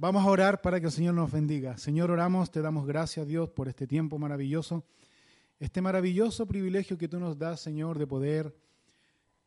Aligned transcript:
Vamos 0.00 0.24
a 0.24 0.30
orar 0.30 0.62
para 0.62 0.80
que 0.80 0.86
el 0.86 0.92
Señor 0.92 1.12
nos 1.12 1.30
bendiga. 1.30 1.76
Señor, 1.76 2.10
oramos, 2.10 2.50
te 2.50 2.62
damos 2.62 2.86
gracias, 2.86 3.26
Dios, 3.26 3.50
por 3.50 3.68
este 3.68 3.86
tiempo 3.86 4.18
maravilloso, 4.18 4.82
este 5.58 5.82
maravilloso 5.82 6.46
privilegio 6.46 6.96
que 6.96 7.06
tú 7.06 7.20
nos 7.20 7.36
das, 7.36 7.60
Señor, 7.60 7.98
de 7.98 8.06
poder 8.06 8.56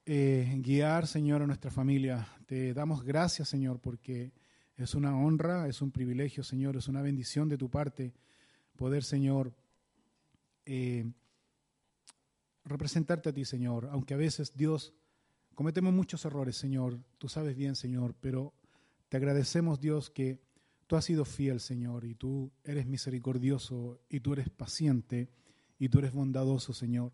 eh, 0.06 0.54
guiar, 0.60 1.08
Señor, 1.08 1.42
a 1.42 1.48
nuestra 1.48 1.72
familia. 1.72 2.28
Te 2.46 2.72
damos 2.72 3.04
gracias, 3.04 3.50
Señor, 3.50 3.80
porque 3.80 4.32
es 4.78 4.94
una 4.94 5.18
honra, 5.18 5.68
es 5.68 5.82
un 5.82 5.90
privilegio, 5.90 6.44
Señor, 6.44 6.78
es 6.78 6.88
una 6.88 7.02
bendición 7.02 7.50
de 7.50 7.58
tu 7.58 7.72
parte 7.72 8.14
poder, 8.76 9.04
Señor, 9.04 9.56
eh, 10.68 11.04
representarte 12.64 13.30
a 13.30 13.34
ti, 13.34 13.44
Señor, 13.44 13.90
aunque 13.92 14.14
a 14.14 14.18
veces, 14.18 14.56
Dios, 14.56 14.94
cometemos 15.56 15.96
muchos 15.96 16.24
errores, 16.26 16.58
Señor, 16.58 17.00
tú 17.18 17.28
sabes 17.28 17.56
bien, 17.56 17.76
Señor, 17.76 18.14
pero 18.22 18.54
te 19.14 19.18
agradecemos, 19.18 19.80
Dios, 19.80 20.10
que 20.10 20.42
tú 20.88 20.96
has 20.96 21.06
sido 21.06 21.24
fiel, 21.24 21.60
Señor, 21.60 22.04
y 22.04 22.16
tú 22.16 22.52
eres 22.64 22.88
misericordioso, 22.88 24.02
y 24.10 24.22
tú 24.22 24.34
eres 24.34 24.50
paciente, 24.50 25.30
y 25.78 25.90
tú 25.90 26.00
eres 26.00 26.14
bondadoso, 26.14 26.74
Señor, 26.74 27.14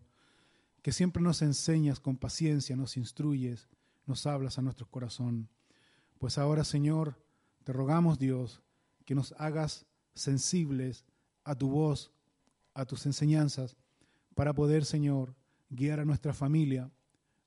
que 0.80 0.92
siempre 0.92 1.22
nos 1.22 1.42
enseñas 1.42 2.00
con 2.00 2.16
paciencia, 2.16 2.74
nos 2.74 2.96
instruyes, 2.96 3.68
nos 4.06 4.24
hablas 4.24 4.58
a 4.58 4.62
nuestro 4.62 4.88
corazón. 4.88 5.50
Pues 6.18 6.38
ahora, 6.38 6.64
Señor, 6.64 7.22
te 7.64 7.74
rogamos, 7.74 8.18
Dios, 8.18 8.62
que 9.04 9.14
nos 9.14 9.32
hagas 9.32 9.84
sensibles 10.14 11.04
a 11.44 11.54
tu 11.54 11.68
voz, 11.68 12.14
a 12.72 12.86
tus 12.86 13.04
enseñanzas, 13.04 13.76
para 14.34 14.54
poder, 14.54 14.86
Señor, 14.86 15.36
guiar 15.68 16.00
a 16.00 16.06
nuestra 16.06 16.32
familia, 16.32 16.90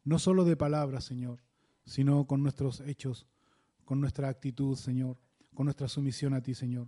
no 0.04 0.20
solo 0.20 0.46
de 0.46 0.56
palabras, 0.56 1.06
Señor, 1.06 1.42
sino 1.88 2.28
con 2.28 2.44
nuestros 2.44 2.82
hechos, 2.82 3.26
con 3.86 4.00
nuestra 4.00 4.30
actitud, 4.30 4.76
Señor, 4.76 5.18
con 5.54 5.66
nuestra 5.66 5.88
sumisión 5.88 6.34
a 6.34 6.42
ti, 6.42 6.54
Señor. 6.54 6.88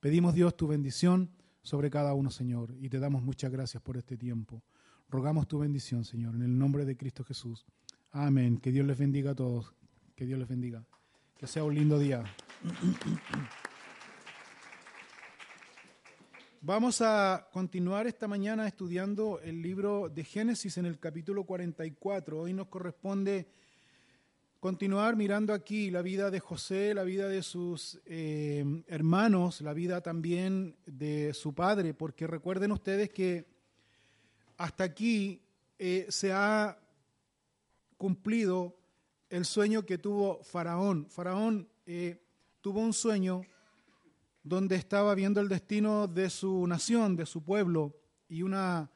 Pedimos, 0.00 0.34
Dios, 0.34 0.56
tu 0.56 0.66
bendición 0.66 1.30
sobre 1.62 1.90
cada 1.90 2.14
uno, 2.14 2.30
Señor, 2.30 2.74
y 2.78 2.88
te 2.88 2.98
damos 2.98 3.22
muchas 3.22 3.50
gracias 3.50 3.82
por 3.82 3.96
este 3.96 4.16
tiempo. 4.16 4.62
Rogamos 5.08 5.46
tu 5.48 5.58
bendición, 5.58 6.04
Señor, 6.04 6.34
en 6.34 6.42
el 6.42 6.58
nombre 6.58 6.84
de 6.84 6.96
Cristo 6.96 7.24
Jesús. 7.24 7.64
Amén. 8.12 8.58
Que 8.58 8.72
Dios 8.72 8.86
les 8.86 8.98
bendiga 8.98 9.32
a 9.32 9.34
todos. 9.34 9.74
Que 10.14 10.26
Dios 10.26 10.38
les 10.38 10.48
bendiga. 10.48 10.84
Que 11.36 11.46
sea 11.46 11.64
un 11.64 11.74
lindo 11.74 11.98
día. 11.98 12.24
Vamos 16.62 17.00
a 17.00 17.48
continuar 17.52 18.06
esta 18.06 18.26
mañana 18.26 18.66
estudiando 18.66 19.38
el 19.40 19.62
libro 19.62 20.08
de 20.08 20.24
Génesis 20.24 20.78
en 20.78 20.86
el 20.86 20.98
capítulo 20.98 21.44
44. 21.44 22.40
Hoy 22.40 22.54
nos 22.54 22.66
corresponde 22.66 23.46
continuar 24.66 25.14
mirando 25.14 25.54
aquí 25.54 25.92
la 25.92 26.02
vida 26.02 26.28
de 26.28 26.40
José, 26.40 26.92
la 26.92 27.04
vida 27.04 27.28
de 27.28 27.44
sus 27.44 28.00
eh, 28.04 28.64
hermanos, 28.88 29.60
la 29.60 29.72
vida 29.72 30.00
también 30.00 30.74
de 30.86 31.32
su 31.34 31.54
padre, 31.54 31.94
porque 31.94 32.26
recuerden 32.26 32.72
ustedes 32.72 33.10
que 33.10 33.46
hasta 34.56 34.82
aquí 34.82 35.40
eh, 35.78 36.06
se 36.08 36.32
ha 36.32 36.80
cumplido 37.96 38.76
el 39.30 39.44
sueño 39.44 39.86
que 39.86 39.98
tuvo 39.98 40.42
Faraón. 40.42 41.06
Faraón 41.08 41.68
eh, 41.86 42.20
tuvo 42.60 42.80
un 42.80 42.92
sueño 42.92 43.42
donde 44.42 44.74
estaba 44.74 45.14
viendo 45.14 45.40
el 45.40 45.48
destino 45.48 46.08
de 46.08 46.28
su 46.28 46.66
nación, 46.66 47.14
de 47.14 47.26
su 47.26 47.44
pueblo, 47.44 47.94
y 48.28 48.42
una 48.42 48.90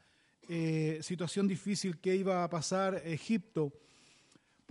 situación 1.00 1.46
difícil 1.46 2.00
que 2.00 2.16
iba 2.16 2.42
a 2.42 2.50
pasar 2.50 3.00
Egipto. 3.04 3.72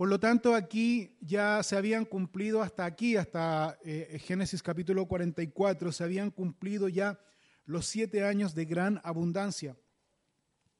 Por 0.00 0.08
lo 0.08 0.18
tanto, 0.18 0.54
aquí 0.54 1.14
ya 1.20 1.62
se 1.62 1.76
habían 1.76 2.06
cumplido 2.06 2.62
hasta 2.62 2.86
aquí, 2.86 3.18
hasta 3.18 3.78
eh, 3.84 4.18
Génesis 4.24 4.62
capítulo 4.62 5.04
44, 5.04 5.92
se 5.92 6.02
habían 6.02 6.30
cumplido 6.30 6.88
ya 6.88 7.20
los 7.66 7.84
siete 7.84 8.24
años 8.24 8.54
de 8.54 8.64
gran 8.64 8.98
abundancia, 9.04 9.76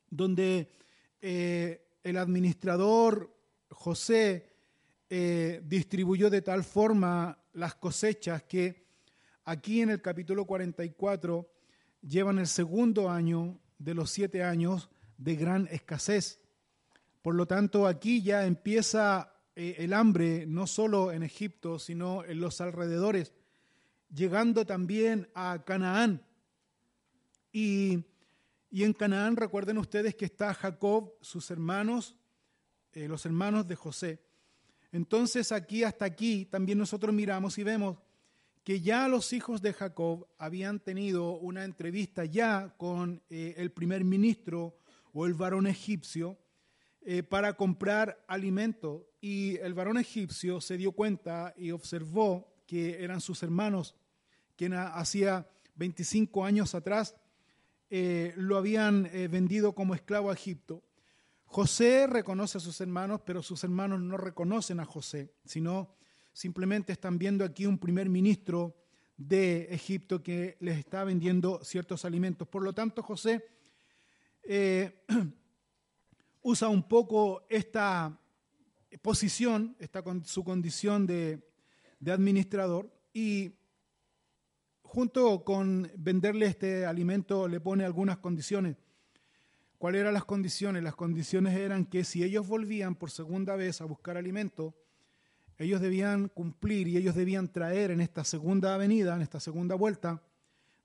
donde 0.08 0.70
eh, 1.20 1.86
el 2.02 2.17
administrador 2.17 3.36
José 3.68 4.48
distribuyó 5.11 6.30
de 6.30 6.40
tal 6.40 6.64
forma 6.64 7.45
las 7.52 7.74
cosechas 7.74 8.45
que 8.45 8.86
Aquí 9.45 9.83
en 9.83 9.90
el 9.90 10.00
capítulo 10.00 10.46
44 10.46 11.46
llevan 12.00 12.39
el 12.39 12.46
segundo 12.46 13.11
año 13.11 13.61
de 13.78 13.92
los 13.92 14.11
siete 14.11 14.42
años 14.42 14.89
de 15.18 15.36
gran 15.36 15.68
escasez. 15.70 16.39
Por 17.23 17.35
lo 17.35 17.47
tanto, 17.47 17.86
aquí 17.86 18.23
ya 18.23 18.47
empieza 18.47 19.33
eh, 19.55 19.77
el 19.79 19.92
hambre 19.92 20.47
no 20.47 20.67
solo 20.67 21.13
en 21.13 21.23
Egipto, 21.23 21.79
sino 21.79 22.25
en 22.25 22.41
los 22.41 22.61
alrededores, 22.61 23.33
llegando 24.08 24.64
también 24.64 25.29
a 25.35 25.63
Canaán. 25.64 26.25
Y, 27.53 28.05
en 28.70 28.92
Canaán 28.95 29.36
recuerden 29.36 29.79
ustedes 29.79 30.14
que 30.14 30.25
está 30.25 30.55
Jacob, 30.55 31.13
sus 31.20 31.51
hermanos, 31.51 32.17
eh, 32.92 33.08
los 33.08 33.27
hermanos 33.27 33.67
de 33.67 33.77
José. 33.77 34.23
Entonces 34.92 35.52
aquí 35.52 35.85
hasta 35.85 36.05
aquí 36.05 36.47
también 36.47 36.79
nosotros 36.79 37.14
miramos 37.14 37.58
y 37.58 37.64
vemos 37.64 37.98
que 38.64 38.81
ya 38.81 39.08
los 39.08 39.33
hijos 39.33 39.63
de 39.63 39.73
Jacob 39.73 40.27
habían 40.39 40.81
tenido 40.81 41.33
una 41.33 41.64
entrevista 41.64 42.25
ya 42.25 42.75
con 42.77 43.23
eh, 43.29 43.55
el 43.57 43.73
primer 43.73 44.05
ministro 44.05 44.77
o 45.13 45.27
el 45.27 45.35
varón 45.35 45.67
egipcio 45.67 46.39
eh, 47.02 47.22
para 47.22 47.55
comprar 47.55 48.22
alimento. 48.27 49.06
Y 49.20 49.56
el 49.58 49.74
varón 49.74 49.98
egipcio 49.98 50.61
se 50.61 50.77
dio 50.77 50.92
cuenta 50.92 51.55
y 51.56 51.70
observó 51.70 52.52
que 52.66 53.02
eran 53.02 53.20
sus 53.20 53.42
hermanos, 53.42 53.94
que 54.56 54.66
hacía 54.74 55.48
25 55.74 56.44
años 56.44 56.74
atrás 56.74 57.16
eh, 57.90 58.33
lo 58.36 58.56
habían 58.56 59.10
vendido 59.30 59.74
como 59.74 59.94
esclavo 59.94 60.30
a 60.30 60.34
Egipto. 60.34 60.83
José 61.44 62.06
reconoce 62.06 62.58
a 62.58 62.60
sus 62.60 62.80
hermanos, 62.80 63.22
pero 63.27 63.42
sus 63.42 63.64
hermanos 63.64 64.00
no 64.00 64.16
reconocen 64.16 64.78
a 64.78 64.84
José, 64.84 65.34
sino 65.44 65.96
simplemente 66.33 66.92
están 66.92 67.18
viendo 67.18 67.44
aquí 67.44 67.66
un 67.66 67.78
primer 67.78 68.08
ministro 68.08 68.77
de 69.16 69.64
Egipto 69.74 70.22
que 70.22 70.56
les 70.60 70.78
está 70.78 71.05
vendiendo 71.05 71.62
ciertos 71.62 72.05
alimentos. 72.05 72.48
Por 72.48 72.62
lo 72.62 72.72
tanto, 72.72 73.02
José 73.02 73.44
eh, 74.44 75.05
usa 76.42 76.68
un 76.68 76.83
poco 76.83 77.46
esta 77.48 78.18
posición, 79.02 79.77
esta, 79.78 80.02
su 80.24 80.45
condición 80.45 81.06
de, 81.06 81.40
de 81.98 82.12
administrador, 82.12 82.90
y 83.12 83.52
junto 84.83 85.45
con 85.45 85.90
venderle 85.96 86.46
este 86.46 86.86
alimento 86.86 87.46
le 87.46 87.61
pone 87.61 87.84
algunas 87.84 88.18
condiciones. 88.18 88.77
¿Cuáles 89.78 90.02
eran 90.02 90.14
las 90.14 90.24
condiciones? 90.24 90.83
Las 90.83 90.95
condiciones 90.95 91.56
eran 91.56 91.86
que 91.86 92.05
si 92.05 92.23
ellos 92.23 92.46
volvían 92.46 92.95
por 92.96 93.11
segunda 93.11 93.57
vez 93.57 93.80
a 93.80 93.86
buscar 93.86 94.17
alimento, 94.17 94.74
ellos 95.57 95.80
debían 95.80 96.28
cumplir 96.28 96.89
y 96.89 96.96
ellos 96.96 97.14
debían 97.14 97.52
traer 97.52 97.90
en 97.90 98.01
esta 98.01 98.24
segunda 98.24 98.74
avenida, 98.74 99.14
en 99.14 99.22
esta 99.22 99.40
segunda 99.40 99.74
vuelta, 99.74 100.22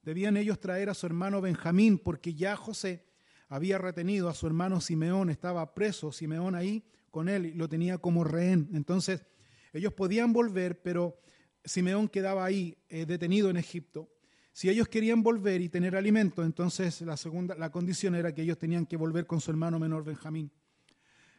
debían 0.02 0.38
ellos 0.38 0.60
traer 0.60 0.90
a 0.90 0.94
su 0.94 1.06
hermano 1.06 1.42
Benjamín, 1.42 1.98
porque 1.98 2.34
ya 2.34 2.56
José 2.56 3.04
había 3.48 3.78
retenido 3.78 4.30
a 4.30 4.34
su 4.34 4.48
hermano 4.48 4.82
Simeón, 4.82 5.30
estaba 5.30 5.74
preso 5.74 6.12
Simeón 6.12 6.56
ahí 6.56 6.84
con 7.16 7.30
él 7.30 7.54
lo 7.56 7.70
tenía 7.70 7.98
como 7.98 8.26
rehén. 8.26 8.70
Entonces, 8.74 9.26
ellos 9.72 9.94
podían 9.94 10.34
volver, 10.34 10.82
pero 10.82 11.18
Simeón 11.64 12.10
quedaba 12.10 12.44
ahí 12.44 12.78
eh, 12.90 13.06
detenido 13.06 13.50
en 13.50 13.56
Egipto. 13.56 14.10
Si 14.52 14.70
ellos 14.70 14.90
querían 14.90 15.24
volver 15.24 15.62
y 15.62 15.70
tener 15.70 15.96
alimento, 15.96 16.44
entonces 16.44 17.00
la 17.00 17.16
segunda 17.16 17.56
la 17.56 17.72
condición 17.72 18.16
era 18.16 18.36
que 18.36 18.42
ellos 18.42 18.58
tenían 18.58 18.86
que 18.86 18.98
volver 18.98 19.26
con 19.26 19.40
su 19.40 19.50
hermano 19.50 19.80
menor 19.80 20.04
Benjamín. 20.04 20.52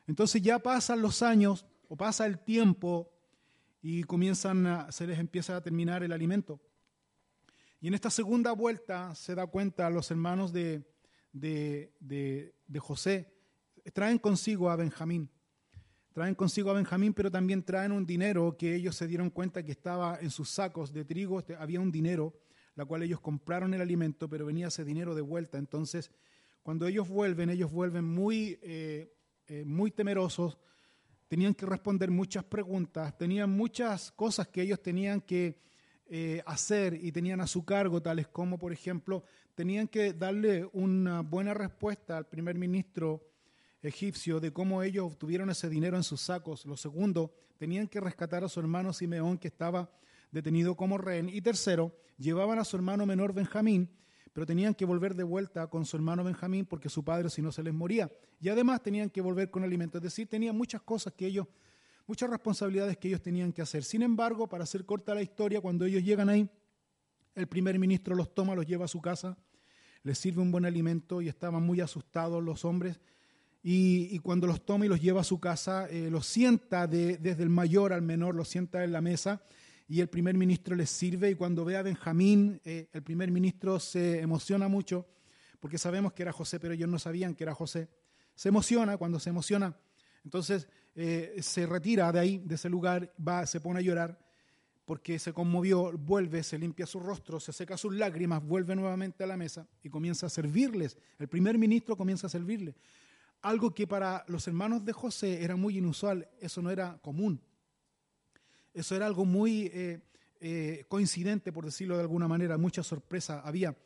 Entonces 0.06 0.40
ya 0.40 0.58
pasan 0.58 1.02
los 1.02 1.20
años 1.20 1.66
o 1.88 1.96
pasa 1.98 2.24
el 2.24 2.38
tiempo 2.38 3.12
y 3.82 4.02
comienzan 4.04 4.66
a, 4.66 4.90
se 4.90 5.06
les 5.06 5.18
empieza 5.18 5.58
a 5.58 5.60
terminar 5.60 6.02
el 6.02 6.12
alimento. 6.12 6.58
Y 7.82 7.88
en 7.88 7.92
esta 7.92 8.08
segunda 8.08 8.52
vuelta 8.52 9.14
se 9.14 9.34
da 9.34 9.46
cuenta 9.46 9.90
los 9.90 10.10
hermanos 10.10 10.54
de, 10.54 10.86
de, 11.40 11.92
de, 12.00 12.78
José, 12.78 13.32
traen 13.92 14.18
consigo 14.18 14.70
a 14.70 14.76
Benjamín. 14.76 15.30
Traen 16.12 16.34
consigo 16.34 16.70
a 16.70 16.74
Benjamín, 16.74 17.12
pero 17.12 17.30
también 17.30 17.62
traen 17.62 17.92
un 17.92 18.06
dinero 18.06 18.56
que 18.56 18.74
ellos 18.74 18.96
se 18.96 19.06
dieron 19.06 19.28
cuenta 19.28 19.62
que 19.62 19.72
estaba 19.72 20.18
en 20.20 20.30
sus 20.30 20.48
sacos 20.48 20.92
de 20.92 21.04
trigo, 21.04 21.38
este, 21.38 21.54
había 21.56 21.80
un 21.80 21.92
dinero, 21.92 22.34
la 22.74 22.86
cual 22.86 23.02
ellos 23.02 23.20
compraron 23.20 23.74
el 23.74 23.82
alimento, 23.82 24.28
pero 24.28 24.46
venía 24.46 24.68
ese 24.68 24.84
dinero 24.84 25.14
de 25.14 25.20
vuelta. 25.20 25.58
Entonces, 25.58 26.10
cuando 26.62 26.86
ellos 26.86 27.08
vuelven, 27.08 27.50
ellos 27.50 27.70
vuelven 27.70 28.04
muy, 28.04 28.58
eh, 28.62 29.12
eh, 29.46 29.64
muy 29.66 29.90
temerosos, 29.90 30.58
tenían 31.28 31.54
que 31.54 31.66
responder 31.66 32.10
muchas 32.10 32.44
preguntas, 32.44 33.16
tenían 33.18 33.50
muchas 33.50 34.10
cosas 34.12 34.48
que 34.48 34.62
ellos 34.62 34.80
tenían 34.80 35.20
que 35.20 35.58
eh, 36.08 36.42
hacer 36.46 36.94
y 36.94 37.12
tenían 37.12 37.40
a 37.40 37.46
su 37.46 37.64
cargo, 37.64 38.00
tales 38.00 38.28
como, 38.28 38.58
por 38.58 38.72
ejemplo, 38.72 39.24
tenían 39.56 39.88
que 39.88 40.12
darle 40.12 40.68
una 40.74 41.22
buena 41.22 41.54
respuesta 41.54 42.18
al 42.18 42.26
primer 42.26 42.58
ministro 42.58 43.26
egipcio 43.80 44.38
de 44.38 44.52
cómo 44.52 44.82
ellos 44.82 45.06
obtuvieron 45.06 45.48
ese 45.48 45.70
dinero 45.70 45.96
en 45.96 46.02
sus 46.02 46.20
sacos. 46.20 46.66
Lo 46.66 46.76
segundo, 46.76 47.34
tenían 47.56 47.88
que 47.88 47.98
rescatar 47.98 48.44
a 48.44 48.50
su 48.50 48.60
hermano 48.60 48.92
Simeón 48.92 49.38
que 49.38 49.48
estaba 49.48 49.90
detenido 50.30 50.76
como 50.76 50.98
rehén. 50.98 51.30
Y 51.30 51.40
tercero, 51.40 51.96
llevaban 52.18 52.58
a 52.58 52.64
su 52.64 52.76
hermano 52.76 53.06
menor 53.06 53.32
Benjamín, 53.32 53.88
pero 54.34 54.44
tenían 54.44 54.74
que 54.74 54.84
volver 54.84 55.14
de 55.14 55.24
vuelta 55.24 55.68
con 55.68 55.86
su 55.86 55.96
hermano 55.96 56.22
Benjamín 56.22 56.66
porque 56.66 56.90
su 56.90 57.02
padre 57.02 57.30
si 57.30 57.40
no 57.40 57.50
se 57.50 57.62
les 57.62 57.72
moría. 57.72 58.12
Y 58.38 58.50
además 58.50 58.82
tenían 58.82 59.08
que 59.08 59.22
volver 59.22 59.50
con 59.50 59.64
alimento, 59.64 59.96
es 59.96 60.04
decir, 60.04 60.28
tenían 60.28 60.54
muchas 60.54 60.82
cosas 60.82 61.14
que 61.14 61.26
ellos, 61.26 61.46
muchas 62.06 62.28
responsabilidades 62.28 62.98
que 62.98 63.08
ellos 63.08 63.22
tenían 63.22 63.54
que 63.54 63.62
hacer. 63.62 63.84
Sin 63.84 64.02
embargo, 64.02 64.46
para 64.46 64.64
hacer 64.64 64.84
corta 64.84 65.14
la 65.14 65.22
historia, 65.22 65.62
cuando 65.62 65.86
ellos 65.86 66.04
llegan 66.04 66.28
ahí, 66.28 66.46
el 67.36 67.46
primer 67.46 67.78
ministro 67.78 68.14
los 68.14 68.34
toma, 68.34 68.54
los 68.54 68.66
lleva 68.66 68.86
a 68.86 68.88
su 68.88 69.00
casa, 69.00 69.36
les 70.06 70.16
sirve 70.16 70.40
un 70.40 70.52
buen 70.52 70.64
alimento 70.64 71.20
y 71.20 71.28
estaban 71.28 71.64
muy 71.64 71.80
asustados 71.80 72.42
los 72.42 72.64
hombres. 72.64 73.00
Y, 73.60 74.20
cuando 74.20 74.46
los 74.46 74.64
toma 74.64 74.86
y 74.86 74.88
los 74.88 75.00
lleva 75.00 75.22
a 75.22 75.24
su 75.24 75.40
casa, 75.40 75.88
eh, 75.90 76.08
los 76.08 76.26
sienta 76.26 76.86
desde 76.86 77.42
el 77.42 77.48
mayor 77.48 77.92
al 77.92 78.02
menor, 78.02 78.36
los 78.36 78.46
sienta 78.46 78.84
en 78.84 78.92
la 78.92 79.00
mesa 79.00 79.42
y 79.88 80.00
el 80.00 80.08
primer 80.08 80.36
ministro 80.36 80.76
les 80.76 80.90
sirve 80.90 81.30
y 81.30 81.34
cuando 81.34 81.64
ve 81.64 81.76
a 81.76 81.82
Benjamín, 81.82 82.60
eh, 82.64 82.88
el 82.92 83.02
primer 83.02 83.32
ministro 83.32 83.80
se 83.80 84.20
emociona 84.20 84.68
mucho 84.68 85.08
porque 85.58 85.78
sabemos 85.78 86.12
que 86.12 86.22
era 86.22 86.32
José, 86.32 86.60
pero 86.60 86.74
ellos 86.74 86.88
no 86.88 87.00
sabían 87.00 87.34
que 87.34 87.42
era 87.42 87.54
José. 87.54 87.88
Se 88.36 88.50
emociona, 88.50 88.96
cuando 88.98 89.18
se 89.18 89.30
emociona, 89.30 89.76
entonces 90.24 90.68
eh, 90.94 91.36
se 91.40 91.66
retira 91.66 92.12
de 92.12 92.20
ahí, 92.20 92.38
de 92.38 92.54
ese 92.54 92.68
lugar, 92.68 93.12
va, 93.26 93.44
se 93.46 93.60
pone 93.60 93.80
a 93.80 93.82
llorar 93.82 94.24
porque 94.86 95.18
se 95.18 95.32
conmovió, 95.32 95.90
vuelve, 95.98 96.44
se 96.44 96.58
limpia 96.58 96.86
su 96.86 97.00
rostro, 97.00 97.40
se 97.40 97.52
seca 97.52 97.76
sus 97.76 97.92
lágrimas, 97.92 98.42
vuelve 98.42 98.76
nuevamente 98.76 99.24
a 99.24 99.26
la 99.26 99.36
mesa 99.36 99.66
y 99.82 99.90
comienza 99.90 100.26
a 100.26 100.30
servirles. 100.30 100.96
El 101.18 101.26
primer 101.26 101.58
ministro 101.58 101.96
comienza 101.96 102.28
a 102.28 102.30
servirle. 102.30 102.76
Algo 103.42 103.74
que 103.74 103.88
para 103.88 104.24
los 104.28 104.46
hermanos 104.46 104.84
de 104.84 104.92
José 104.92 105.42
era 105.42 105.56
muy 105.56 105.76
inusual, 105.78 106.28
eso 106.40 106.62
no 106.62 106.70
era 106.70 106.98
común. 107.02 107.40
Eso 108.72 108.94
era 108.94 109.06
algo 109.06 109.24
muy 109.24 109.70
eh, 109.74 110.00
eh, 110.40 110.84
coincidente, 110.86 111.52
por 111.52 111.64
decirlo 111.64 111.96
de 111.96 112.02
alguna 112.02 112.28
manera, 112.28 112.56
mucha 112.56 112.84
sorpresa 112.84 113.40
había. 113.40 113.76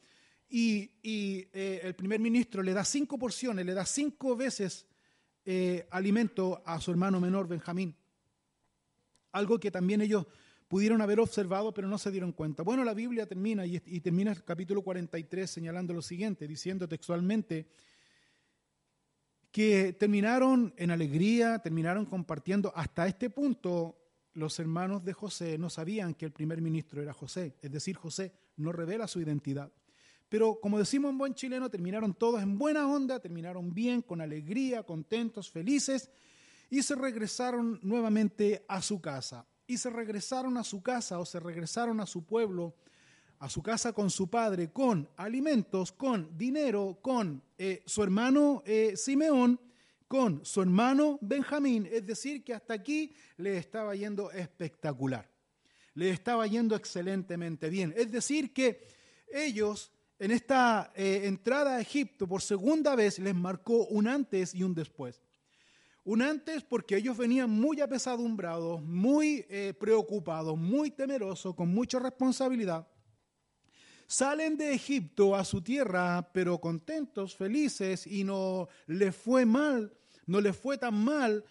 Y, 0.50 0.90
eh, 1.02 1.80
el 1.82 1.94
primer 1.94 2.20
ministro 2.20 2.62
le 2.62 2.74
da 2.74 2.84
cinco 2.84 3.18
porciones, 3.18 3.64
le 3.64 3.72
da 3.72 3.86
cinco 3.86 4.36
veces 4.36 4.86
alimento 5.90 6.62
a 6.64 6.80
su 6.80 6.92
hermano 6.92 7.18
menor, 7.18 7.48
Benjamín. 7.48 7.96
Algo 9.32 9.58
que 9.58 9.72
también 9.72 10.00
ellos 10.00 10.26
pudieron 10.70 11.02
haber 11.02 11.18
observado, 11.18 11.74
pero 11.74 11.88
no 11.88 11.98
se 11.98 12.12
dieron 12.12 12.30
cuenta. 12.30 12.62
Bueno, 12.62 12.84
la 12.84 12.94
Biblia 12.94 13.26
termina 13.26 13.66
y, 13.66 13.80
termina 13.98 14.30
el 14.30 14.44
capítulo 14.44 14.82
43 14.82 15.50
señalando 15.50 15.92
lo 15.92 16.00
siguiente, 16.00 16.46
diciendo 16.46 16.86
textualmente 16.86 17.66
que 19.50 19.92
terminaron 19.94 20.72
en 20.76 20.92
alegría, 20.92 21.58
terminaron 21.58 22.06
compartiendo. 22.06 22.72
Hasta 22.76 23.08
este 23.08 23.30
punto, 23.30 23.98
los 24.34 24.60
hermanos 24.60 25.04
de 25.04 25.12
José 25.12 25.58
no 25.58 25.70
sabían 25.70 26.14
que 26.14 26.26
el 26.26 26.30
primer 26.30 26.62
ministro 26.62 27.02
era 27.02 27.12
José, 27.12 27.56
es 27.60 27.72
decir, 27.72 27.96
José 27.96 28.32
no 28.56 28.70
revela 28.70 29.08
su 29.08 29.20
identidad. 29.20 29.72
Pero 30.28 30.60
como 30.60 30.78
decimos 30.78 31.10
en 31.10 31.18
buen 31.18 31.34
chileno, 31.34 31.68
terminaron 31.68 32.14
todos 32.14 32.40
en 32.40 32.56
buena 32.56 32.86
onda, 32.86 33.18
terminaron 33.18 33.74
bien, 33.74 34.02
con 34.02 34.20
alegría, 34.20 34.84
contentos, 34.84 35.50
felices, 35.50 36.12
y 36.70 36.80
se 36.84 36.94
regresaron 36.94 37.80
nuevamente 37.82 38.64
a 38.68 38.80
su 38.80 39.00
casa 39.00 39.49
y 39.70 39.78
se 39.78 39.88
regresaron 39.88 40.58
a 40.58 40.64
su 40.64 40.82
casa 40.82 41.20
o 41.20 41.24
se 41.24 41.38
regresaron 41.38 42.00
a 42.00 42.06
su 42.06 42.24
pueblo, 42.24 42.74
a 43.38 43.48
su 43.48 43.62
casa 43.62 43.92
con 43.92 44.10
su 44.10 44.28
padre, 44.28 44.72
con 44.72 45.08
alimentos, 45.16 45.92
con 45.92 46.36
dinero, 46.36 46.98
con 47.00 47.40
eh, 47.56 47.84
su 47.86 48.02
hermano 48.02 48.64
eh, 48.66 48.94
Simeón, 48.96 49.60
con 50.08 50.44
su 50.44 50.60
hermano 50.60 51.20
Benjamín. 51.20 51.88
Es 51.88 52.04
decir, 52.04 52.42
que 52.42 52.52
hasta 52.52 52.74
aquí 52.74 53.14
le 53.36 53.58
estaba 53.58 53.94
yendo 53.94 54.32
espectacular, 54.32 55.30
le 55.94 56.10
estaba 56.10 56.48
yendo 56.48 56.74
excelentemente 56.74 57.70
bien. 57.70 57.94
Es 57.96 58.10
decir, 58.10 58.52
que 58.52 58.88
ellos 59.32 59.92
en 60.18 60.32
esta 60.32 60.92
eh, 60.96 61.22
entrada 61.26 61.76
a 61.76 61.80
Egipto 61.80 62.26
por 62.26 62.42
segunda 62.42 62.96
vez 62.96 63.20
les 63.20 63.36
marcó 63.36 63.86
un 63.86 64.08
antes 64.08 64.52
y 64.52 64.64
un 64.64 64.74
después. 64.74 65.22
Un 66.04 66.22
antes 66.22 66.62
porque 66.62 66.96
ellos 66.96 67.16
venían 67.16 67.50
muy 67.50 67.80
apesadumbrados, 67.80 68.82
muy 68.82 69.44
eh, 69.48 69.74
preocupados, 69.78 70.56
muy 70.56 70.90
temerosos, 70.90 71.54
con 71.54 71.68
mucha 71.68 71.98
responsabilidad. 71.98 72.88
Salen 74.06 74.56
de 74.56 74.72
Egipto 74.72 75.36
a 75.36 75.44
su 75.44 75.62
tierra, 75.62 76.30
pero 76.32 76.58
contentos, 76.58 77.36
felices, 77.36 78.06
y 78.06 78.24
no 78.24 78.68
les 78.86 79.14
fue 79.14 79.46
mal, 79.46 79.96
no 80.26 80.40
les 80.40 80.56
fue 80.56 80.78
tan 80.78 81.04
mal 81.04 81.44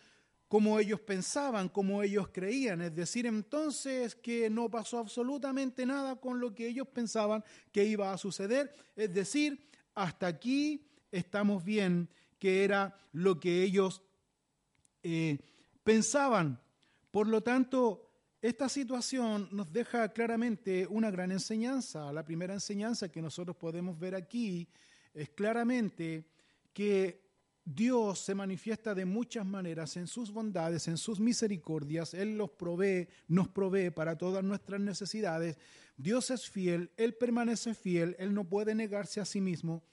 como 0.50 0.80
ellos 0.80 1.00
pensaban, 1.00 1.70
como 1.70 2.02
ellos 2.02 2.30
creían. 2.34 2.82
Es 2.82 2.94
decir, 2.96 3.28
entonces 3.28 4.16
que 4.16 4.50
no 4.50 4.70
pasó 4.70 4.98
absolutamente 4.98 5.86
nada 5.86 6.16
con 6.16 6.40
lo 6.40 6.56
que 6.56 6.68
ellos 6.68 6.88
pensaban 6.88 7.46
que 7.72 7.86
iba 7.86 8.12
a 8.12 8.18
suceder. 8.18 8.74
Es 8.96 9.14
decir, 9.14 9.70
hasta 9.94 10.26
aquí 10.26 10.88
estamos 11.12 11.64
bien, 11.64 12.10
que 12.40 12.64
era 12.64 12.98
lo 13.14 13.40
que 13.40 13.62
ellos 13.62 14.02
eh, 15.04 15.38
pensaban. 15.84 16.60
Por 17.12 17.28
lo 17.28 17.42
tanto, 17.42 18.10
esta 18.42 18.70
situación 18.70 19.50
nos 19.52 19.72
deja 19.72 20.14
claramente 20.14 20.88
una 20.90 21.12
gran 21.12 21.32
enseñanza. 21.32 22.12
La 22.14 22.24
primera 22.24 22.54
enseñanza 22.54 23.10
que 23.10 23.22
nosotros 23.22 23.58
podemos 23.58 24.00
ver 24.00 24.16
aquí 24.16 24.70
es 25.14 25.30
claramente 25.30 26.26
que 26.74 27.30
Dios 27.66 28.20
se 28.20 28.34
manifiesta 28.34 28.96
de 28.96 29.06
muchas 29.06 29.46
maneras 29.46 29.96
en 29.98 30.08
sus 30.08 30.32
bondades, 30.32 30.88
en 30.88 30.98
sus 30.98 31.20
misericordias. 31.20 32.14
Él 32.14 32.38
los 32.38 32.50
provee, 32.52 33.08
nos 33.28 33.50
provee 33.50 33.92
para 33.92 34.18
todas 34.18 34.44
nuestras 34.44 34.80
necesidades. 34.80 35.58
Dios 35.98 36.32
es 36.32 36.50
fiel, 36.50 36.92
Él 36.98 37.14
permanece 37.14 37.74
fiel, 37.74 38.16
Él 38.18 38.34
no 38.34 38.48
puede 38.48 38.74
negarse 38.74 39.20
a 39.20 39.26
sí 39.26 39.42
mismo. 39.42 39.84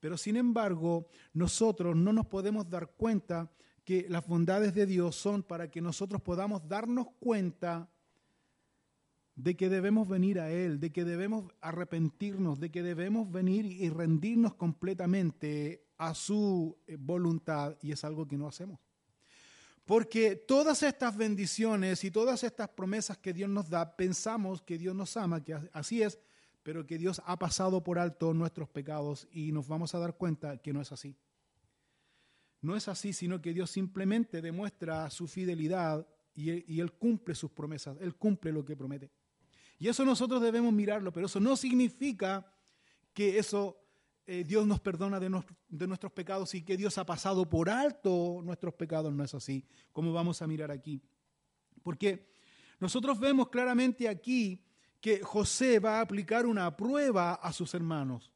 Pero 0.00 0.16
sin 0.16 0.36
embargo, 0.36 1.08
nosotros 1.32 1.96
no 1.96 2.12
nos 2.12 2.26
podemos 2.26 2.70
dar 2.70 2.92
cuenta 2.96 3.50
que 3.86 4.04
las 4.08 4.26
bondades 4.26 4.74
de 4.74 4.84
Dios 4.84 5.14
son 5.14 5.44
para 5.44 5.70
que 5.70 5.80
nosotros 5.80 6.20
podamos 6.20 6.66
darnos 6.68 7.06
cuenta 7.20 7.88
de 9.36 9.56
que 9.56 9.68
debemos 9.68 10.08
venir 10.08 10.40
a 10.40 10.50
Él, 10.50 10.80
de 10.80 10.90
que 10.90 11.04
debemos 11.04 11.44
arrepentirnos, 11.60 12.58
de 12.58 12.72
que 12.72 12.82
debemos 12.82 13.30
venir 13.30 13.64
y 13.64 13.88
rendirnos 13.88 14.54
completamente 14.54 15.86
a 15.98 16.14
su 16.14 16.76
eh, 16.88 16.96
voluntad, 16.98 17.76
y 17.80 17.92
es 17.92 18.02
algo 18.02 18.26
que 18.26 18.36
no 18.36 18.48
hacemos. 18.48 18.80
Porque 19.84 20.34
todas 20.34 20.82
estas 20.82 21.16
bendiciones 21.16 22.02
y 22.02 22.10
todas 22.10 22.42
estas 22.42 22.68
promesas 22.70 23.18
que 23.18 23.32
Dios 23.32 23.48
nos 23.48 23.70
da, 23.70 23.94
pensamos 23.94 24.62
que 24.62 24.78
Dios 24.78 24.96
nos 24.96 25.16
ama, 25.16 25.44
que 25.44 25.56
así 25.72 26.02
es, 26.02 26.18
pero 26.64 26.84
que 26.84 26.98
Dios 26.98 27.22
ha 27.24 27.38
pasado 27.38 27.84
por 27.84 28.00
alto 28.00 28.34
nuestros 28.34 28.68
pecados 28.68 29.28
y 29.30 29.52
nos 29.52 29.68
vamos 29.68 29.94
a 29.94 30.00
dar 30.00 30.16
cuenta 30.16 30.56
que 30.56 30.72
no 30.72 30.80
es 30.80 30.90
así. 30.90 31.16
No 32.66 32.74
es 32.74 32.88
así, 32.88 33.12
sino 33.12 33.40
que 33.40 33.54
Dios 33.54 33.70
simplemente 33.70 34.42
demuestra 34.42 35.08
su 35.08 35.28
fidelidad 35.28 36.04
y 36.34 36.80
él, 36.80 36.92
cumple 36.94 37.36
sus 37.36 37.52
promesas, 37.52 37.96
Él 38.00 38.16
cumple 38.16 38.50
lo 38.50 38.64
que 38.64 38.76
promete. 38.76 39.08
Y 39.78 39.86
eso 39.86 40.04
nosotros 40.04 40.42
debemos 40.42 40.72
mirarlo, 40.72 41.12
pero 41.12 41.26
eso 41.26 41.38
no 41.38 41.54
significa 41.56 42.44
que 43.14 43.38
eso 43.38 43.78
eh, 44.26 44.42
Dios 44.44 44.66
nos 44.66 44.80
perdona 44.80 45.20
de, 45.20 45.30
de, 45.68 45.86
nuestros 45.86 46.10
pecados 46.10 46.56
y 46.56 46.62
que 46.62 46.76
Dios 46.76 46.98
ha 46.98 47.06
pasado 47.06 47.48
por 47.48 47.70
alto 47.70 48.40
nuestros 48.42 48.74
pecados. 48.74 49.14
No 49.14 49.22
es 49.22 49.32
así, 49.32 49.64
como 49.92 50.12
vamos 50.12 50.42
a 50.42 50.48
mirar 50.48 50.72
aquí. 50.72 51.00
Porque 51.84 52.26
nosotros 52.80 53.20
vemos 53.20 53.48
claramente 53.48 54.08
aquí 54.08 54.60
que 55.00 55.20
José 55.22 55.78
va 55.78 55.98
a 55.98 56.00
aplicar 56.00 56.44
una 56.46 56.76
prueba 56.76 57.34
a 57.34 57.52
sus 57.52 57.72
hermanos. 57.74 58.32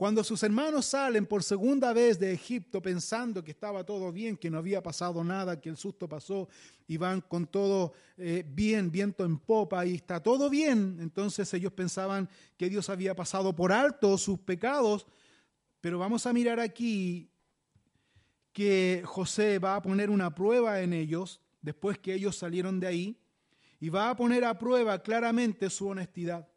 Cuando 0.00 0.24
sus 0.24 0.42
hermanos 0.42 0.86
salen 0.86 1.26
por 1.26 1.42
segunda 1.42 1.92
vez 1.92 2.18
de 2.18 2.32
Egipto 2.32 2.80
pensando 2.80 3.44
que 3.44 3.50
estaba 3.50 3.84
todo 3.84 4.10
bien, 4.10 4.38
que 4.38 4.48
no 4.48 4.56
había 4.56 4.82
pasado 4.82 5.22
nada, 5.22 5.60
que 5.60 5.68
el 5.68 5.76
susto 5.76 6.08
pasó 6.08 6.48
y 6.88 6.96
van 6.96 7.20
con 7.20 7.46
todo 7.46 7.92
eh, 8.16 8.42
bien, 8.48 8.90
viento 8.90 9.26
en 9.26 9.36
popa 9.36 9.84
y 9.84 9.96
está 9.96 10.22
todo 10.22 10.48
bien, 10.48 10.96
entonces 11.00 11.52
ellos 11.52 11.74
pensaban 11.74 12.30
que 12.56 12.70
Dios 12.70 12.88
había 12.88 13.14
pasado 13.14 13.54
por 13.54 13.72
alto 13.72 14.16
sus 14.16 14.38
pecados, 14.38 15.06
pero 15.82 15.98
vamos 15.98 16.24
a 16.24 16.32
mirar 16.32 16.60
aquí 16.60 17.28
que 18.54 19.02
José 19.04 19.58
va 19.58 19.76
a 19.76 19.82
poner 19.82 20.08
una 20.08 20.34
prueba 20.34 20.80
en 20.80 20.94
ellos 20.94 21.42
después 21.60 21.98
que 21.98 22.14
ellos 22.14 22.36
salieron 22.36 22.80
de 22.80 22.86
ahí 22.86 23.20
y 23.78 23.90
va 23.90 24.08
a 24.08 24.16
poner 24.16 24.46
a 24.46 24.58
prueba 24.58 25.02
claramente 25.02 25.68
su 25.68 25.88
honestidad. 25.88 26.49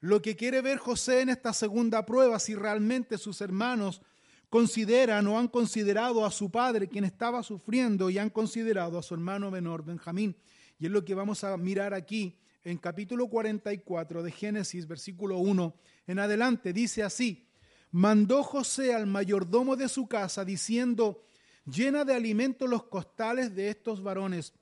Lo 0.00 0.20
que 0.20 0.36
quiere 0.36 0.60
ver 0.60 0.78
José 0.78 1.22
en 1.22 1.30
esta 1.30 1.52
segunda 1.52 2.04
prueba, 2.04 2.38
si 2.38 2.54
realmente 2.54 3.18
sus 3.18 3.40
hermanos 3.40 4.02
consideran 4.48 5.26
o 5.26 5.38
han 5.38 5.48
considerado 5.48 6.24
a 6.24 6.30
su 6.30 6.50
padre, 6.50 6.88
quien 6.88 7.04
estaba 7.04 7.42
sufriendo, 7.42 8.10
y 8.10 8.18
han 8.18 8.30
considerado 8.30 8.98
a 8.98 9.02
su 9.02 9.14
hermano 9.14 9.50
menor, 9.50 9.84
Benjamín. 9.84 10.36
Y 10.78 10.86
es 10.86 10.92
lo 10.92 11.04
que 11.04 11.14
vamos 11.14 11.42
a 11.44 11.56
mirar 11.56 11.94
aquí 11.94 12.38
en 12.62 12.78
capítulo 12.78 13.28
44 13.28 14.22
de 14.22 14.30
Génesis, 14.30 14.86
versículo 14.86 15.38
1 15.38 15.74
en 16.06 16.18
adelante. 16.18 16.72
Dice 16.72 17.02
así, 17.02 17.48
mandó 17.90 18.42
José 18.42 18.94
al 18.94 19.06
mayordomo 19.06 19.76
de 19.76 19.88
su 19.88 20.06
casa 20.06 20.44
diciendo, 20.44 21.22
llena 21.64 22.04
de 22.04 22.14
alimento 22.14 22.66
los 22.66 22.84
costales 22.84 23.54
de 23.54 23.68
estos 23.68 24.02
varones, 24.02 24.52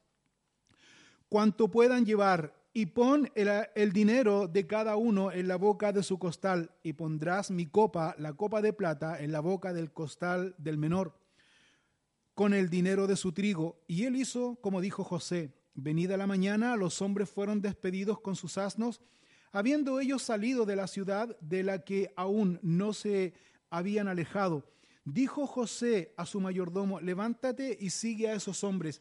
cuanto 1.29 1.69
puedan 1.69 2.05
llevar 2.07 2.55
y 2.77 2.87
pon 2.87 3.31
el, 3.37 3.93
dinero 3.93 4.49
de 4.49 4.67
cada 4.67 4.97
uno 4.97 5.31
en 5.31 5.47
la 5.47 5.55
boca 5.55 5.93
de 5.93 6.03
su 6.03 6.19
costal, 6.19 6.73
y 6.83 6.95
pondrás 6.95 7.53
mi 7.53 7.67
copa, 7.67 8.17
la 8.19 8.33
copa 8.33 8.61
de 8.61 8.73
plata, 8.73 9.23
en 9.23 9.31
la 9.31 9.39
boca 9.39 9.73
del 9.73 9.93
costal 9.93 10.57
del 10.59 10.77
menor, 10.77 11.17
con 12.35 12.53
el 12.53 12.69
dinero 12.69 13.07
de 13.07 13.15
su 13.15 13.31
trigo. 13.31 13.81
Y 13.87 14.07
él 14.07 14.17
hizo 14.17 14.57
como 14.57 14.81
dijo 14.81 15.05
José. 15.05 15.55
Venida 15.77 16.17
la 16.17 16.27
mañana, 16.27 16.77
los 16.77 17.01
hombres 17.01 17.31
fueron 17.31 17.61
despedidos 17.61 18.21
con 18.21 18.35
sus 18.35 18.59
asnos, 18.59 19.01
habiendo 19.53 20.01
ellos 20.01 20.23
salido 20.23 20.67
de 20.67 20.75
la 20.75 20.89
ciudad 20.89 21.37
de 21.41 21.63
la 21.63 21.85
que 21.85 22.13
aún 22.17 22.59
no 22.63 22.93
se 22.93 23.35
habían 23.71 24.09
alejado. 24.09 24.65
Dijo 25.05 25.47
José 25.47 26.13
a 26.17 26.27
su 26.27 26.41
mayordomo, 26.41 27.01
levántate 27.01 27.77
y 27.81 27.91
sigue 27.91 28.29
a 28.29 28.35
esos 28.35 28.65
hombres, 28.65 29.01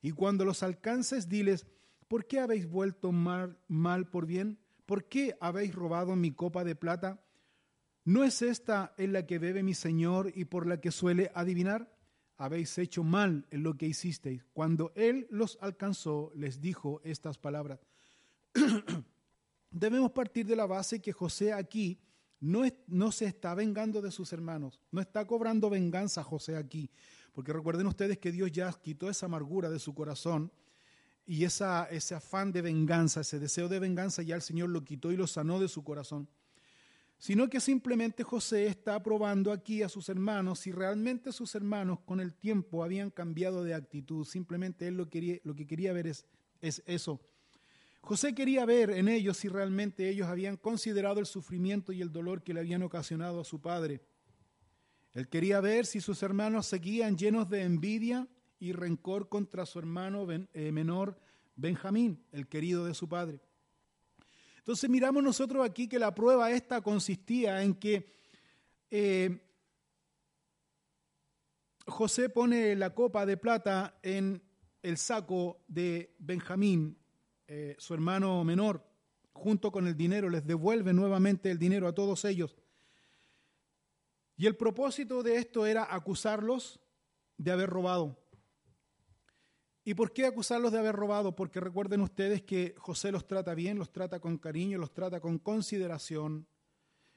y 0.00 0.10
cuando 0.10 0.44
los 0.44 0.64
alcances, 0.64 1.28
diles, 1.28 1.66
¿por 2.12 2.26
qué 2.26 2.40
habéis 2.40 2.68
vuelto 2.68 3.10
mal, 3.10 4.06
por 4.10 4.26
bien? 4.26 4.58
¿Por 4.84 5.08
qué 5.08 5.34
habéis 5.40 5.74
robado 5.74 6.14
mi 6.14 6.30
copa 6.30 6.62
de 6.62 6.76
plata? 6.76 7.24
¿No 8.04 8.22
es 8.22 8.42
esta 8.42 8.92
en 8.98 9.14
la 9.14 9.24
que 9.24 9.38
bebe 9.38 9.62
mi 9.62 9.72
Señor 9.72 10.30
y 10.34 10.44
por 10.44 10.66
la 10.66 10.78
que 10.78 10.90
suele 10.90 11.32
adivinar? 11.34 11.90
Habéis 12.36 12.76
hecho 12.76 13.02
mal 13.02 13.46
en 13.50 13.62
lo 13.62 13.78
que 13.78 13.86
hicisteis. 13.86 14.44
Cuando 14.52 14.92
él 14.94 15.26
los 15.30 15.56
alcanzó, 15.62 16.30
les 16.34 16.60
dijo 16.60 17.00
estas 17.02 17.38
palabras. 17.38 17.80
Debemos 19.70 20.10
partir 20.10 20.44
de 20.44 20.56
la 20.56 20.66
base 20.66 21.00
que 21.00 21.12
José 21.12 21.54
aquí 21.54 21.98
no, 22.40 22.64
no 22.88 23.10
se 23.10 23.24
está 23.24 23.54
vengando 23.54 24.02
de 24.02 24.10
sus 24.10 24.34
hermanos, 24.34 24.82
no 24.90 25.00
está 25.00 25.26
cobrando 25.26 25.70
venganza 25.70 26.22
José 26.22 26.56
aquí, 26.56 26.90
porque 27.32 27.54
recuerden 27.54 27.86
ustedes 27.86 28.18
que 28.18 28.32
Dios 28.32 28.52
ya 28.52 28.70
quitó 28.70 29.08
esa 29.08 29.24
amargura 29.24 29.70
de 29.70 29.78
su 29.78 29.94
corazón 29.94 30.52
y 31.26 31.44
ese 31.44 32.14
afán 32.14 32.52
de 32.52 32.62
venganza, 32.62 33.20
ese 33.20 33.38
deseo 33.38 33.68
de 33.68 33.78
venganza, 33.78 34.22
ya 34.22 34.34
el 34.34 34.42
Señor 34.42 34.70
lo 34.70 34.84
quitó 34.84 35.12
y 35.12 35.16
lo 35.16 35.26
sanó 35.26 35.60
de 35.60 35.68
su 35.68 35.84
corazón. 35.84 36.28
Sino 37.18 37.48
que 37.48 37.60
simplemente 37.60 38.24
José 38.24 38.66
está 38.66 39.00
probando 39.00 39.52
aquí 39.52 39.82
a 39.82 39.88
sus 39.88 40.08
hermanos 40.08 40.58
si 40.58 40.72
realmente 40.72 41.30
sus 41.30 41.54
hermanos 41.54 42.00
con 42.00 42.18
el 42.18 42.34
tiempo 42.34 42.82
habían 42.82 43.10
cambiado 43.10 43.62
de 43.62 43.74
actitud. 43.74 44.24
Simplemente 44.24 44.88
él 44.88 44.96
lo, 44.96 45.08
que 45.08 45.66
quería 45.66 45.92
ver 45.92 46.08
es 46.08 46.26
eso. 46.60 47.20
José 48.02 48.34
quería 48.34 48.64
ver 48.64 48.90
en 48.90 49.08
ellos 49.08 49.36
si 49.36 49.48
realmente 49.48 50.08
ellos 50.08 50.26
habían 50.26 50.56
considerado 50.56 51.20
el 51.20 51.26
sufrimiento 51.26 51.92
y 51.92 52.02
el 52.02 52.10
dolor 52.10 52.42
que 52.42 52.52
le 52.52 52.58
habían 52.58 52.82
ocasionado 52.82 53.40
a 53.40 53.44
su 53.44 53.60
padre. 53.60 54.00
Él 55.12 55.28
quería 55.28 55.60
ver 55.60 55.86
si 55.86 56.00
sus 56.00 56.20
hermanos 56.24 56.66
seguían 56.66 57.16
llenos 57.16 57.48
de 57.48 57.62
envidia 57.62 58.26
y 58.62 58.70
rencor 58.70 59.28
contra 59.28 59.66
su 59.66 59.80
hermano 59.80 60.24
eh, 60.30 60.70
menor 60.70 61.18
Benjamín, 61.56 62.24
el 62.30 62.46
querido 62.46 62.84
de 62.84 62.94
su 62.94 63.08
padre. 63.08 63.40
Entonces 64.58 64.88
miramos 64.88 65.20
nosotros 65.20 65.66
aquí 65.66 65.88
que 65.88 65.98
la 65.98 66.14
prueba 66.14 66.48
esta 66.52 66.80
consistía 66.80 67.60
en 67.64 67.74
que 67.74 68.14
eh, 68.88 69.36
José 71.86 72.28
pone 72.28 72.76
la 72.76 72.94
copa 72.94 73.26
de 73.26 73.36
plata 73.36 73.98
en 74.00 74.40
el 74.80 74.96
saco 74.96 75.64
de 75.66 76.14
Benjamín, 76.20 76.96
eh, 77.48 77.74
su 77.78 77.94
hermano 77.94 78.44
menor, 78.44 78.88
junto 79.32 79.72
con 79.72 79.88
el 79.88 79.96
dinero, 79.96 80.30
les 80.30 80.46
devuelve 80.46 80.92
nuevamente 80.92 81.50
el 81.50 81.58
dinero 81.58 81.88
a 81.88 81.94
todos 81.96 82.24
ellos. 82.24 82.56
Y 84.36 84.46
el 84.46 84.54
propósito 84.54 85.24
de 85.24 85.38
esto 85.38 85.66
era 85.66 85.92
acusarlos 85.92 86.78
de 87.36 87.50
haber 87.50 87.68
robado. 87.68 88.21
¿Y 89.84 89.94
por 89.94 90.12
qué 90.12 90.26
acusarlos 90.26 90.70
de 90.70 90.78
haber 90.78 90.94
robado? 90.94 91.34
Porque 91.34 91.58
recuerden 91.58 92.02
ustedes 92.02 92.42
que 92.42 92.74
José 92.78 93.10
los 93.10 93.26
trata 93.26 93.54
bien, 93.54 93.78
los 93.78 93.92
trata 93.92 94.20
con 94.20 94.38
cariño, 94.38 94.78
los 94.78 94.94
trata 94.94 95.20
con 95.20 95.38
consideración, 95.38 96.46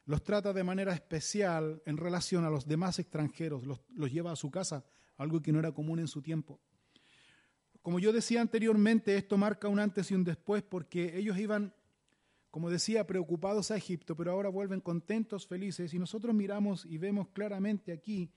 los 0.06 0.24
trata 0.24 0.52
de 0.52 0.64
manera 0.64 0.94
especial 0.94 1.84
en 1.86 1.98
relación 1.98 2.44
a 2.44 2.50
los 2.50 2.68
demás 2.68 2.98
extranjeros, 2.98 3.68
los, 3.68 3.82
los 3.94 4.12
lleva 4.12 4.32
a 4.32 4.36
su 4.36 4.50
casa, 4.50 4.84
algo 5.18 5.42
que 5.42 5.52
no 5.52 5.60
era 5.60 5.74
común 5.74 6.00
en 6.00 6.08
su 6.08 6.24
tiempo. 6.24 6.60
Como 7.84 8.00
yo 8.00 8.12
decía 8.12 8.42
anteriormente, 8.42 9.16
esto 9.16 9.38
marca 9.38 9.68
un 9.68 9.80
antes 9.80 10.10
y 10.10 10.16
un 10.16 10.24
después 10.24 10.64
porque 10.64 11.16
ellos 11.20 11.38
iban, 11.38 11.72
como 12.50 12.72
decía, 12.72 13.06
preocupados 13.06 13.70
a 13.70 13.78
Egipto, 13.78 14.16
pero 14.16 14.32
ahora 14.32 14.50
vuelven 14.50 14.82
contentos, 14.82 15.46
felices, 15.46 15.94
y 15.94 16.00
nosotros 16.00 16.34
miramos 16.34 16.84
y 16.84 16.98
vemos 16.98 17.28
claramente 17.28 17.92
aquí 17.92 18.32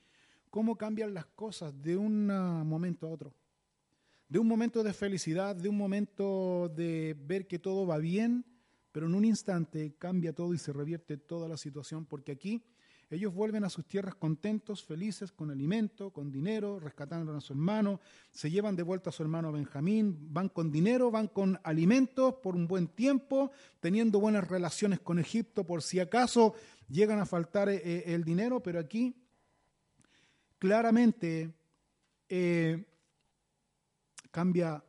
cómo 0.50 0.76
cambian 0.76 1.14
las 1.14 1.24
cosas 1.24 1.80
de 1.80 1.96
un 1.96 2.26
momento 2.26 3.06
a 3.06 3.10
otro. 3.10 3.34
De 4.28 4.38
un 4.38 4.46
momento 4.46 4.82
de 4.82 4.92
felicidad, 4.92 5.56
de 5.56 5.68
un 5.68 5.76
momento 5.76 6.70
de 6.76 7.16
ver 7.18 7.46
que 7.46 7.58
todo 7.58 7.86
va 7.86 7.98
bien, 7.98 8.44
pero 8.92 9.06
en 9.06 9.14
un 9.14 9.24
instante 9.24 9.94
cambia 9.98 10.34
todo 10.34 10.52
y 10.52 10.58
se 10.58 10.72
revierte 10.72 11.16
toda 11.16 11.48
la 11.48 11.56
situación, 11.56 12.04
porque 12.04 12.32
aquí 12.32 12.62
ellos 13.10 13.32
vuelven 13.32 13.64
a 13.64 13.70
sus 13.70 13.86
tierras 13.86 14.14
contentos, 14.14 14.84
felices, 14.84 15.32
con 15.32 15.50
alimento, 15.50 16.10
con 16.10 16.30
dinero, 16.30 16.78
rescatando 16.78 17.34
a 17.34 17.40
su 17.40 17.54
hermano, 17.54 18.00
se 18.30 18.50
llevan 18.50 18.76
de 18.76 18.82
vuelta 18.82 19.08
a 19.08 19.12
su 19.14 19.22
hermano 19.22 19.50
Benjamín, 19.50 20.18
van 20.30 20.50
con 20.50 20.70
dinero, 20.70 21.10
van 21.10 21.28
con 21.28 21.58
alimentos 21.62 22.34
por 22.42 22.54
un 22.54 22.68
buen 22.68 22.88
tiempo, 22.88 23.50
teniendo 23.80 24.20
buenas 24.20 24.46
relaciones 24.46 25.00
con 25.00 25.18
Egipto 25.18 25.64
por 25.64 25.80
si 25.80 26.00
acaso 26.00 26.54
llegan 26.90 27.18
a 27.18 27.24
faltar 27.24 27.70
eh, 27.70 27.80
eh, 27.82 28.02
el 28.08 28.24
dinero, 28.24 28.62
pero 28.62 28.78
aquí 28.78 29.16
claramente 30.58 31.54
eh, 32.28 32.84
cambia 34.30 34.84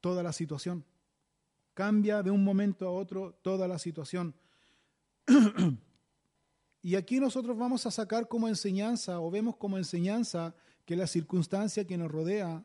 toda 0.00 0.22
la 0.22 0.32
situación. 0.32 0.84
Cambia 1.74 2.22
de 2.22 2.30
un 2.30 2.44
momento 2.44 2.86
a 2.86 2.92
otro 2.92 3.38
toda 3.42 3.66
la 3.68 3.78
situación. 3.78 4.34
Y 6.84 6.96
aquí 6.96 7.20
nosotros 7.20 7.56
vamos 7.56 7.86
a 7.86 7.92
sacar 7.92 8.26
como 8.26 8.48
enseñanza 8.48 9.20
o 9.20 9.30
vemos 9.30 9.56
como 9.56 9.78
enseñanza 9.78 10.52
que 10.84 10.96
la 10.96 11.06
circunstancia 11.06 11.86
que 11.86 11.96
nos 11.96 12.10
rodea, 12.10 12.64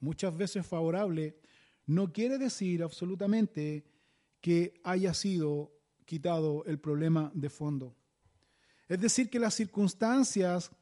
muchas 0.00 0.34
veces 0.34 0.66
favorable, 0.66 1.36
no 1.84 2.10
quiere 2.10 2.38
decir 2.38 2.82
absolutamente 2.82 3.84
que 4.40 4.80
haya 4.82 5.12
sido 5.12 5.72
quitado 6.06 6.64
el 6.64 6.78
problema 6.78 7.30
de 7.34 7.50
fondo. 7.50 7.94
Es 8.88 8.98
decir, 8.98 9.28
que 9.28 9.38
las 9.38 9.54
circunstancias 9.54 10.72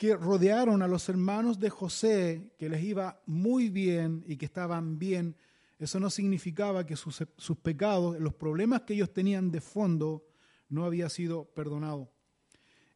que 0.00 0.16
rodearon 0.16 0.80
a 0.80 0.88
los 0.88 1.10
hermanos 1.10 1.60
de 1.60 1.68
José, 1.68 2.54
que 2.58 2.70
les 2.70 2.82
iba 2.82 3.20
muy 3.26 3.68
bien 3.68 4.24
y 4.26 4.38
que 4.38 4.46
estaban 4.46 4.98
bien, 4.98 5.36
eso 5.78 6.00
no 6.00 6.08
significaba 6.08 6.86
que 6.86 6.96
sus, 6.96 7.22
pecados, 7.62 8.18
los 8.18 8.32
problemas 8.32 8.80
que 8.80 8.94
ellos 8.94 9.12
tenían 9.12 9.50
de 9.50 9.60
fondo, 9.60 10.24
no 10.70 10.86
había 10.86 11.10
sido 11.10 11.44
perdonado. 11.52 12.10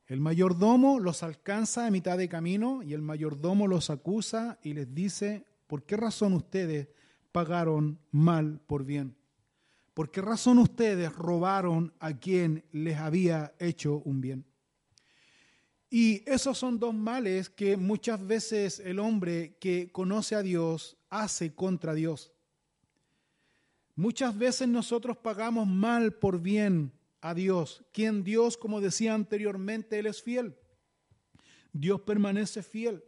El 0.06 0.20
mayordomo 0.20 0.98
los 0.98 1.22
alcanza 1.22 1.86
a 1.86 1.90
mitad 1.90 2.16
de 2.16 2.26
camino 2.26 2.82
y 2.82 2.94
el 2.94 3.02
mayordomo 3.02 3.68
los 3.68 3.90
acusa 3.90 4.58
y 4.62 4.72
les 4.72 4.94
dice, 4.94 5.44
¿por 5.66 5.84
qué 5.84 5.98
razón 5.98 6.32
ustedes 6.32 6.88
pagaron 7.32 7.98
mal 8.12 8.62
por 8.66 8.86
bien? 8.86 9.14
¿Por 9.92 10.10
qué 10.10 10.22
razón 10.22 10.56
ustedes 10.56 11.14
robaron 11.14 11.92
a 11.98 12.14
quien 12.14 12.64
les 12.72 12.96
había 12.96 13.52
hecho 13.58 13.98
un 14.06 14.22
bien? 14.22 14.46
Y 15.96 16.24
esos 16.28 16.58
son 16.58 16.80
dos 16.80 16.92
males 16.92 17.48
que 17.48 17.76
muchas 17.76 18.26
veces 18.26 18.80
el 18.80 18.98
hombre 18.98 19.56
que 19.60 19.92
conoce 19.92 20.34
a 20.34 20.42
Dios 20.42 20.96
hace 21.08 21.54
contra 21.54 21.94
Dios. 21.94 22.32
Muchas 23.94 24.36
veces 24.36 24.66
nosotros 24.66 25.16
pagamos 25.16 25.68
mal 25.68 26.12
por 26.12 26.40
bien 26.40 26.90
a 27.20 27.32
Dios, 27.32 27.84
quien 27.92 28.24
Dios, 28.24 28.56
como 28.56 28.80
decía 28.80 29.14
anteriormente, 29.14 29.96
Él 30.00 30.06
es 30.06 30.20
fiel. 30.20 30.56
Dios 31.72 32.00
permanece 32.00 32.64
fiel. 32.64 33.04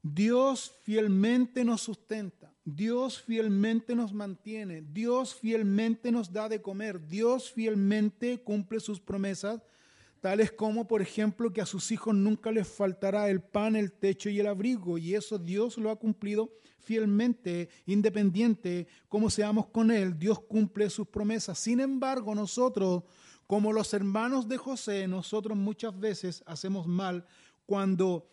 Dios 0.00 0.72
fielmente 0.84 1.64
nos 1.64 1.80
sustenta, 1.80 2.54
Dios 2.64 3.20
fielmente 3.20 3.96
nos 3.96 4.14
mantiene, 4.14 4.82
Dios 4.92 5.34
fielmente 5.34 6.12
nos 6.12 6.32
da 6.32 6.48
de 6.48 6.62
comer, 6.62 7.08
Dios 7.08 7.50
fielmente 7.50 8.38
cumple 8.44 8.78
sus 8.78 9.00
promesas, 9.00 9.60
tales 10.20 10.52
como, 10.52 10.86
por 10.86 11.02
ejemplo, 11.02 11.52
que 11.52 11.60
a 11.60 11.66
sus 11.66 11.90
hijos 11.90 12.14
nunca 12.14 12.52
les 12.52 12.68
faltará 12.68 13.28
el 13.28 13.40
pan, 13.40 13.76
el 13.76 13.92
techo 13.92 14.28
y 14.28 14.40
el 14.40 14.46
abrigo, 14.46 14.98
y 14.98 15.14
eso 15.14 15.38
Dios 15.38 15.78
lo 15.78 15.90
ha 15.90 15.96
cumplido 15.96 16.50
fielmente, 16.78 17.68
independiente, 17.86 18.86
como 19.08 19.30
seamos 19.30 19.66
con 19.66 19.90
Él, 19.90 20.18
Dios 20.18 20.40
cumple 20.40 20.90
sus 20.90 21.06
promesas. 21.06 21.58
Sin 21.58 21.80
embargo, 21.80 22.34
nosotros, 22.34 23.04
como 23.46 23.72
los 23.72 23.92
hermanos 23.94 24.48
de 24.48 24.56
José, 24.56 25.06
nosotros 25.06 25.56
muchas 25.56 25.98
veces 25.98 26.42
hacemos 26.46 26.86
mal 26.86 27.24
cuando 27.66 28.28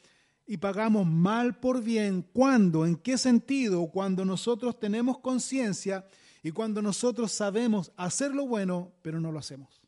y 0.48 0.58
pagamos 0.58 1.06
mal 1.06 1.60
por 1.60 1.84
bien. 1.84 2.25
¿Cuándo? 2.34 2.86
¿En 2.86 2.96
qué 2.96 3.17
sentido? 3.17 3.88
Cuando 3.91 4.24
nosotros 4.24 4.79
tenemos 4.79 5.20
conciencia 5.20 6.08
y 6.41 6.51
cuando 6.51 6.82
nosotros 6.82 7.34
sabemos 7.34 7.91
hacer 7.98 8.34
lo 8.34 8.48
bueno, 8.48 8.94
pero 9.01 9.20
no 9.20 9.32
lo 9.32 9.39
hacemos. 9.39 9.87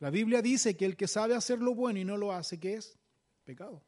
La 0.00 0.10
Biblia 0.10 0.42
dice 0.42 0.76
que 0.76 0.84
el 0.84 0.96
que 0.96 1.08
sabe 1.08 1.34
hacer 1.34 1.60
lo 1.60 1.74
bueno 1.74 1.98
y 1.98 2.04
no 2.04 2.16
lo 2.16 2.32
hace, 2.32 2.58
¿qué 2.60 2.74
es? 2.74 2.98
Pecado. 3.44 3.82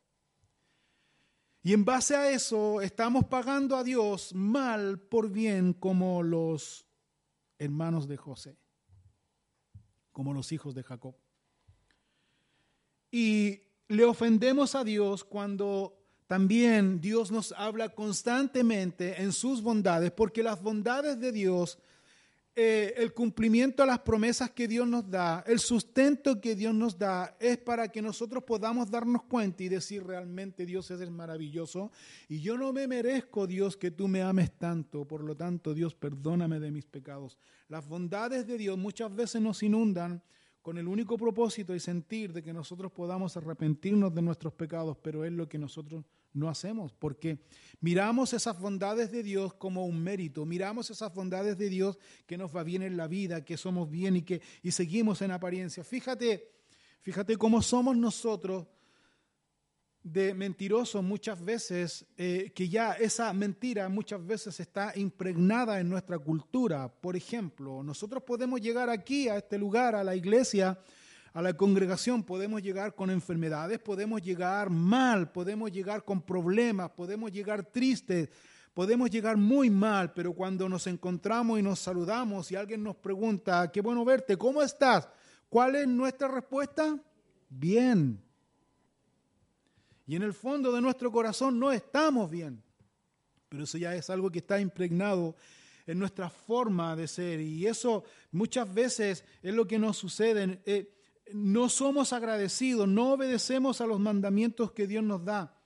Y 1.62 1.72
en 1.74 1.84
base 1.84 2.16
a 2.16 2.30
eso 2.30 2.80
estamos 2.80 3.26
pagando 3.26 3.76
a 3.76 3.84
Dios 3.84 4.34
mal 4.34 4.98
por 4.98 5.30
bien 5.30 5.74
como 5.74 6.22
los 6.22 6.86
hermanos 7.58 8.08
de 8.08 8.16
José, 8.16 8.56
como 10.10 10.32
los 10.32 10.52
hijos 10.52 10.74
de 10.74 10.82
Jacob. 10.82 11.14
Y 13.10 13.60
le 13.88 14.04
ofendemos 14.04 14.74
a 14.74 14.84
Dios 14.84 15.24
cuando 15.24 16.00
también 16.26 17.00
Dios 17.00 17.30
nos 17.30 17.52
habla 17.52 17.88
constantemente 17.90 19.20
en 19.20 19.32
sus 19.32 19.60
bondades, 19.62 20.12
porque 20.12 20.42
las 20.42 20.62
bondades 20.62 21.20
de 21.20 21.32
Dios, 21.32 21.78
eh, 22.56 22.94
el 22.96 23.14
cumplimiento 23.14 23.82
a 23.82 23.86
las 23.86 24.00
promesas 24.00 24.50
que 24.50 24.66
Dios 24.66 24.86
nos 24.86 25.08
da, 25.08 25.44
el 25.46 25.60
sustento 25.60 26.40
que 26.40 26.56
Dios 26.56 26.74
nos 26.74 26.98
da, 26.98 27.36
es 27.38 27.58
para 27.58 27.88
que 27.88 28.02
nosotros 28.02 28.42
podamos 28.42 28.90
darnos 28.90 29.22
cuenta 29.22 29.62
y 29.62 29.68
decir 29.68 30.04
realmente 30.04 30.66
Dios 30.66 30.90
es 30.90 31.10
maravilloso 31.10 31.92
y 32.28 32.40
yo 32.40 32.58
no 32.58 32.72
me 32.72 32.88
merezco, 32.88 33.46
Dios, 33.46 33.76
que 33.76 33.92
tú 33.92 34.08
me 34.08 34.22
ames 34.22 34.50
tanto, 34.58 35.06
por 35.06 35.22
lo 35.22 35.36
tanto, 35.36 35.74
Dios, 35.74 35.94
perdóname 35.94 36.58
de 36.58 36.72
mis 36.72 36.86
pecados. 36.86 37.38
Las 37.68 37.86
bondades 37.86 38.46
de 38.46 38.58
Dios 38.58 38.76
muchas 38.76 39.14
veces 39.14 39.40
nos 39.40 39.62
inundan 39.62 40.20
con 40.60 40.76
el 40.76 40.88
único 40.88 41.16
propósito 41.16 41.74
y 41.74 41.80
sentir 41.80 42.32
de 42.32 42.42
que 42.42 42.52
nosotros 42.52 42.90
podamos 42.92 43.36
arrepentirnos 43.36 44.14
de 44.14 44.22
nuestros 44.22 44.52
pecados, 44.52 44.98
pero 45.00 45.24
es 45.24 45.32
lo 45.32 45.48
que 45.48 45.58
nosotros 45.58 46.04
no 46.32 46.48
hacemos, 46.48 46.92
porque 46.92 47.40
miramos 47.80 48.32
esas 48.32 48.58
bondades 48.58 49.10
de 49.10 49.22
Dios 49.22 49.54
como 49.54 49.86
un 49.86 50.02
mérito, 50.02 50.44
miramos 50.44 50.90
esas 50.90 51.12
bondades 51.12 51.58
de 51.58 51.68
Dios 51.68 51.98
que 52.26 52.38
nos 52.38 52.54
va 52.54 52.62
bien 52.62 52.82
en 52.82 52.96
la 52.96 53.08
vida, 53.08 53.44
que 53.44 53.56
somos 53.56 53.90
bien 53.90 54.16
y 54.16 54.22
que 54.22 54.40
y 54.62 54.70
seguimos 54.70 55.22
en 55.22 55.32
apariencia. 55.32 55.82
Fíjate, 55.82 56.52
fíjate 57.00 57.36
cómo 57.36 57.62
somos 57.62 57.96
nosotros 57.96 58.66
de 60.02 60.32
mentirosos 60.32 61.02
muchas 61.02 61.44
veces, 61.44 62.06
eh, 62.16 62.52
que 62.54 62.68
ya 62.68 62.92
esa 62.92 63.32
mentira 63.32 63.88
muchas 63.88 64.24
veces 64.24 64.58
está 64.58 64.92
impregnada 64.96 65.78
en 65.78 65.88
nuestra 65.88 66.18
cultura. 66.18 66.88
Por 66.88 67.16
ejemplo, 67.16 67.82
nosotros 67.82 68.22
podemos 68.22 68.60
llegar 68.60 68.88
aquí, 68.88 69.28
a 69.28 69.36
este 69.36 69.58
lugar, 69.58 69.94
a 69.94 70.04
la 70.04 70.16
iglesia, 70.16 70.78
a 71.32 71.42
la 71.42 71.54
congregación, 71.54 72.22
podemos 72.22 72.62
llegar 72.62 72.94
con 72.94 73.10
enfermedades, 73.10 73.78
podemos 73.78 74.20
llegar 74.22 74.70
mal, 74.70 75.30
podemos 75.30 75.70
llegar 75.70 76.04
con 76.04 76.22
problemas, 76.22 76.90
podemos 76.90 77.30
llegar 77.30 77.64
tristes, 77.64 78.28
podemos 78.74 79.10
llegar 79.10 79.36
muy 79.36 79.70
mal, 79.70 80.12
pero 80.12 80.32
cuando 80.32 80.68
nos 80.68 80.86
encontramos 80.86 81.58
y 81.58 81.62
nos 81.62 81.78
saludamos 81.78 82.50
y 82.50 82.56
alguien 82.56 82.82
nos 82.82 82.96
pregunta, 82.96 83.70
qué 83.72 83.80
bueno 83.80 84.04
verte, 84.04 84.36
¿cómo 84.36 84.62
estás? 84.62 85.08
¿Cuál 85.48 85.76
es 85.76 85.86
nuestra 85.86 86.28
respuesta? 86.28 86.98
Bien 87.48 88.20
y 90.10 90.16
en 90.16 90.24
el 90.24 90.34
fondo 90.34 90.72
de 90.72 90.80
nuestro 90.80 91.12
corazón 91.12 91.60
no 91.60 91.70
estamos 91.70 92.28
bien. 92.28 92.60
Pero 93.48 93.62
eso 93.62 93.78
ya 93.78 93.94
es 93.94 94.10
algo 94.10 94.28
que 94.28 94.40
está 94.40 94.60
impregnado 94.60 95.36
en 95.86 96.00
nuestra 96.00 96.28
forma 96.28 96.96
de 96.96 97.06
ser. 97.06 97.38
Y 97.38 97.64
eso 97.68 98.02
muchas 98.32 98.74
veces 98.74 99.24
es 99.40 99.54
lo 99.54 99.68
que 99.68 99.78
nos 99.78 99.96
sucede. 99.96 100.60
Eh, 100.66 100.92
no 101.34 101.68
somos 101.68 102.12
agradecidos, 102.12 102.88
no 102.88 103.12
obedecemos 103.12 103.80
a 103.80 103.86
los 103.86 104.00
mandamientos 104.00 104.72
que 104.72 104.86
Dios 104.86 105.04
nos 105.04 105.24
da. 105.24 105.56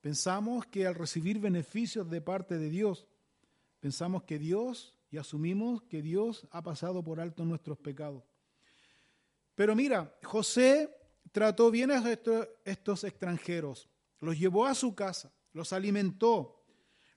Pensamos 0.00 0.66
que 0.66 0.86
al 0.86 0.94
recibir 0.94 1.38
beneficios 1.38 2.10
de 2.10 2.20
parte 2.20 2.58
de 2.58 2.68
Dios, 2.68 3.06
pensamos 3.80 4.24
que 4.24 4.38
Dios, 4.38 4.96
y 5.12 5.18
asumimos 5.18 5.82
que 5.82 6.00
Dios 6.00 6.48
ha 6.50 6.62
pasado 6.62 7.04
por 7.04 7.20
alto 7.20 7.44
nuestros 7.44 7.78
pecados. 7.78 8.24
Pero 9.54 9.76
mira, 9.76 10.16
José 10.22 10.90
trató 11.30 11.70
bien 11.70 11.90
a 11.90 12.02
estos, 12.64 13.04
extranjeros, 13.04 13.88
los 14.20 14.38
llevó 14.38 14.66
a 14.66 14.74
su 14.74 14.94
casa, 14.94 15.32
los 15.52 15.72
alimentó, 15.72 16.64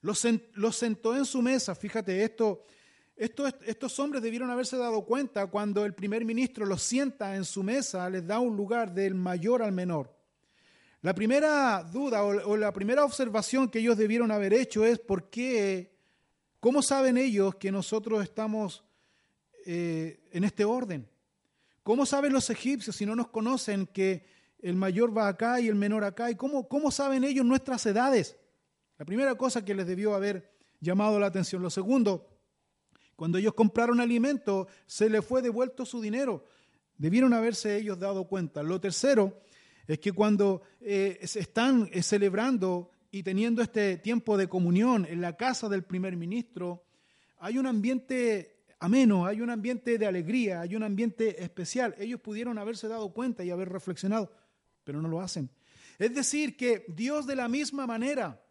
los, 0.01 0.19
sentó 0.19 1.15
en 1.15 1.25
su 1.25 1.41
mesa. 1.41 1.73
Fíjate, 1.73 2.23
esto, 2.23 2.65
estos 3.15 3.99
hombres 3.99 4.21
debieron 4.21 4.49
haberse 4.49 4.77
dado 4.77 5.05
cuenta 5.05 5.47
cuando 5.47 5.85
el 5.85 5.93
primer 5.93 6.25
ministro 6.25 6.65
los 6.65 6.81
sienta 6.81 7.35
en 7.35 7.45
su 7.45 7.63
mesa, 7.63 8.09
les 8.09 8.27
da 8.27 8.39
un 8.39 8.57
lugar 8.57 8.93
del 8.93 9.15
mayor 9.15 9.63
al 9.63 9.71
menor. 9.71 10.13
La 11.01 11.13
primera 11.13 11.83
duda 11.83 12.23
o, 12.23 12.57
la 12.57 12.73
primera 12.73 13.05
observación 13.05 13.69
que 13.69 13.79
ellos 13.79 13.95
debieron 13.97 14.31
haber 14.31 14.53
hecho 14.53 14.83
es 14.83 14.99
por 14.99 15.29
qué, 15.29 15.95
cómo 16.59 16.81
saben 16.81 17.17
ellos 17.17 17.55
que 17.55 17.71
nosotros 17.71 18.23
estamos 18.23 18.83
eh, 19.65 20.19
en 20.31 20.43
este 20.43 20.65
orden. 20.65 21.07
¿Cómo 21.83 22.05
saben 22.05 22.33
los 22.33 22.49
egipcios 22.49 22.95
si 22.95 23.05
no 23.05 23.15
nos 23.15 23.27
conocen 23.27 23.85
que 23.85 24.25
el 24.59 24.75
mayor 24.75 25.15
va 25.15 25.27
acá 25.27 25.59
y 25.61 25.67
el 25.67 25.75
menor 25.75 26.03
acá? 26.03 26.31
¿Y 26.31 26.35
cómo, 26.35 26.67
cómo 26.67 26.89
saben 26.89 27.23
ellos 27.23 27.45
nuestras 27.45 27.85
edades? 27.85 28.35
La 28.97 29.05
primera 29.05 29.35
cosa 29.35 29.63
que 29.63 29.75
les 29.75 29.85
debió 29.85 30.15
haber 30.15 30.51
llamado 30.79 31.19
la 31.19 31.27
atención. 31.27 31.61
Lo 31.61 31.69
segundo, 31.69 32.34
cuando 33.15 33.37
ellos 33.37 33.53
compraron 33.53 33.99
alimento, 33.99 34.67
se 34.85 35.09
les 35.09 35.23
fue 35.23 35.41
devuelto 35.41 35.85
su 35.85 36.01
dinero. 36.01 36.45
Debieron 36.97 37.33
haberse 37.33 37.77
ellos 37.77 37.99
dado 37.99 38.25
cuenta. 38.27 38.63
Lo 38.63 38.79
tercero 38.79 39.41
es 39.87 39.99
que 39.99 40.11
cuando 40.11 40.61
eh, 40.81 41.19
se 41.23 41.39
están 41.39 41.89
eh, 41.91 42.01
celebrando 42.01 42.89
y 43.11 43.23
teniendo 43.23 43.61
este 43.61 43.97
tiempo 43.97 44.37
de 44.37 44.47
comunión 44.47 45.05
en 45.09 45.21
la 45.21 45.37
casa 45.37 45.69
del 45.69 45.83
primer 45.83 46.15
ministro, 46.17 46.83
hay 47.39 47.57
un 47.57 47.67
ambiente 47.67 48.63
ameno, 48.79 49.25
hay 49.25 49.41
un 49.41 49.49
ambiente 49.49 49.97
de 49.97 50.05
alegría, 50.05 50.61
hay 50.61 50.75
un 50.75 50.83
ambiente 50.83 51.41
especial. 51.43 51.95
Ellos 51.97 52.19
pudieron 52.19 52.57
haberse 52.57 52.87
dado 52.87 53.13
cuenta 53.13 53.43
y 53.43 53.51
haber 53.51 53.69
reflexionado, 53.69 54.31
pero 54.83 55.01
no 55.01 55.07
lo 55.07 55.21
hacen. 55.21 55.49
Es 55.97 56.13
decir, 56.13 56.57
que 56.57 56.85
Dios 56.89 57.25
de 57.25 57.35
la 57.35 57.47
misma 57.47 57.87
manera, 57.87 58.41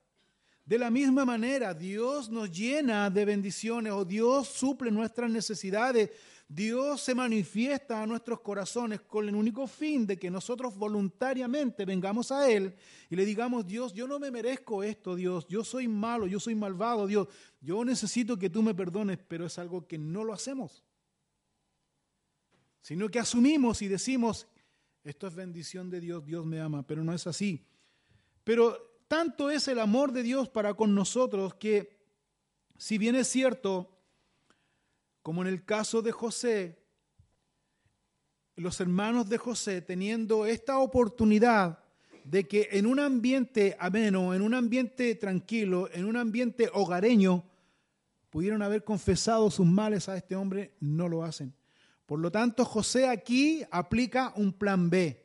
de 0.65 0.79
la 0.79 0.91
misma 0.91 1.27
manera, 1.27 1.75
Dios 1.75 2.31
nos 2.31 2.51
llena 2.51 3.11
de 3.11 3.27
bendiciones 3.27 3.93
o 3.93 4.05
Dios 4.05 4.49
suple 4.49 4.91
nuestras 4.91 5.31
necesidades. 5.31 6.11
Dios 6.49 7.03
se 7.03 7.15
manifiesta 7.15 8.03
a 8.03 8.07
nuestros 8.07 8.41
corazones 8.41 9.03
con 9.03 9.29
el 9.29 9.35
único 9.35 9.67
fin 9.67 10.07
de 10.07 10.19
que 10.19 10.31
nosotros 10.31 10.77
voluntariamente 10.77 11.85
vengamos 11.85 12.33
a 12.33 12.51
Él 12.51 12.75
y 13.11 13.17
le 13.17 13.27
digamos, 13.27 13.67
Dios, 13.67 13.93
yo 13.93 14.07
no 14.07 14.19
me 14.19 14.31
merezco 14.31 14.83
esto, 14.83 15.15
Dios, 15.15 15.47
yo 15.49 15.65
soy 15.65 15.87
malo, 15.87 16.27
yo 16.27 16.41
soy 16.41 16.55
malvado, 16.55 17.07
Dios, 17.07 17.29
yo 17.61 17.85
necesito 17.85 18.39
que 18.39 18.51
tú 18.51 18.63
me 18.63 18.75
perdones, 18.75 19.19
pero 19.27 19.47
es 19.47 19.59
algo 19.59 19.87
que 19.87 19.99
no 19.99 20.25
lo 20.25 20.33
hacemos, 20.33 20.83
sino 22.81 23.11
que 23.11 23.19
asumimos 23.19 23.83
y 23.83 23.89
decimos, 23.89 24.47
esto 25.03 25.27
es 25.27 25.35
bendición 25.35 25.91
de 25.91 26.01
Dios, 26.01 26.25
Dios 26.25 26.47
me 26.47 26.61
ama, 26.61 26.87
pero 26.87 27.05
no 27.05 27.13
es 27.13 27.27
así. 27.27 27.67
Pero 28.45 28.94
tanto 29.09 29.51
es 29.51 29.69
el 29.69 29.79
amor 29.79 30.13
de 30.13 30.23
Dios 30.23 30.49
para 30.49 30.75
con 30.75 30.95
nosotros 30.95 31.55
que, 31.55 31.99
si 32.77 32.99
bien 32.99 33.15
es 33.15 33.29
cierto, 33.29 33.91
como 35.23 35.43
en 35.43 35.49
el 35.49 35.65
caso 35.65 36.03
de 36.03 36.13
José, 36.13 36.85
los 38.57 38.81
hermanos 38.81 39.29
de 39.29 39.39
José 39.39 39.83
teniendo 39.83 40.47
esta 40.47 40.79
oportunidad 40.79 41.81
de 42.25 42.47
que 42.49 42.69
en 42.73 42.87
un 42.87 43.01
ambiente 43.01 43.77
ameno, 43.79 44.35
en 44.35 44.43
un 44.43 44.55
ambiente 44.55 45.15
tranquilo, 45.15 45.89
en 45.93 46.07
un 46.07 46.17
ambiente 46.17 46.71
hogareño, 46.73 47.45
pudieron 48.31 48.63
haber 48.63 48.83
confesado 48.83 49.51
sus 49.51 49.67
males 49.67 50.09
a 50.09 50.17
este 50.17 50.35
hombre, 50.35 50.75
no 50.81 51.09
lo 51.09 51.23
hacen. 51.23 51.55
Por 52.07 52.19
lo 52.19 52.31
tanto, 52.31 52.65
José 52.65 53.09
aquí 53.09 53.63
aplica 53.71 54.33
un 54.37 54.53
plan 54.53 54.91
B, 54.91 55.24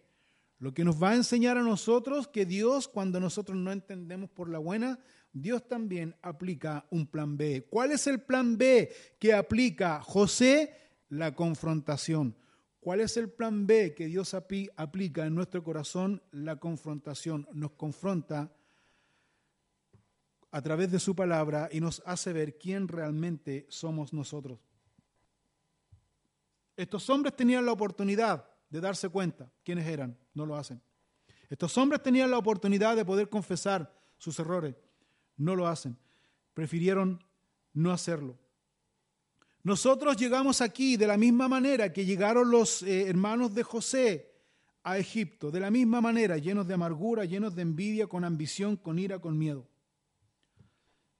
lo 0.60 0.74
que 0.74 0.84
nos 0.84 1.02
va 1.02 1.12
a 1.12 1.16
enseñar 1.16 1.58
a 1.58 1.64
nosotros 1.64 2.28
que 2.28 2.46
Dios, 2.46 2.90
cuando 2.90 3.20
nosotros 3.20 3.58
no 3.58 3.72
entendemos 3.72 4.30
por 4.30 4.50
la 4.50 4.60
buena, 4.60 5.00
Dios 5.32 5.66
también 5.68 6.16
aplica 6.22 6.86
un 6.92 7.08
plan 7.08 7.38
B. 7.38 7.66
¿Cuál 7.70 7.94
es 7.94 8.08
el 8.08 8.22
plan 8.22 8.58
B 8.58 8.94
que 9.20 9.34
aplica 9.34 10.02
José? 10.02 10.76
La 11.08 11.34
confrontación. 11.34 12.36
¿Cuál 12.82 13.00
es 13.00 13.16
el 13.16 13.30
plan 13.30 13.68
B 13.68 13.94
que 13.96 14.08
Dios 14.08 14.34
aplica 14.34 15.26
en 15.26 15.34
nuestro 15.34 15.64
corazón? 15.64 16.22
La 16.32 16.58
confrontación. 16.58 17.48
Nos 17.54 17.72
confronta 17.72 18.54
a 20.52 20.62
través 20.62 20.92
de 20.92 21.00
su 21.00 21.16
palabra 21.16 21.70
y 21.72 21.80
nos 21.80 22.04
hace 22.06 22.34
ver 22.34 22.58
quién 22.58 22.88
realmente 22.88 23.66
somos 23.70 24.12
nosotros. 24.14 24.60
Estos 26.76 27.10
hombres 27.10 27.36
tenían 27.36 27.66
la 27.66 27.72
oportunidad 27.72 28.49
de 28.70 28.82
darse 28.82 29.10
cuenta 29.10 29.52
quiénes 29.64 29.88
eran, 29.88 30.18
no 30.34 30.46
lo 30.46 30.56
hacen. 30.56 30.82
Estos 31.50 31.78
hombres 31.78 32.04
tenían 32.04 32.30
la 32.30 32.38
oportunidad 32.38 32.96
de 32.96 33.06
poder 33.06 33.30
confesar 33.30 33.92
sus 34.18 34.38
errores, 34.40 34.76
no 35.38 35.56
lo 35.56 35.68
hacen. 35.68 35.98
Prefirieron 36.54 37.24
no 37.74 37.92
hacerlo. 37.92 38.38
Nosotros 39.64 40.16
llegamos 40.18 40.62
aquí 40.62 40.98
de 40.98 41.08
la 41.08 41.18
misma 41.18 41.48
manera 41.48 41.92
que 41.92 42.06
llegaron 42.06 42.50
los 42.50 42.84
eh, 42.84 43.10
hermanos 43.10 43.54
de 43.54 43.64
José 43.64 44.32
a 44.84 44.98
Egipto, 44.98 45.52
de 45.52 45.60
la 45.60 45.70
misma 45.70 46.02
manera, 46.02 46.38
llenos 46.38 46.68
de 46.68 46.74
amargura, 46.74 47.26
llenos 47.26 47.56
de 47.56 47.64
envidia, 47.64 48.08
con 48.08 48.24
ambición, 48.24 48.78
con 48.78 48.98
ira, 48.98 49.20
con 49.20 49.38
miedo. 49.38 49.68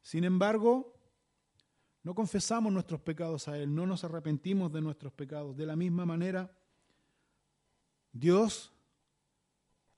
Sin 0.02 0.24
embargo, 0.24 0.96
no 2.04 2.16
confesamos 2.16 2.72
nuestros 2.72 3.02
pecados 3.02 3.48
a 3.48 3.58
Él, 3.58 3.74
no 3.74 3.86
nos 3.86 4.04
arrepentimos 4.04 4.72
de 4.72 4.82
nuestros 4.82 5.12
pecados. 5.12 5.58
De 5.58 5.66
la 5.66 5.76
misma 5.76 6.06
manera, 6.06 6.52
Dios 8.12 8.74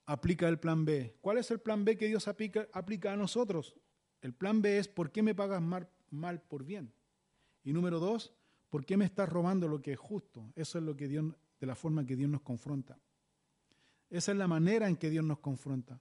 aplica 0.05 0.47
el 0.49 0.59
plan 0.59 0.85
B. 0.85 1.15
¿Cuál 1.21 1.37
es 1.37 1.51
el 1.51 1.59
plan 1.59 1.85
B 1.85 1.97
que 1.97 2.07
Dios 2.07 2.27
aplica, 2.27 3.13
a 3.13 3.15
nosotros? 3.15 3.75
El 4.21 4.33
plan 4.33 4.61
B 4.61 4.77
es 4.77 4.87
¿por 4.87 5.11
qué 5.11 5.23
me 5.23 5.35
pagas 5.35 5.61
mal, 5.61 5.89
mal 6.09 6.41
por 6.41 6.63
bien? 6.63 6.93
Y 7.63 7.73
número 7.73 7.99
dos, 7.99 8.33
¿por 8.69 8.85
qué 8.85 8.97
me 8.97 9.05
estás 9.05 9.29
robando 9.29 9.67
lo 9.67 9.81
que 9.81 9.93
es 9.93 9.99
justo? 9.99 10.51
Eso 10.55 10.77
es 10.77 10.83
lo 10.83 10.95
que 10.95 11.07
Dios, 11.07 11.33
de 11.59 11.67
la 11.67 11.75
forma 11.75 12.05
que 12.05 12.15
Dios 12.15 12.29
nos 12.29 12.41
confronta. 12.41 12.99
Esa 14.09 14.31
es 14.31 14.37
la 14.37 14.47
manera 14.47 14.87
en 14.87 14.97
que 14.97 15.09
Dios 15.09 15.23
nos 15.23 15.39
confronta. 15.39 15.99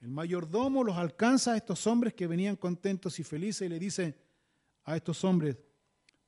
El 0.00 0.08
mayordomo 0.08 0.84
los 0.84 0.96
alcanza 0.96 1.52
a 1.52 1.56
estos 1.56 1.86
hombres 1.86 2.14
que 2.14 2.26
venían 2.26 2.56
contentos 2.56 3.18
y 3.20 3.24
felices 3.24 3.66
y 3.66 3.68
le 3.68 3.78
dice 3.78 4.18
a 4.84 4.96
estos 4.96 5.24
hombres, 5.24 5.58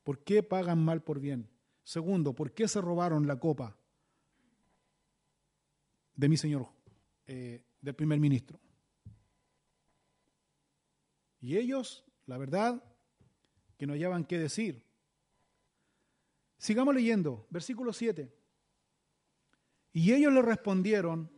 ¿por 0.02 0.22
qué 0.24 0.42
pagan 0.42 0.82
mal 0.82 1.02
por 1.02 1.20
bien? 1.20 1.48
Segundo, 1.82 2.34
¿por 2.34 2.52
qué 2.52 2.68
se 2.68 2.80
robaron 2.80 3.26
la 3.26 3.38
copa 3.38 3.76
de 6.14 6.28
mi 6.28 6.36
señor, 6.36 6.68
eh, 7.26 7.64
del 7.80 7.94
primer 7.94 8.18
ministro? 8.20 8.58
Y 11.40 11.56
ellos, 11.56 12.04
la 12.26 12.38
verdad, 12.38 12.82
que 13.76 13.86
no 13.86 13.94
hallaban 13.94 14.24
qué 14.24 14.38
decir. 14.38 14.84
Sigamos 16.56 16.94
leyendo, 16.94 17.46
versículo 17.50 17.92
7. 17.92 18.32
Y 19.92 20.12
ellos 20.12 20.32
le 20.32 20.42
respondieron, 20.42 21.30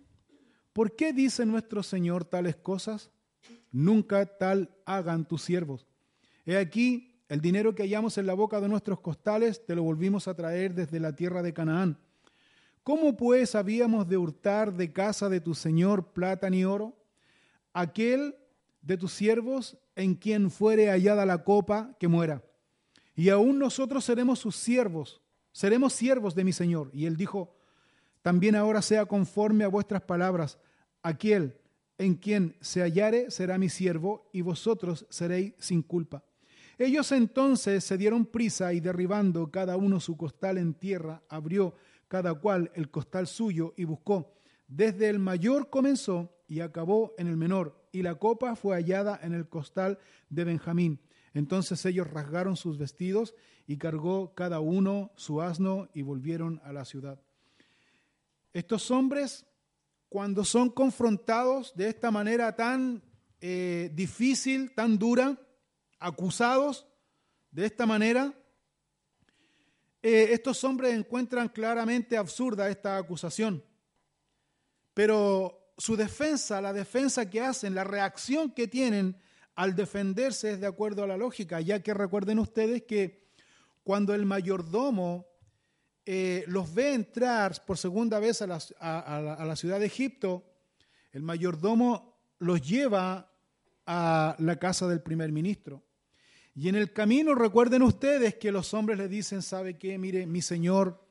¿por 0.74 0.94
qué 0.94 1.14
dice 1.14 1.46
nuestro 1.46 1.82
Señor 1.82 2.26
tales 2.26 2.56
cosas? 2.56 3.10
Nunca 3.72 4.26
tal 4.26 4.76
hagan 4.84 5.26
tus 5.26 5.42
siervos. 5.42 5.86
He 6.44 6.58
aquí, 6.58 7.22
el 7.28 7.40
dinero 7.40 7.74
que 7.74 7.84
hallamos 7.84 8.18
en 8.18 8.26
la 8.26 8.34
boca 8.34 8.60
de 8.60 8.68
nuestros 8.68 9.00
costales 9.00 9.64
te 9.64 9.74
lo 9.74 9.82
volvimos 9.82 10.28
a 10.28 10.34
traer 10.34 10.74
desde 10.74 11.00
la 11.00 11.16
tierra 11.16 11.42
de 11.42 11.54
Canaán. 11.54 11.98
¿Cómo 12.84 13.16
pues 13.16 13.54
habíamos 13.54 14.06
de 14.06 14.18
hurtar 14.18 14.74
de 14.74 14.92
casa 14.92 15.30
de 15.30 15.40
tu 15.40 15.54
Señor 15.54 16.12
plata 16.12 16.50
ni 16.50 16.66
oro? 16.66 16.94
Aquel 17.72 18.36
de 18.82 18.98
tus 18.98 19.10
siervos 19.14 19.78
en 19.96 20.14
quien 20.14 20.50
fuere 20.50 20.90
hallada 20.90 21.24
la 21.24 21.44
copa 21.44 21.96
que 21.98 22.08
muera. 22.08 22.44
Y 23.16 23.30
aún 23.30 23.58
nosotros 23.58 24.04
seremos 24.04 24.38
sus 24.38 24.56
siervos, 24.56 25.22
seremos 25.50 25.94
siervos 25.94 26.34
de 26.34 26.44
mi 26.44 26.52
Señor. 26.52 26.90
Y 26.92 27.06
él 27.06 27.16
dijo, 27.16 27.56
también 28.20 28.54
ahora 28.54 28.82
sea 28.82 29.06
conforme 29.06 29.64
a 29.64 29.68
vuestras 29.68 30.02
palabras. 30.02 30.58
Aquel 31.02 31.56
en 31.96 32.16
quien 32.16 32.54
se 32.60 32.82
hallare 32.82 33.30
será 33.30 33.56
mi 33.56 33.70
siervo 33.70 34.28
y 34.30 34.42
vosotros 34.42 35.06
seréis 35.08 35.54
sin 35.58 35.80
culpa. 35.80 36.22
Ellos 36.76 37.12
entonces 37.12 37.82
se 37.82 37.96
dieron 37.96 38.26
prisa 38.26 38.74
y 38.74 38.80
derribando 38.80 39.50
cada 39.50 39.78
uno 39.78 40.00
su 40.00 40.18
costal 40.18 40.58
en 40.58 40.74
tierra, 40.74 41.22
abrió 41.30 41.74
cada 42.08 42.34
cual 42.34 42.70
el 42.74 42.90
costal 42.90 43.26
suyo 43.26 43.74
y 43.76 43.84
buscó. 43.84 44.34
Desde 44.66 45.08
el 45.08 45.18
mayor 45.18 45.70
comenzó 45.70 46.34
y 46.46 46.60
acabó 46.60 47.14
en 47.18 47.26
el 47.26 47.36
menor, 47.36 47.88
y 47.92 48.02
la 48.02 48.16
copa 48.16 48.56
fue 48.56 48.76
hallada 48.76 49.18
en 49.22 49.34
el 49.34 49.48
costal 49.48 49.98
de 50.28 50.44
Benjamín. 50.44 51.00
Entonces 51.32 51.84
ellos 51.84 52.10
rasgaron 52.10 52.56
sus 52.56 52.78
vestidos 52.78 53.34
y 53.66 53.76
cargó 53.76 54.34
cada 54.34 54.60
uno 54.60 55.12
su 55.16 55.40
asno 55.40 55.88
y 55.94 56.02
volvieron 56.02 56.60
a 56.64 56.72
la 56.72 56.84
ciudad. 56.84 57.20
Estos 58.52 58.90
hombres, 58.90 59.46
cuando 60.08 60.44
son 60.44 60.70
confrontados 60.70 61.74
de 61.74 61.88
esta 61.88 62.10
manera 62.10 62.54
tan 62.54 63.02
eh, 63.40 63.90
difícil, 63.92 64.74
tan 64.74 64.98
dura, 64.98 65.40
acusados 65.98 66.86
de 67.50 67.66
esta 67.66 67.86
manera, 67.86 68.34
eh, 70.06 70.34
estos 70.34 70.62
hombres 70.64 70.92
encuentran 70.92 71.48
claramente 71.48 72.18
absurda 72.18 72.68
esta 72.68 72.98
acusación. 72.98 73.64
Pero 74.92 75.72
su 75.78 75.96
defensa, 75.96 76.60
la 76.60 76.74
defensa 76.74 77.30
que 77.30 77.40
hacen, 77.40 77.74
la 77.74 77.84
reacción 77.84 78.50
que 78.50 78.68
tienen 78.68 79.16
al 79.54 79.74
defenderse 79.74 80.52
es 80.52 80.60
de 80.60 80.66
acuerdo 80.66 81.04
a 81.04 81.06
la 81.06 81.16
lógica, 81.16 81.58
ya 81.62 81.82
que 81.82 81.94
recuerden 81.94 82.38
ustedes 82.38 82.82
que 82.82 83.24
cuando 83.82 84.12
el 84.12 84.26
mayordomo 84.26 85.26
eh, 86.04 86.44
los 86.48 86.74
ve 86.74 86.92
entrar 86.92 87.64
por 87.64 87.78
segunda 87.78 88.18
vez 88.18 88.42
a 88.42 88.46
la, 88.46 89.56
ciudad 89.56 89.80
de 89.80 89.86
Egipto, 89.86 90.44
el 91.12 91.22
mayordomo 91.22 92.14
los 92.40 92.60
lleva 92.60 93.32
a 93.86 94.36
la 94.38 94.58
casa 94.58 94.86
del 94.86 95.00
primer 95.00 95.32
ministro. 95.32 95.82
Y 96.54 96.68
en 96.68 96.76
el 96.76 96.92
camino 96.92 97.34
recuerden 97.34 97.82
ustedes 97.82 98.36
que 98.36 98.52
los 98.52 98.74
hombres 98.74 98.98
le 98.98 99.08
dicen, 99.08 99.42
¿sabe 99.42 99.76
qué? 99.76 99.98
Mire, 99.98 100.26
mi 100.26 100.40
Señor, 100.40 101.04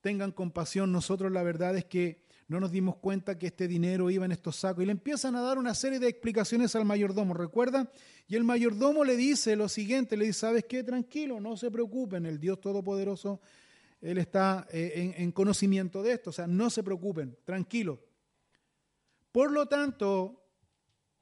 tengan 0.00 0.32
compasión. 0.32 0.90
Nosotros 0.90 1.30
la 1.30 1.42
verdad 1.42 1.76
es 1.76 1.84
que 1.84 2.24
no 2.48 2.60
nos 2.60 2.72
dimos 2.72 2.96
cuenta 2.96 3.38
que 3.38 3.46
este 3.46 3.68
dinero 3.68 4.10
iba 4.10 4.24
en 4.24 4.32
estos 4.32 4.56
sacos. 4.56 4.82
Y 4.82 4.86
le 4.86 4.92
empiezan 4.92 5.36
a 5.36 5.42
dar 5.42 5.58
una 5.58 5.74
serie 5.74 5.98
de 5.98 6.08
explicaciones 6.08 6.74
al 6.74 6.84
mayordomo, 6.84 7.34
¿recuerdan? 7.34 7.88
Y 8.26 8.36
el 8.36 8.44
mayordomo 8.44 9.04
le 9.04 9.16
dice 9.16 9.56
lo 9.56 9.68
siguiente, 9.68 10.16
le 10.16 10.26
dice, 10.26 10.40
¿sabes 10.40 10.64
qué? 10.64 10.82
Tranquilo, 10.82 11.40
no 11.40 11.56
se 11.56 11.70
preocupen, 11.70 12.26
el 12.26 12.40
Dios 12.40 12.60
Todopoderoso 12.60 13.40
él 14.04 14.18
está 14.18 14.66
eh, 14.70 15.14
en, 15.16 15.32
conocimiento 15.32 16.02
de 16.02 16.12
esto, 16.12 16.28
o 16.28 16.32
sea, 16.32 16.46
no 16.46 16.68
se 16.68 16.82
preocupen, 16.82 17.38
tranquilo. 17.42 18.04
Por 19.32 19.50
lo 19.50 19.64
tanto, 19.64 20.44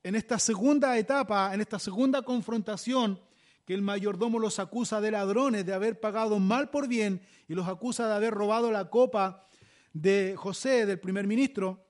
en 0.03 0.17
esta 0.17 0.37
segunda 0.41 0.99
etapa, 0.99 1.55
en 1.55 1.61
esta 1.61 1.79
segunda 1.79 2.23
confrontación, 2.23 3.21
que 3.65 3.75
el 3.75 3.83
mayordomo 3.83 4.39
los 4.39 4.59
acusa 4.59 5.01
de 5.01 5.11
ladrones, 5.11 5.65
de 5.65 5.75
haber 5.75 6.01
pagado 6.01 6.39
mal 6.39 6.71
por 6.71 6.89
bien, 6.89 7.21
y 7.49 7.55
los 7.55 7.69
acusa 7.69 8.09
de 8.09 8.15
haber 8.15 8.35
robado 8.35 8.71
la 8.71 8.91
copa 8.91 9.47
de 9.93 10.35
José, 10.37 10.87
del 10.87 10.99
primer 10.99 11.27
ministro, 11.27 11.87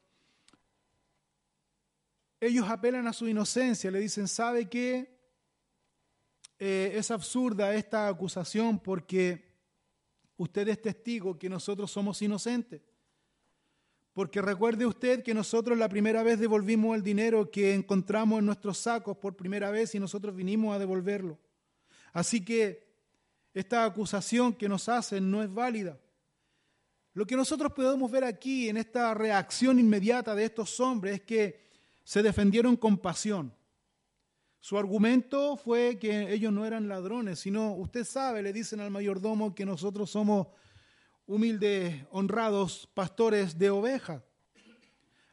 ellos 2.41 2.69
apelan 2.69 3.07
a 3.07 3.13
su 3.13 3.29
inocencia, 3.29 3.91
le 3.91 4.01
dicen, 4.01 4.27
¿sabe 4.27 4.69
qué? 4.69 5.17
Eh, 6.59 6.93
es 6.97 7.11
absurda 7.13 7.73
esta 7.75 8.09
acusación 8.09 8.81
porque 8.81 9.45
usted 10.37 10.67
es 10.67 10.83
testigo 10.83 11.39
que 11.39 11.49
nosotros 11.49 11.91
somos 11.91 12.21
inocentes. 12.21 12.83
Porque 14.13 14.43
recuerde 14.43 14.85
usted 14.85 15.23
que 15.23 15.35
nosotros 15.35 15.79
la 15.79 15.89
primera 15.89 16.25
vez 16.25 16.39
devolvimos 16.39 16.97
el 16.97 17.03
dinero 17.03 17.51
que 17.51 17.75
encontramos 17.75 18.41
en 18.41 18.47
nuestros 18.47 18.77
sacos 18.79 19.17
por 19.17 19.37
primera 19.37 19.71
vez 19.71 19.95
y 19.95 20.01
nosotros 20.01 20.35
vinimos 20.35 20.75
a 20.75 20.79
devolverlo. 20.79 21.39
Así 22.13 22.45
que 22.45 22.93
esta 23.55 23.85
acusación 23.85 24.53
que 24.53 24.69
nos 24.69 24.89
hacen 24.89 25.31
no 25.31 25.43
es 25.43 25.53
válida. 25.53 25.99
Lo 27.15 27.27
que 27.27 27.37
nosotros 27.37 27.73
podemos 27.73 28.11
ver 28.11 28.25
aquí 28.25 28.69
en 28.69 28.79
esta 28.79 29.13
reacción 29.13 29.79
inmediata 29.79 30.35
de 30.35 30.45
estos 30.45 30.81
hombres 30.81 31.15
es 31.15 31.21
que 31.23 31.69
se 32.05 32.23
defendieron 32.23 32.77
con 32.77 32.97
pasión. 32.97 33.55
Su 34.61 34.79
argumento 34.79 35.57
fue 35.57 35.99
que 35.99 36.33
ellos 36.33 36.53
no 36.53 36.65
eran 36.65 36.89
ladrones, 36.89 37.41
sino, 37.41 37.75
usted 37.75 38.05
sabe, 38.05 38.43
le 38.43 38.53
dicen 38.53 38.81
al 38.81 38.91
mayordomo 38.91 39.55
que 39.55 39.67
nosotros 39.67 40.11
somos 40.11 40.47
humildes, 41.27 42.05
honrados 42.11 42.89
pastores 42.95 43.59
de 43.59 43.71
ovejas. 43.71 44.23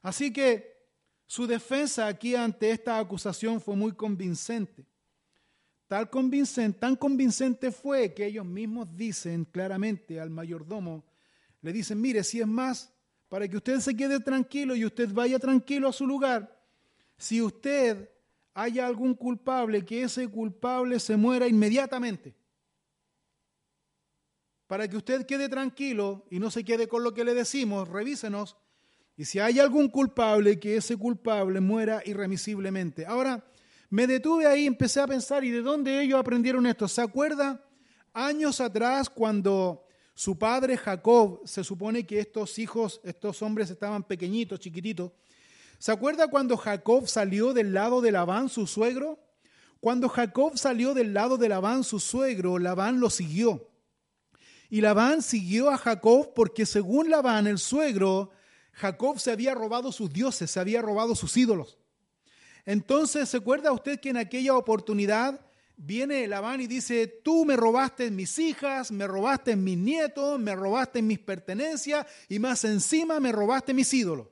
Así 0.02 0.34
que 0.34 0.80
su 1.28 1.46
defensa 1.46 2.08
aquí 2.08 2.36
ante 2.36 2.72
esta 2.72 2.98
acusación 2.98 3.62
fue 3.62 3.76
muy 3.76 3.92
convincente. 3.92 4.89
Tal 5.90 6.08
convincente, 6.08 6.78
tan 6.78 6.96
convincente 6.96 7.72
fue 7.72 8.14
que 8.14 8.28
ellos 8.28 8.46
mismos 8.46 8.96
dicen 8.96 9.44
claramente 9.44 10.20
al 10.20 10.30
mayordomo, 10.30 11.04
le 11.62 11.74
dicen, 11.74 12.00
mire, 12.00 12.24
si 12.24 12.40
es 12.40 12.46
más, 12.46 12.94
para 13.28 13.48
que 13.48 13.58
usted 13.58 13.80
se 13.80 13.98
quede 13.98 14.20
tranquilo 14.20 14.76
y 14.76 14.86
usted 14.86 15.12
vaya 15.12 15.40
tranquilo 15.40 15.88
a 15.88 15.92
su 15.92 16.06
lugar, 16.06 16.64
si 17.18 17.42
usted 17.42 18.08
haya 18.54 18.86
algún 18.86 19.16
culpable, 19.16 19.84
que 19.84 20.04
ese 20.04 20.28
culpable 20.28 21.00
se 21.00 21.18
muera 21.18 21.48
inmediatamente. 21.48 22.36
Para 24.68 24.88
que 24.88 24.96
usted 24.96 25.26
quede 25.26 25.50
tranquilo 25.50 26.28
y 26.30 26.38
no 26.38 26.52
se 26.52 26.64
quede 26.64 26.88
con 26.88 27.04
lo 27.04 27.16
que 27.16 27.24
le 27.24 27.34
decimos, 27.34 27.88
revísenos. 27.88 28.58
Y 29.18 29.26
si 29.26 29.40
hay 29.40 29.58
algún 29.58 29.90
culpable, 29.90 30.60
que 30.60 30.78
ese 30.78 30.98
culpable 30.98 31.60
muera 31.62 32.04
irremisiblemente. 32.06 33.08
Ahora, 33.08 33.44
me 33.90 34.08
detuve 34.08 34.46
ahí, 34.46 34.66
empecé 34.66 35.00
a 35.00 35.08
pensar, 35.08 35.44
¿y 35.44 35.52
de 35.52 35.62
dónde 35.62 36.02
ellos 36.02 36.20
aprendieron 36.20 36.66
esto? 36.66 36.88
¿Se 36.88 37.02
acuerda? 37.02 37.64
Años 38.14 38.62
atrás, 38.62 39.10
cuando 39.10 39.86
su 40.14 40.38
padre 40.38 40.78
Jacob, 40.78 41.42
se 41.46 41.64
supone 41.64 42.06
que 42.06 42.20
estos 42.20 42.60
hijos, 42.60 43.02
estos 43.04 43.42
hombres 43.42 43.70
estaban 43.70 44.04
pequeñitos, 44.04 44.60
chiquititos, 44.60 45.12
¿Se 45.80 45.94
acuerda 45.94 46.28
cuando 46.28 46.58
Jacob 46.58 47.08
salió 47.08 47.54
del 47.54 47.74
lado 47.74 48.02
de 48.02 48.12
Labán, 48.12 48.50
su 48.50 48.68
suegro? 48.68 49.18
Cuando 49.80 50.10
Jacob 50.10 50.58
salió 50.58 50.94
del 50.94 51.14
lado 51.14 51.38
de 51.38 51.48
Labán, 51.48 51.86
su 51.86 52.02
suegro, 52.02 52.60
Labán 52.60 53.00
lo 53.00 53.10
siguió. 53.10 53.72
Y 54.70 54.82
Labán 54.82 55.22
siguió 55.22 55.70
a 55.70 55.78
Jacob 55.78 56.34
porque 56.36 56.66
según 56.66 57.10
Labán, 57.10 57.48
el 57.48 57.60
suegro, 57.60 58.32
Jacob 58.74 59.20
se 59.22 59.32
había 59.32 59.56
robado 59.56 59.94
sus 59.94 60.12
dioses, 60.12 60.52
se 60.52 60.60
había 60.60 60.82
robado 60.82 61.16
sus 61.16 61.38
ídolos. 61.38 61.79
Entonces, 62.66 63.30
¿se 63.30 63.38
acuerda 63.38 63.72
usted 63.72 64.00
que 64.00 64.10
en 64.10 64.18
aquella 64.18 64.56
oportunidad 64.56 65.40
viene 65.76 66.28
Labán 66.28 66.62
y 66.62 66.68
dice, 66.68 67.08
tú 67.08 67.46
me 67.46 67.56
robaste 67.56 68.12
mis 68.12 68.38
hijas, 68.38 68.92
me 68.92 69.08
robaste 69.08 69.56
mis 69.56 69.78
nietos, 69.78 70.40
me 70.40 70.56
robaste 70.56 71.02
mis 71.02 71.20
pertenencias 71.20 72.06
y 72.28 72.40
más 72.40 72.64
encima 72.66 73.20
me 73.20 73.32
robaste 73.32 73.74
mis 73.74 73.94
ídolos? 73.94 74.28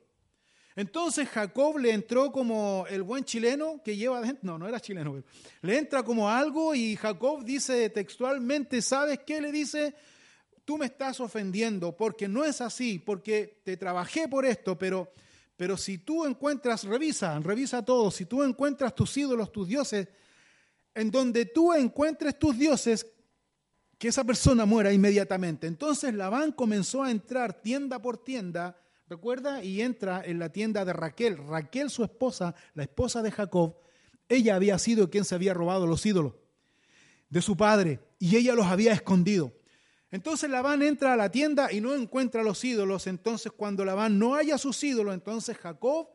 Entonces 0.75 1.27
Jacob 1.29 1.79
le 1.79 1.91
entró 1.91 2.31
como 2.31 2.85
el 2.87 3.01
buen 3.01 3.23
chileno 3.23 3.81
que 3.83 3.97
lleva 3.97 4.19
adentro, 4.19 4.41
no, 4.43 4.59
no 4.59 4.67
era 4.67 4.79
chileno, 4.79 5.23
le 5.61 5.77
entra 5.77 6.03
como 6.03 6.29
algo 6.29 6.75
y 6.75 6.95
Jacob 6.95 7.43
dice 7.43 7.89
textualmente, 7.89 8.81
¿sabes 8.83 9.21
qué? 9.25 9.41
Le 9.41 9.51
dice, 9.51 9.95
tú 10.65 10.77
me 10.77 10.85
estás 10.85 11.19
ofendiendo 11.19 11.95
porque 11.95 12.27
no 12.27 12.43
es 12.43 12.61
así, 12.61 12.99
porque 12.99 13.61
te 13.63 13.75
trabajé 13.77 14.27
por 14.27 14.45
esto, 14.45 14.77
pero, 14.77 15.11
pero 15.57 15.75
si 15.75 15.97
tú 15.97 16.25
encuentras, 16.25 16.83
revisa, 16.83 17.37
revisa 17.39 17.83
todo, 17.83 18.11
si 18.11 18.25
tú 18.25 18.43
encuentras 18.43 18.95
tus 18.95 19.17
ídolos, 19.17 19.51
tus 19.51 19.67
dioses, 19.67 20.07
en 20.93 21.11
donde 21.11 21.45
tú 21.45 21.73
encuentres 21.73 22.39
tus 22.39 22.57
dioses, 22.57 23.07
que 23.97 24.09
esa 24.09 24.23
persona 24.23 24.65
muera 24.65 24.93
inmediatamente. 24.93 25.65
Entonces 25.67 26.13
Labán 26.13 26.51
comenzó 26.51 27.03
a 27.03 27.11
entrar 27.11 27.61
tienda 27.61 27.99
por 27.99 28.23
tienda, 28.23 28.79
¿recuerda? 29.09 29.63
Y 29.63 29.81
entra 29.81 30.21
en 30.23 30.37
la 30.37 30.49
tienda 30.49 30.85
de 30.85 30.93
Raquel. 30.93 31.37
Raquel, 31.37 31.89
su 31.89 32.03
esposa, 32.03 32.53
la 32.75 32.83
esposa 32.83 33.23
de 33.23 33.31
Jacob, 33.31 33.75
ella 34.29 34.55
había 34.55 34.77
sido 34.77 35.09
quien 35.09 35.25
se 35.25 35.33
había 35.33 35.53
robado 35.53 35.87
los 35.87 36.05
ídolos 36.05 36.33
de 37.29 37.41
su 37.41 37.57
padre 37.57 37.99
y 38.19 38.35
ella 38.35 38.53
los 38.53 38.67
había 38.67 38.93
escondido. 38.93 39.53
Entonces 40.09 40.49
Labán 40.49 40.81
entra 40.81 41.13
a 41.13 41.17
la 41.17 41.29
tienda 41.29 41.71
y 41.71 41.81
no 41.81 41.93
encuentra 41.93 42.43
los 42.43 42.63
ídolos. 42.63 43.07
Entonces 43.07 43.51
cuando 43.51 43.83
Labán 43.83 44.17
no 44.17 44.35
haya 44.35 44.57
sus 44.57 44.81
ídolos, 44.83 45.13
entonces 45.13 45.57
Jacob 45.57 46.09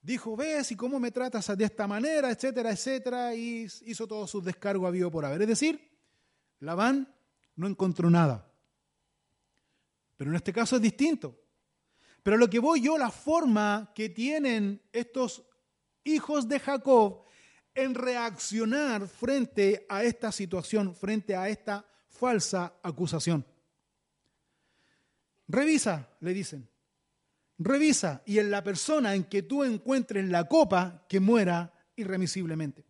dijo, 0.00 0.36
ves 0.36 0.72
y 0.72 0.76
cómo 0.76 0.98
me 0.98 1.10
tratas 1.10 1.56
de 1.56 1.64
esta 1.64 1.86
manera, 1.86 2.30
etcétera, 2.30 2.72
etcétera, 2.72 3.34
y 3.34 3.66
hizo 3.84 4.06
todo 4.06 4.26
su 4.26 4.40
descargo 4.40 4.86
a 4.86 4.90
vivo 4.90 5.10
por 5.10 5.24
haber. 5.24 5.42
Es 5.42 5.48
decir, 5.48 5.98
Labán 6.60 7.14
no 7.54 7.66
encontró 7.66 8.10
nada. 8.10 8.50
Pero 10.16 10.30
en 10.30 10.36
este 10.36 10.52
caso 10.52 10.76
es 10.76 10.82
distinto. 10.82 11.38
Pero 12.22 12.36
lo 12.36 12.50
que 12.50 12.58
voy 12.58 12.80
yo, 12.80 12.98
la 12.98 13.10
forma 13.10 13.92
que 13.94 14.08
tienen 14.08 14.82
estos 14.92 15.44
hijos 16.02 16.48
de 16.48 16.58
Jacob 16.58 17.22
en 17.74 17.94
reaccionar 17.94 19.06
frente 19.06 19.86
a 19.88 20.02
esta 20.02 20.32
situación, 20.32 20.94
frente 20.96 21.36
a 21.36 21.48
esta 21.48 21.86
falsa 22.18 22.74
acusación. 22.82 23.44
Revisa, 25.46 26.08
le 26.20 26.34
dicen. 26.34 26.68
Revisa 27.58 28.22
y 28.26 28.38
en 28.38 28.50
la 28.50 28.62
persona 28.62 29.14
en 29.14 29.24
que 29.24 29.42
tú 29.42 29.64
encuentres 29.64 30.28
la 30.28 30.46
copa 30.46 31.04
que 31.08 31.20
muera 31.20 31.72
irremisiblemente. 31.96 32.84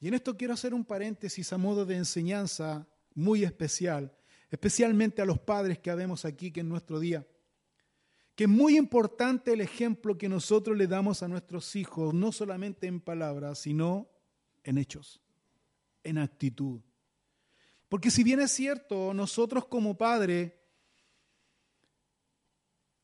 Y 0.00 0.08
en 0.08 0.14
esto 0.14 0.36
quiero 0.36 0.54
hacer 0.54 0.74
un 0.74 0.84
paréntesis 0.84 1.52
a 1.52 1.58
modo 1.58 1.86
de 1.86 1.96
enseñanza 1.96 2.86
muy 3.14 3.44
especial, 3.44 4.12
especialmente 4.50 5.22
a 5.22 5.24
los 5.24 5.38
padres 5.38 5.78
que 5.78 5.90
habemos 5.90 6.24
aquí 6.24 6.50
que 6.50 6.60
en 6.60 6.68
nuestro 6.68 6.98
día, 6.98 7.26
que 8.34 8.44
es 8.44 8.50
muy 8.50 8.76
importante 8.76 9.52
el 9.52 9.60
ejemplo 9.60 10.18
que 10.18 10.28
nosotros 10.28 10.76
le 10.76 10.86
damos 10.86 11.22
a 11.22 11.28
nuestros 11.28 11.76
hijos, 11.76 12.14
no 12.14 12.32
solamente 12.32 12.86
en 12.86 13.00
palabras, 13.00 13.60
sino 13.60 14.08
en 14.64 14.78
hechos, 14.78 15.20
en 16.02 16.18
actitud. 16.18 16.80
Porque 17.92 18.10
si 18.10 18.22
bien 18.22 18.40
es 18.40 18.50
cierto, 18.50 19.12
nosotros 19.12 19.66
como 19.66 19.98
padres 19.98 20.50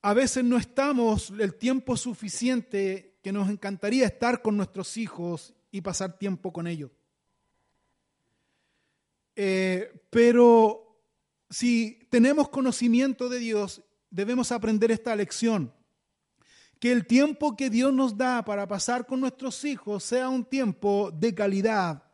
a 0.01 0.15
veces 0.15 0.43
no 0.43 0.57
estamos 0.57 1.29
el 1.39 1.57
tiempo 1.57 1.95
suficiente 1.95 3.19
que 3.23 3.31
nos 3.31 3.51
encantaría 3.51 4.07
estar 4.07 4.41
con 4.41 4.57
nuestros 4.57 4.97
hijos 4.97 5.53
y 5.71 5.83
pasar 5.83 6.17
tiempo 6.17 6.55
con 6.55 6.67
ellos. 6.67 6.91
Eh, 9.37 9.93
pero 10.09 10.99
si 11.51 12.09
tenemos 12.09 12.49
conocimiento 12.49 13.29
de 13.29 13.41
Dios, 13.41 13.83
debemos 14.09 14.51
aprender 14.53 14.91
esta 14.91 15.15
lección. 15.15 15.71
Que 16.81 16.93
el 16.93 17.07
tiempo 17.07 17.59
que 17.59 17.69
Dios 17.69 17.93
nos 17.93 18.17
da 18.17 18.43
para 18.43 18.67
pasar 18.67 19.05
con 19.05 19.21
nuestros 19.21 19.67
hijos 19.67 20.03
sea 20.03 20.31
un 20.31 20.47
tiempo 20.47 21.11
de 21.11 21.35
calidad, 21.35 22.08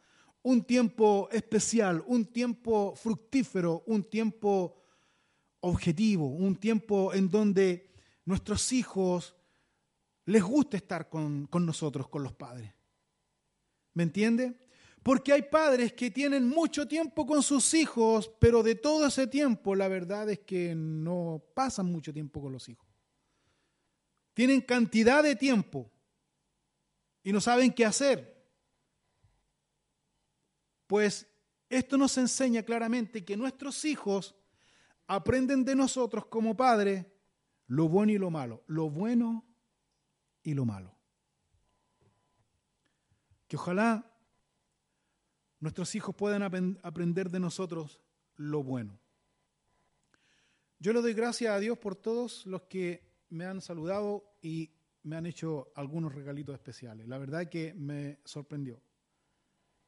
un 0.44 0.64
tiempo 0.64 1.28
especial, 1.32 2.04
un 2.06 2.26
tiempo 2.26 2.94
fructífero, 2.94 3.82
un 3.86 4.04
tiempo 4.04 4.76
objetivo, 5.60 6.26
un 6.28 6.56
tiempo 6.56 7.14
en 7.14 7.30
donde 7.30 7.90
nuestros 8.26 8.70
hijos 8.72 9.34
les 10.26 10.42
guste 10.42 10.76
estar 10.76 11.08
con, 11.08 11.46
con 11.46 11.64
nosotros, 11.64 12.08
con 12.08 12.22
los 12.22 12.34
padres. 12.34 12.70
¿Me 13.94 14.02
entiende? 14.02 14.58
Porque 15.02 15.32
hay 15.32 15.42
padres 15.42 15.94
que 15.94 16.10
tienen 16.10 16.46
mucho 16.46 16.86
tiempo 16.86 17.26
con 17.26 17.42
sus 17.42 17.72
hijos, 17.72 18.30
pero 18.38 18.62
de 18.62 18.74
todo 18.74 19.06
ese 19.06 19.26
tiempo 19.26 19.74
la 19.74 19.88
verdad 19.88 20.28
es 20.28 20.40
que 20.40 20.74
no 20.74 21.42
pasan 21.54 21.86
mucho 21.86 22.12
tiempo 22.12 22.42
con 22.42 22.52
los 22.52 22.68
hijos. 22.68 22.88
Tienen 24.34 24.60
cantidad 24.60 25.22
de 25.22 25.36
tiempo 25.36 25.90
y 27.22 27.32
no 27.32 27.40
saben 27.40 27.72
qué 27.72 27.86
hacer. 27.86 28.33
Pues 30.86 31.26
esto 31.68 31.96
nos 31.96 32.16
enseña 32.18 32.62
claramente 32.62 33.24
que 33.24 33.36
nuestros 33.36 33.84
hijos 33.84 34.34
aprenden 35.06 35.64
de 35.64 35.74
nosotros 35.74 36.26
como 36.26 36.56
padres 36.56 37.06
lo 37.66 37.88
bueno 37.88 38.12
y 38.12 38.18
lo 38.18 38.30
malo, 38.30 38.62
lo 38.66 38.90
bueno 38.90 39.44
y 40.42 40.54
lo 40.54 40.64
malo. 40.64 40.94
Que 43.48 43.56
ojalá 43.56 44.10
nuestros 45.60 45.94
hijos 45.94 46.14
puedan 46.14 46.42
aprender 46.42 47.30
de 47.30 47.40
nosotros 47.40 48.00
lo 48.36 48.62
bueno. 48.62 48.98
Yo 50.78 50.92
le 50.92 51.00
doy 51.00 51.14
gracias 51.14 51.54
a 51.54 51.60
Dios 51.60 51.78
por 51.78 51.96
todos 51.96 52.44
los 52.46 52.62
que 52.64 53.02
me 53.30 53.46
han 53.46 53.60
saludado 53.60 54.36
y 54.42 54.70
me 55.02 55.16
han 55.16 55.26
hecho 55.26 55.72
algunos 55.74 56.14
regalitos 56.14 56.54
especiales. 56.54 57.08
La 57.08 57.18
verdad 57.18 57.48
que 57.48 57.72
me 57.74 58.18
sorprendió. 58.24 58.82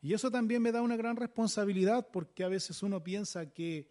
Y 0.06 0.14
eso 0.14 0.30
también 0.30 0.62
me 0.62 0.70
da 0.70 0.82
una 0.82 0.96
gran 0.96 1.16
responsabilidad 1.16 2.10
porque 2.12 2.44
a 2.44 2.48
veces 2.48 2.80
uno 2.84 3.02
piensa 3.02 3.52
que 3.52 3.90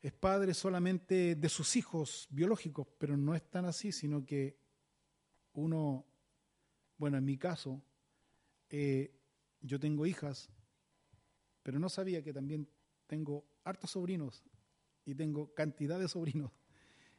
es 0.00 0.12
padre 0.12 0.54
solamente 0.54 1.34
de 1.34 1.48
sus 1.48 1.74
hijos 1.74 2.28
biológicos, 2.30 2.86
pero 2.98 3.16
no 3.16 3.34
es 3.34 3.42
tan 3.50 3.64
así, 3.64 3.90
sino 3.90 4.24
que 4.24 4.56
uno, 5.54 6.06
bueno, 6.98 7.18
en 7.18 7.24
mi 7.24 7.36
caso, 7.36 7.82
eh, 8.68 9.12
yo 9.60 9.80
tengo 9.80 10.06
hijas, 10.06 10.48
pero 11.64 11.80
no 11.80 11.88
sabía 11.88 12.22
que 12.22 12.32
también 12.32 12.68
tengo 13.08 13.44
hartos 13.64 13.90
sobrinos 13.90 14.44
y 15.04 15.16
tengo 15.16 15.52
cantidad 15.52 15.98
de 15.98 16.06
sobrinos. 16.06 16.52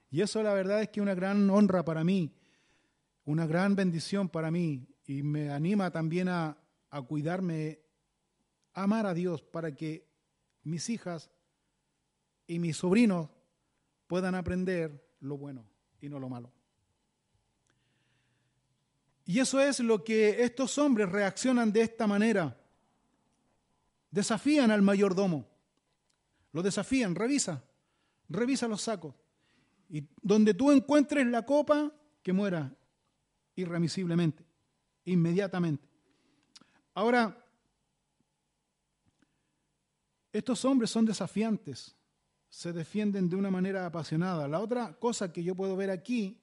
Y 0.10 0.22
eso 0.22 0.42
la 0.42 0.54
verdad 0.54 0.82
es 0.82 0.88
que 0.88 1.02
una 1.02 1.16
gran 1.16 1.50
honra 1.50 1.84
para 1.84 2.06
mí, 2.06 2.34
una 3.26 3.46
gran 3.46 3.76
bendición 3.76 4.30
para 4.30 4.52
mí 4.52 4.88
y 5.04 5.22
me 5.22 5.50
anima 5.50 5.92
también 5.92 6.30
a, 6.30 6.58
a 6.92 7.02
cuidarme, 7.02 7.91
amar 8.74 9.06
a 9.06 9.14
Dios 9.14 9.42
para 9.42 9.74
que 9.76 10.08
mis 10.64 10.90
hijas 10.90 11.30
y 12.48 12.60
mis 12.60 12.78
sobrinos 12.78 13.30
puedan 14.08 14.36
aprender 14.36 15.08
lo 15.20 15.38
bueno 15.38 15.66
y 16.00 16.10
no 16.10 16.20
lo 16.20 16.30
malo. 16.30 16.52
Y 19.26 19.40
eso 19.40 19.62
es 19.62 19.80
lo 19.80 20.04
que 20.04 20.44
estos 20.44 20.78
hombres 20.78 21.10
reaccionan 21.10 21.72
de 21.72 21.82
esta 21.82 22.08
manera. 22.08 22.58
Desafían 24.10 24.72
al 24.72 24.82
mayordomo. 24.82 25.48
Lo 26.52 26.62
desafían, 26.62 27.16
revisa, 27.16 27.64
revisa 28.28 28.68
los 28.68 28.82
sacos. 28.82 29.16
Y 29.90 30.04
donde 30.22 30.54
tú 30.54 30.72
encuentres 30.72 31.26
la 31.28 31.46
copa, 31.46 31.94
que 32.22 32.34
muera 32.34 32.76
irremisiblemente, 33.56 34.44
inmediatamente. 35.06 35.88
Ahora, 36.94 37.46
estos 40.32 40.64
hombres 40.66 40.90
son 40.90 41.06
desafiantes 41.06 41.96
se 42.52 42.74
defienden 42.74 43.30
de 43.30 43.38
una 43.38 43.50
manera 43.50 43.86
apasionada. 43.86 44.46
La 44.48 44.60
otra 44.60 44.94
cosa 45.00 45.32
que 45.32 45.42
yo 45.42 45.56
puedo 45.56 45.78
ver 45.78 45.90
aquí, 45.90 46.38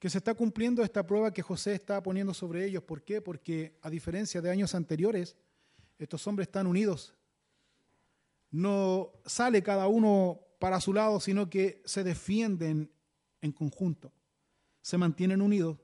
que 0.00 0.10
se 0.10 0.18
está 0.18 0.34
cumpliendo 0.34 0.82
esta 0.82 1.06
prueba 1.06 1.32
que 1.32 1.40
José 1.40 1.74
está 1.74 2.02
poniendo 2.02 2.34
sobre 2.34 2.66
ellos. 2.66 2.82
¿Por 2.82 3.02
qué? 3.04 3.22
Porque 3.22 3.78
a 3.80 3.88
diferencia 3.88 4.42
de 4.42 4.50
años 4.50 4.74
anteriores, 4.74 5.36
estos 5.98 6.26
hombres 6.26 6.48
están 6.48 6.66
unidos. 6.66 7.14
No 8.50 9.12
sale 9.24 9.62
cada 9.62 9.86
uno 9.86 10.40
para 10.58 10.80
su 10.80 10.92
lado, 10.92 11.20
sino 11.20 11.48
que 11.48 11.80
se 11.84 12.02
defienden 12.02 12.90
en 13.40 13.52
conjunto. 13.52 14.12
Se 14.80 14.98
mantienen 14.98 15.40
unidos 15.40 15.78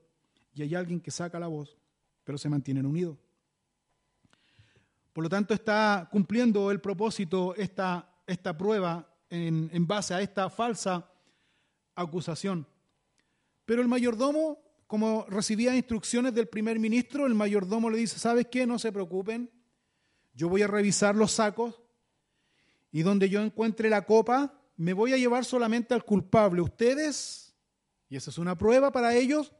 y 0.52 0.62
hay 0.62 0.74
alguien 0.74 1.00
que 1.00 1.12
saca 1.12 1.38
la 1.38 1.46
voz, 1.46 1.78
pero 2.24 2.36
se 2.36 2.48
mantienen 2.48 2.84
unidos. 2.84 3.16
Por 5.18 5.24
lo 5.24 5.28
tanto, 5.28 5.52
está 5.52 6.08
cumpliendo 6.12 6.70
el 6.70 6.80
propósito 6.80 7.52
esta 7.56 8.08
esta 8.24 8.56
prueba 8.56 9.04
en, 9.28 9.84
base 9.84 10.14
a 10.14 10.20
esta 10.20 10.48
falsa 10.48 11.10
acusación. 11.96 12.64
Pero 13.64 13.82
el 13.82 13.88
mayordomo, 13.88 14.60
como 14.86 15.26
recibía 15.28 15.74
instrucciones 15.74 16.34
del 16.34 16.46
primer 16.46 16.78
ministro, 16.78 17.26
el 17.26 17.34
mayordomo 17.34 17.90
le 17.90 17.98
dice, 17.98 18.16
¿sabes 18.16 18.46
qué? 18.48 18.64
No 18.64 18.78
se 18.78 18.92
preocupen, 18.92 19.50
yo 20.34 20.48
voy 20.48 20.62
a 20.62 20.68
revisar 20.68 21.16
los 21.16 21.32
sacos 21.32 21.82
y 22.92 23.02
donde 23.02 23.28
yo 23.28 23.42
encuentre 23.42 23.90
la 23.90 24.02
copa, 24.02 24.54
me 24.76 24.92
voy 24.92 25.14
a 25.14 25.16
llevar 25.16 25.44
solamente 25.44 25.94
al 25.94 26.04
culpable. 26.04 26.60
Ustedes 26.60 27.56
y 28.08 28.14
esa 28.14 28.30
es 28.30 28.38
una 28.38 28.56
prueba 28.56 28.92
para 28.92 29.16
ellos, 29.16 29.52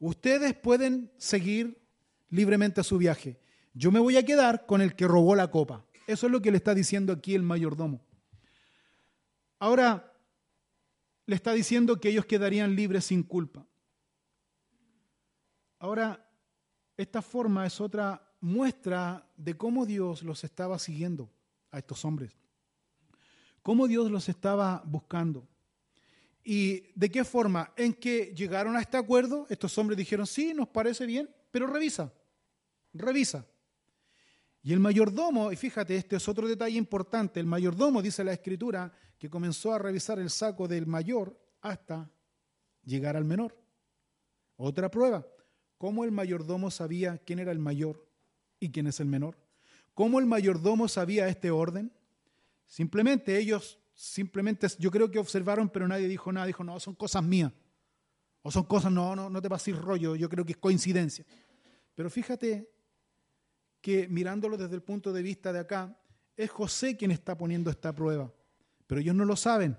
ustedes 0.00 0.52
pueden 0.52 1.12
seguir 1.16 1.80
libremente 2.28 2.82
su 2.82 2.98
viaje. 2.98 3.38
Yo 3.72 3.90
me 3.92 4.00
voy 4.00 4.16
a 4.16 4.24
quedar 4.24 4.66
con 4.66 4.80
el 4.80 4.94
que 4.94 5.06
robó 5.06 5.34
la 5.34 5.50
copa. 5.50 5.84
Eso 6.06 6.26
es 6.26 6.32
lo 6.32 6.42
que 6.42 6.50
le 6.50 6.56
está 6.56 6.74
diciendo 6.74 7.12
aquí 7.12 7.34
el 7.34 7.42
mayordomo. 7.42 8.00
Ahora, 9.58 10.12
le 11.26 11.36
está 11.36 11.52
diciendo 11.52 12.00
que 12.00 12.08
ellos 12.08 12.26
quedarían 12.26 12.74
libres 12.74 13.04
sin 13.04 13.22
culpa. 13.22 13.64
Ahora, 15.78 16.28
esta 16.96 17.22
forma 17.22 17.66
es 17.66 17.80
otra 17.80 18.20
muestra 18.40 19.26
de 19.36 19.56
cómo 19.56 19.86
Dios 19.86 20.22
los 20.22 20.44
estaba 20.44 20.78
siguiendo 20.78 21.30
a 21.70 21.78
estos 21.78 22.04
hombres, 22.04 22.36
cómo 23.62 23.86
Dios 23.86 24.10
los 24.10 24.28
estaba 24.28 24.82
buscando. 24.84 25.46
¿Y 26.42 26.84
de 26.94 27.10
qué 27.10 27.24
forma? 27.24 27.72
En 27.76 27.94
que 27.94 28.34
llegaron 28.34 28.76
a 28.76 28.80
este 28.80 28.96
acuerdo, 28.96 29.46
estos 29.50 29.76
hombres 29.78 29.96
dijeron, 29.96 30.26
sí, 30.26 30.52
nos 30.54 30.68
parece 30.68 31.06
bien, 31.06 31.30
pero 31.50 31.66
revisa, 31.66 32.12
revisa. 32.92 33.46
Y 34.62 34.72
el 34.72 34.80
mayordomo, 34.80 35.52
y 35.52 35.56
fíjate, 35.56 35.96
este 35.96 36.16
es 36.16 36.28
otro 36.28 36.46
detalle 36.46 36.76
importante, 36.76 37.40
el 37.40 37.46
mayordomo, 37.46 38.02
dice 38.02 38.22
la 38.22 38.32
escritura, 38.32 38.92
que 39.18 39.30
comenzó 39.30 39.72
a 39.72 39.78
revisar 39.78 40.18
el 40.18 40.28
saco 40.28 40.68
del 40.68 40.86
mayor 40.86 41.38
hasta 41.62 42.10
llegar 42.84 43.16
al 43.16 43.24
menor. 43.24 43.56
Otra 44.56 44.90
prueba, 44.90 45.26
cómo 45.78 46.04
el 46.04 46.12
mayordomo 46.12 46.70
sabía 46.70 47.18
quién 47.18 47.38
era 47.38 47.52
el 47.52 47.58
mayor 47.58 48.06
y 48.58 48.70
quién 48.70 48.86
es 48.86 49.00
el 49.00 49.06
menor. 49.06 49.38
¿Cómo 49.94 50.20
el 50.20 50.26
mayordomo 50.26 50.88
sabía 50.88 51.28
este 51.28 51.50
orden? 51.50 51.92
Simplemente 52.66 53.38
ellos, 53.38 53.78
simplemente 53.94 54.66
yo 54.78 54.90
creo 54.90 55.10
que 55.10 55.18
observaron, 55.18 55.70
pero 55.70 55.88
nadie 55.88 56.06
dijo 56.06 56.30
nada, 56.32 56.46
dijo, 56.46 56.64
no, 56.64 56.78
son 56.78 56.94
cosas 56.94 57.22
mías. 57.22 57.52
O 58.42 58.50
son 58.50 58.64
cosas, 58.64 58.92
no, 58.92 59.16
no, 59.16 59.28
no 59.30 59.42
te 59.42 59.48
pases 59.48 59.76
rollo, 59.76 60.16
yo 60.16 60.28
creo 60.28 60.44
que 60.44 60.52
es 60.52 60.58
coincidencia. 60.58 61.24
Pero 61.94 62.10
fíjate 62.10 62.70
que 63.80 64.08
mirándolo 64.08 64.56
desde 64.56 64.74
el 64.74 64.82
punto 64.82 65.12
de 65.12 65.22
vista 65.22 65.52
de 65.52 65.60
acá, 65.60 65.96
es 66.36 66.50
José 66.50 66.96
quien 66.96 67.10
está 67.10 67.36
poniendo 67.36 67.70
esta 67.70 67.94
prueba, 67.94 68.32
pero 68.86 69.00
ellos 69.00 69.14
no 69.14 69.24
lo 69.24 69.36
saben. 69.36 69.76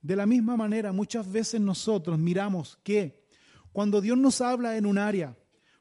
De 0.00 0.16
la 0.16 0.26
misma 0.26 0.56
manera, 0.56 0.92
muchas 0.92 1.30
veces 1.30 1.60
nosotros 1.60 2.18
miramos 2.18 2.78
que 2.82 3.26
cuando 3.72 4.00
Dios 4.00 4.16
nos 4.16 4.40
habla 4.40 4.76
en 4.76 4.86
un 4.86 4.98
área, 4.98 5.36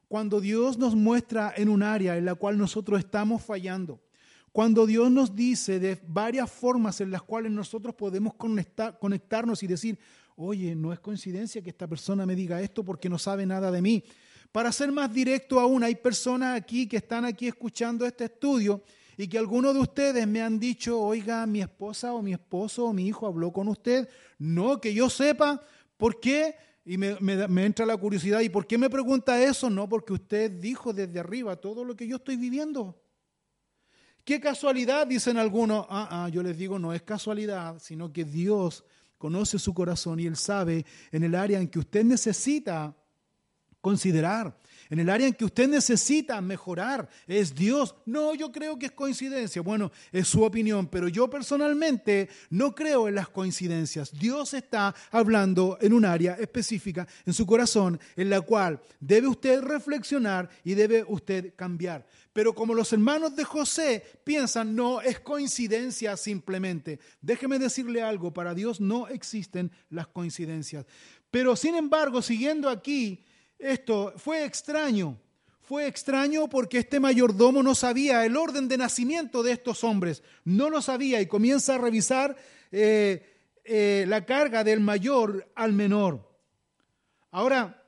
cuando 0.08 0.41
Dios 0.41 0.77
nos 0.77 0.95
muestra 0.95 1.53
en 1.56 1.69
un 1.69 1.84
área 1.84 2.17
en 2.17 2.25
la 2.25 2.36
cual 2.36 2.58
nosotros 2.58 2.99
estamos 2.99 3.43
fallando, 3.43 4.01
cuando 4.51 4.88
Dios 4.88 5.12
nos 5.12 5.36
dice 5.36 5.80
de 5.80 6.01
varias 6.08 6.49
formas 6.49 6.99
en 7.01 7.12
las 7.12 7.21
cuales 7.21 7.51
nosotros 7.51 7.93
podemos 7.93 8.34
conectarnos 8.36 9.62
y 9.62 9.67
decir, 9.67 9.99
oye, 10.36 10.75
no 10.75 10.91
es 10.93 10.99
coincidencia 10.99 11.62
que 11.62 11.69
esta 11.69 11.88
persona 11.88 12.25
me 12.25 12.36
diga 12.36 12.62
esto 12.62 12.84
porque 12.84 13.10
no 13.10 13.19
sabe 13.19 13.45
nada 13.45 13.69
de 13.71 13.82
mí. 13.82 14.03
Para 14.51 14.71
ser 14.71 14.91
más 14.91 15.13
directo 15.13 15.60
aún, 15.60 15.83
hay 15.83 15.95
personas 15.95 16.57
aquí 16.57 16.88
que 16.88 16.97
están 16.97 17.25
aquí 17.25 17.47
escuchando 17.47 18.05
este 18.05 18.25
estudio 18.25 18.81
y 19.17 19.27
que 19.27 19.38
algunos 19.38 19.73
de 19.73 19.79
ustedes 19.79 20.27
me 20.27 20.41
han 20.41 20.60
dicho, 20.60 21.01
oiga, 21.01 21.45
mi 21.47 21.62
esposa 21.62 22.13
o 22.13 22.21
mi 22.21 22.33
esposo 22.33 22.86
o 22.86 22.93
mi 22.93 23.07
hijo 23.07 23.25
habló 23.25 23.51
con 23.51 23.67
usted. 23.67 24.07
No, 24.38 24.79
que 24.79 24.93
yo 24.93 25.10
sepa, 25.10 25.62
¿por 25.97 26.19
qué? 26.19 26.55
Y 26.86 26.97
me, 26.97 27.17
entra 27.65 27.86
la 27.86 27.97
curiosidad, 27.97 28.39
¿y 28.41 28.49
por 28.49 28.65
qué 28.65 28.77
me 28.77 28.89
pregunta 28.89 29.41
eso? 29.43 29.69
No, 29.69 29.89
porque 29.89 30.13
usted 30.13 30.51
dijo 30.51 30.93
desde 30.93 31.19
arriba 31.19 31.55
todo 31.55 31.83
lo 31.83 31.95
que 31.95 32.07
yo 32.07 32.17
estoy 32.17 32.38
viviendo. 32.38 33.01
Qué 34.23 34.39
casualidad, 34.39 35.07
dicen 35.07 35.38
algunos. 35.38 35.86
Ah, 35.89 36.07
ah, 36.25 36.29
yo 36.29 36.43
les 36.43 36.57
digo, 36.57 36.77
no 36.77 36.93
es 36.93 37.01
casualidad, 37.01 37.79
sino 37.79 38.13
que 38.13 38.23
Dios 38.23 38.86
conoce 39.17 39.57
su 39.57 39.73
corazón 39.73 40.19
y 40.19 40.27
Él 40.27 40.38
sabe 40.38 40.86
en 41.12 41.23
el 41.23 41.33
área 41.33 41.60
en 41.60 41.67
que 41.67 41.79
usted 41.79 42.03
necesita 42.03 42.95
considerar, 43.82 44.58
en 44.90 45.00
el 45.00 45.10
área 45.10 45.28
en 45.28 45.34
que 45.34 45.46
usted 45.46 45.68
necesita 45.68 46.40
mejorar, 46.42 47.10
es 47.28 47.54
Dios. 47.54 47.96
No, 48.06 48.34
yo 48.36 48.52
creo 48.52 48.80
que 48.80 48.88
es 48.88 48.92
coincidencia. 48.92 49.62
Bueno, 49.62 49.92
es 50.12 50.28
su 50.28 50.44
opinión, 50.44 50.88
pero 50.88 51.08
yo 51.08 51.30
personalmente 51.30 52.30
no 52.50 52.74
creo 52.74 53.08
en 53.08 53.16
las 53.16 53.30
coincidencias. 53.30 54.12
Dios 54.18 54.54
está 54.54 54.96
hablando 55.12 55.78
en 55.82 55.94
un 55.94 56.06
área 56.06 56.36
específica 56.36 57.08
en 57.26 57.34
su 57.34 57.46
corazón, 57.46 58.00
en 58.16 58.30
la 58.30 58.42
cual 58.42 58.80
debe 59.00 59.28
usted 59.28 59.62
reflexionar 59.62 60.50
y 60.63 60.74
debe 60.74 61.04
usted 61.08 61.54
cambiar. 61.56 62.06
Pero 62.32 62.54
como 62.54 62.74
los 62.74 62.94
hermanos 62.94 63.36
de 63.36 63.44
José 63.44 64.04
piensan, 64.24 64.76
no, 64.76 65.02
es 65.02 65.20
coincidencia 65.20 66.16
simplemente. 66.16 67.00
Déjeme 67.20 67.60
decirle 67.60 68.02
algo, 68.02 68.34
para 68.34 68.54
Dios 68.54 68.80
no 68.80 69.08
existen 69.08 69.72
las 69.90 70.08
coincidencias. 70.08 70.86
Pero 71.32 71.56
sin 71.56 71.76
embargo, 71.76 72.22
siguiendo 72.22 72.70
aquí, 72.70 73.26
esto 73.60 74.13
fue 74.17 74.46
extraño. 74.46 75.17
Fue 75.62 75.86
extraño 75.86 76.48
porque 76.48 76.78
este 76.78 77.00
mayordomo 77.00 77.62
no 77.62 77.76
sabía 77.76 78.26
el 78.26 78.38
orden 78.38 78.70
de 78.70 78.78
nacimiento 78.78 79.43
de 79.43 79.52
estos 79.52 79.84
hombres. 79.84 80.24
No 80.46 80.70
lo 80.70 80.82
sabía 80.82 81.20
y 81.20 81.26
comienza 81.26 81.76
a 81.76 81.78
revisar 81.78 82.38
eh, 82.72 83.38
eh, 83.65 84.06
la 84.08 84.26
carga 84.26 84.63
del 84.63 84.80
mayor 84.80 85.52
al 85.56 85.74
menor. 85.74 86.26
Ahora, 87.32 87.84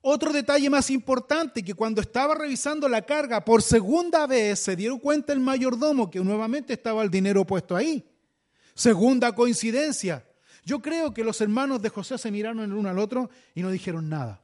otro 0.00 0.32
detalle 0.32 0.70
más 0.70 0.88
importante, 0.90 1.62
que 1.62 1.74
cuando 1.74 2.00
estaba 2.00 2.34
revisando 2.34 2.88
la 2.88 3.02
carga 3.02 3.44
por 3.44 3.60
segunda 3.60 4.26
vez, 4.26 4.60
se 4.60 4.74
dieron 4.74 4.98
cuenta 4.98 5.34
el 5.34 5.40
mayordomo 5.40 6.10
que 6.10 6.20
nuevamente 6.20 6.72
estaba 6.72 7.02
el 7.02 7.10
dinero 7.10 7.46
puesto 7.46 7.76
ahí. 7.76 8.08
Segunda 8.74 9.34
coincidencia. 9.34 10.24
Yo 10.64 10.80
creo 10.80 11.12
que 11.12 11.24
los 11.24 11.42
hermanos 11.42 11.82
de 11.82 11.90
José 11.90 12.16
se 12.16 12.30
miraron 12.30 12.60
el 12.60 12.72
uno 12.72 12.88
al 12.88 12.98
otro 12.98 13.28
y 13.54 13.60
no 13.60 13.70
dijeron 13.70 14.08
nada. 14.08 14.40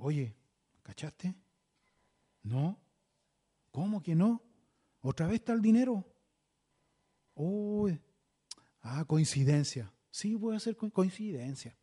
Oye, 0.00 0.34
¿cachaste? 0.82 1.34
No. 2.42 2.80
¿Cómo 3.70 4.02
que 4.02 4.14
no? 4.14 4.42
¿Otra 5.02 5.26
vez 5.26 5.36
está 5.36 5.52
el 5.52 5.60
dinero? 5.60 6.04
Oh, 7.34 7.88
ah, 8.82 9.04
coincidencia. 9.06 9.92
Sí, 10.10 10.34
voy 10.34 10.54
a 10.54 10.56
hacer 10.56 10.76
coincidencia. 10.76 11.76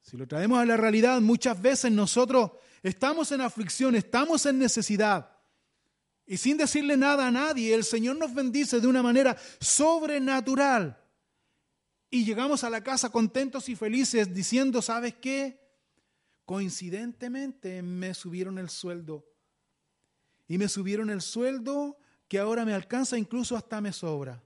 Si 0.00 0.16
lo 0.16 0.26
traemos 0.26 0.58
a 0.58 0.66
la 0.66 0.76
realidad, 0.76 1.20
muchas 1.20 1.60
veces 1.60 1.92
nosotros 1.92 2.50
estamos 2.82 3.30
en 3.32 3.42
aflicción, 3.42 3.94
estamos 3.94 4.44
en 4.46 4.58
necesidad. 4.58 5.30
Y 6.26 6.38
sin 6.38 6.56
decirle 6.56 6.96
nada 6.96 7.26
a 7.26 7.30
nadie, 7.30 7.74
el 7.74 7.84
Señor 7.84 8.16
nos 8.16 8.34
bendice 8.34 8.80
de 8.80 8.86
una 8.86 9.02
manera 9.02 9.36
sobrenatural. 9.60 10.99
Y 12.10 12.24
llegamos 12.24 12.64
a 12.64 12.70
la 12.70 12.82
casa 12.82 13.10
contentos 13.10 13.68
y 13.68 13.76
felices 13.76 14.34
diciendo, 14.34 14.82
¿sabes 14.82 15.14
qué? 15.14 15.60
Coincidentemente 16.44 17.82
me 17.82 18.14
subieron 18.14 18.58
el 18.58 18.68
sueldo. 18.68 19.24
Y 20.48 20.58
me 20.58 20.68
subieron 20.68 21.08
el 21.10 21.22
sueldo 21.22 21.96
que 22.26 22.40
ahora 22.40 22.64
me 22.64 22.74
alcanza, 22.74 23.16
incluso 23.16 23.56
hasta 23.56 23.80
me 23.80 23.92
sobra. 23.92 24.42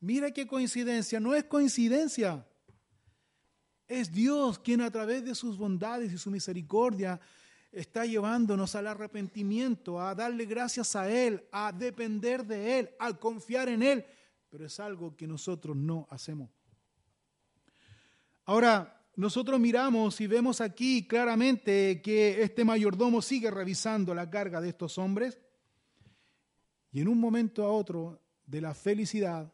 Mira 0.00 0.30
qué 0.30 0.46
coincidencia, 0.46 1.20
no 1.20 1.34
es 1.34 1.44
coincidencia. 1.44 2.46
Es 3.86 4.10
Dios 4.10 4.58
quien 4.58 4.80
a 4.80 4.90
través 4.90 5.24
de 5.26 5.34
sus 5.34 5.58
bondades 5.58 6.10
y 6.10 6.16
su 6.16 6.30
misericordia 6.30 7.20
está 7.70 8.06
llevándonos 8.06 8.74
al 8.74 8.86
arrepentimiento, 8.86 10.00
a 10.00 10.14
darle 10.14 10.46
gracias 10.46 10.96
a 10.96 11.10
Él, 11.10 11.46
a 11.52 11.70
depender 11.70 12.46
de 12.46 12.78
Él, 12.78 12.90
a 12.98 13.12
confiar 13.12 13.68
en 13.68 13.82
Él 13.82 14.06
pero 14.48 14.66
es 14.66 14.80
algo 14.80 15.16
que 15.16 15.26
nosotros 15.26 15.76
no 15.76 16.06
hacemos. 16.10 16.50
Ahora, 18.44 18.96
nosotros 19.16 19.58
miramos 19.58 20.20
y 20.20 20.26
vemos 20.26 20.60
aquí 20.60 21.06
claramente 21.06 22.00
que 22.02 22.42
este 22.42 22.64
mayordomo 22.64 23.22
sigue 23.22 23.50
revisando 23.50 24.14
la 24.14 24.28
carga 24.28 24.60
de 24.60 24.68
estos 24.68 24.98
hombres 24.98 25.38
y 26.92 27.00
en 27.00 27.08
un 27.08 27.18
momento 27.18 27.64
a 27.64 27.70
otro 27.70 28.20
de 28.46 28.60
la 28.60 28.74
felicidad, 28.74 29.52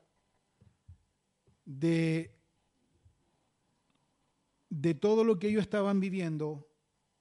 de, 1.64 2.36
de 4.68 4.94
todo 4.94 5.24
lo 5.24 5.38
que 5.38 5.48
ellos 5.48 5.62
estaban 5.62 6.00
viviendo, 6.00 6.68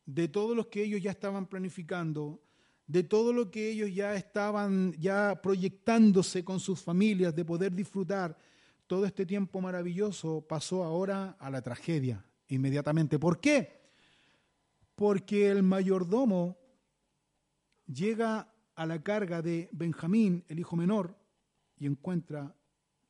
de 0.06 0.28
todo 0.28 0.56
lo 0.56 0.70
que 0.70 0.84
ellos 0.84 1.02
ya 1.02 1.12
estaban 1.12 1.48
planificando, 1.48 2.43
de 2.92 3.04
todo 3.04 3.32
lo 3.32 3.50
que 3.50 3.70
ellos 3.70 3.94
ya 3.96 4.16
estaban 4.16 4.92
ya 5.00 5.39
proyectándose 5.42 6.44
con 6.44 6.60
sus 6.60 6.82
familias, 6.82 7.34
de 7.34 7.46
poder 7.46 7.74
disfrutar 7.74 8.38
todo 8.86 9.06
este 9.06 9.26
tiempo 9.26 9.62
maravilloso, 9.62 10.42
pasó 10.42 10.84
ahora 10.84 11.38
a 11.39 11.50
la 11.50 11.62
tragedia 11.62 12.26
inmediatamente. 12.50 13.18
¿Por 13.18 13.39
qué? 13.39 13.80
Porque 14.94 15.50
el 15.50 15.64
mayordomo 15.64 16.58
llega 17.88 18.54
a 18.76 18.86
la 18.86 19.02
carga 19.02 19.42
de 19.42 19.70
Benjamín, 19.72 20.44
el 20.50 20.60
hijo 20.60 20.76
menor, 20.76 21.16
y 21.78 21.86
encuentra 21.86 22.54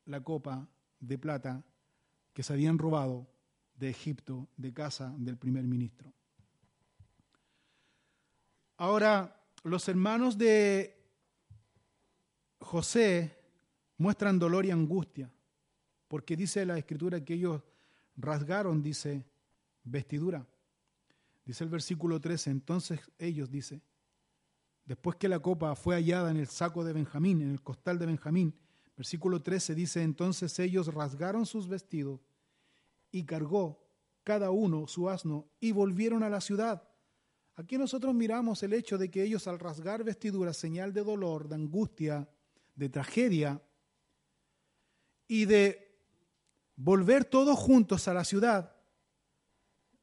la 0.05 0.21
copa 0.23 0.69
de 0.99 1.17
plata 1.17 1.65
que 2.33 2.43
se 2.43 2.53
habían 2.53 2.77
robado 2.77 3.27
de 3.73 3.89
Egipto, 3.89 4.47
de 4.57 4.73
casa 4.73 5.11
del 5.17 5.37
primer 5.37 5.63
ministro. 5.63 6.13
Ahora, 8.77 9.40
los 9.63 9.87
hermanos 9.87 10.37
de 10.37 10.97
José 12.59 13.37
muestran 13.97 14.39
dolor 14.39 14.65
y 14.65 14.71
angustia. 14.71 15.31
porque 16.07 16.35
dice 16.35 16.65
la 16.65 16.77
escritura 16.77 17.23
que 17.23 17.35
ellos 17.35 17.61
rasgaron, 18.17 18.83
dice, 18.83 19.25
vestidura. 19.85 20.45
Dice 21.45 21.63
el 21.63 21.69
versículo 21.69 22.19
13, 22.19 22.49
entonces 22.49 22.99
ellos, 23.17 23.49
dice, 23.49 23.81
después 24.85 25.15
que 25.15 25.29
la 25.29 25.39
copa 25.39 25.73
fue 25.73 25.95
hallada 25.95 26.29
en 26.29 26.35
el 26.35 26.47
saco 26.47 26.83
de 26.83 26.91
Benjamín, 26.91 27.41
en 27.41 27.51
el 27.51 27.61
costal 27.61 27.97
de 27.97 28.07
Benjamín, 28.07 28.53
versículo 28.97 29.41
13 29.41 29.73
dice, 29.73 30.03
entonces 30.03 30.59
ellos 30.59 30.93
rasgaron 30.93 31.45
sus 31.45 31.67
vestidos 31.67 32.19
y 33.11 33.23
cargó 33.23 33.83
cada 34.23 34.51
uno 34.51 34.87
su 34.87 35.09
asno 35.09 35.47
y 35.59 35.71
volvieron 35.71 36.23
a 36.23 36.29
la 36.29 36.41
ciudad. 36.41 36.90
Aquí 37.61 37.77
nosotros 37.77 38.15
miramos 38.15 38.63
el 38.63 38.73
hecho 38.73 38.97
de 38.97 39.11
que 39.11 39.21
ellos 39.21 39.45
al 39.45 39.59
rasgar 39.59 40.03
vestiduras, 40.03 40.57
señal 40.57 40.93
de 40.93 41.03
dolor, 41.03 41.47
de 41.47 41.53
angustia, 41.53 42.27
de 42.73 42.89
tragedia 42.89 43.61
y 45.27 45.45
de 45.45 45.95
volver 46.75 47.23
todos 47.23 47.59
juntos 47.59 48.07
a 48.07 48.15
la 48.15 48.23
ciudad, 48.23 48.75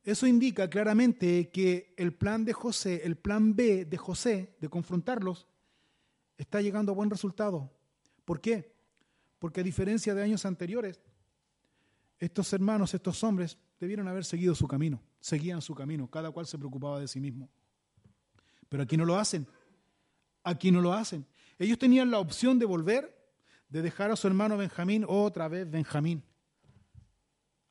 eso 0.05 0.29
indica 0.29 0.71
claramente 0.71 1.51
que 1.51 1.95
el 1.97 2.15
plan 2.15 2.45
de 2.45 2.53
José, 2.53 3.03
el 3.05 3.17
plan 3.17 3.57
B 3.57 3.87
de 3.87 3.97
José 3.97 4.55
de 4.61 4.69
confrontarlos, 4.69 5.49
está 6.37 6.61
llegando 6.61 6.93
a 6.93 6.95
buen 6.95 7.11
resultado. 7.11 7.73
¿Por 8.25 8.41
qué? 8.41 8.73
Porque 9.41 9.63
a 9.63 9.65
diferencia 9.65 10.15
de 10.15 10.23
años 10.23 10.47
anteriores, 10.47 11.01
estos 12.21 12.53
hermanos, 12.53 12.95
estos 12.95 13.25
hombres, 13.25 13.59
debieron 13.81 14.07
haber 14.07 14.25
seguido 14.25 14.55
su 14.55 14.69
camino, 14.69 15.03
seguían 15.21 15.63
su 15.63 15.75
camino, 15.75 16.09
cada 16.09 16.31
cual 16.31 16.47
se 16.47 16.59
preocupaba 16.59 17.01
de 17.01 17.09
sí 17.09 17.21
mismo. 17.21 17.49
Pero 18.69 18.83
aquí 18.83 18.97
no 18.97 19.05
lo 19.05 19.17
hacen, 19.17 19.47
aquí 20.43 20.71
no 20.71 20.81
lo 20.81 20.93
hacen. 20.93 21.27
Ellos 21.59 21.79
tenían 21.79 22.11
la 22.11 22.19
opción 22.19 22.59
de 22.59 22.67
volver, 22.67 23.17
de 23.69 23.83
dejar 23.83 24.11
a 24.11 24.17
su 24.17 24.27
hermano 24.27 24.57
Benjamín, 24.57 25.05
otra 25.07 25.49
vez 25.49 25.71
Benjamín. 25.71 26.23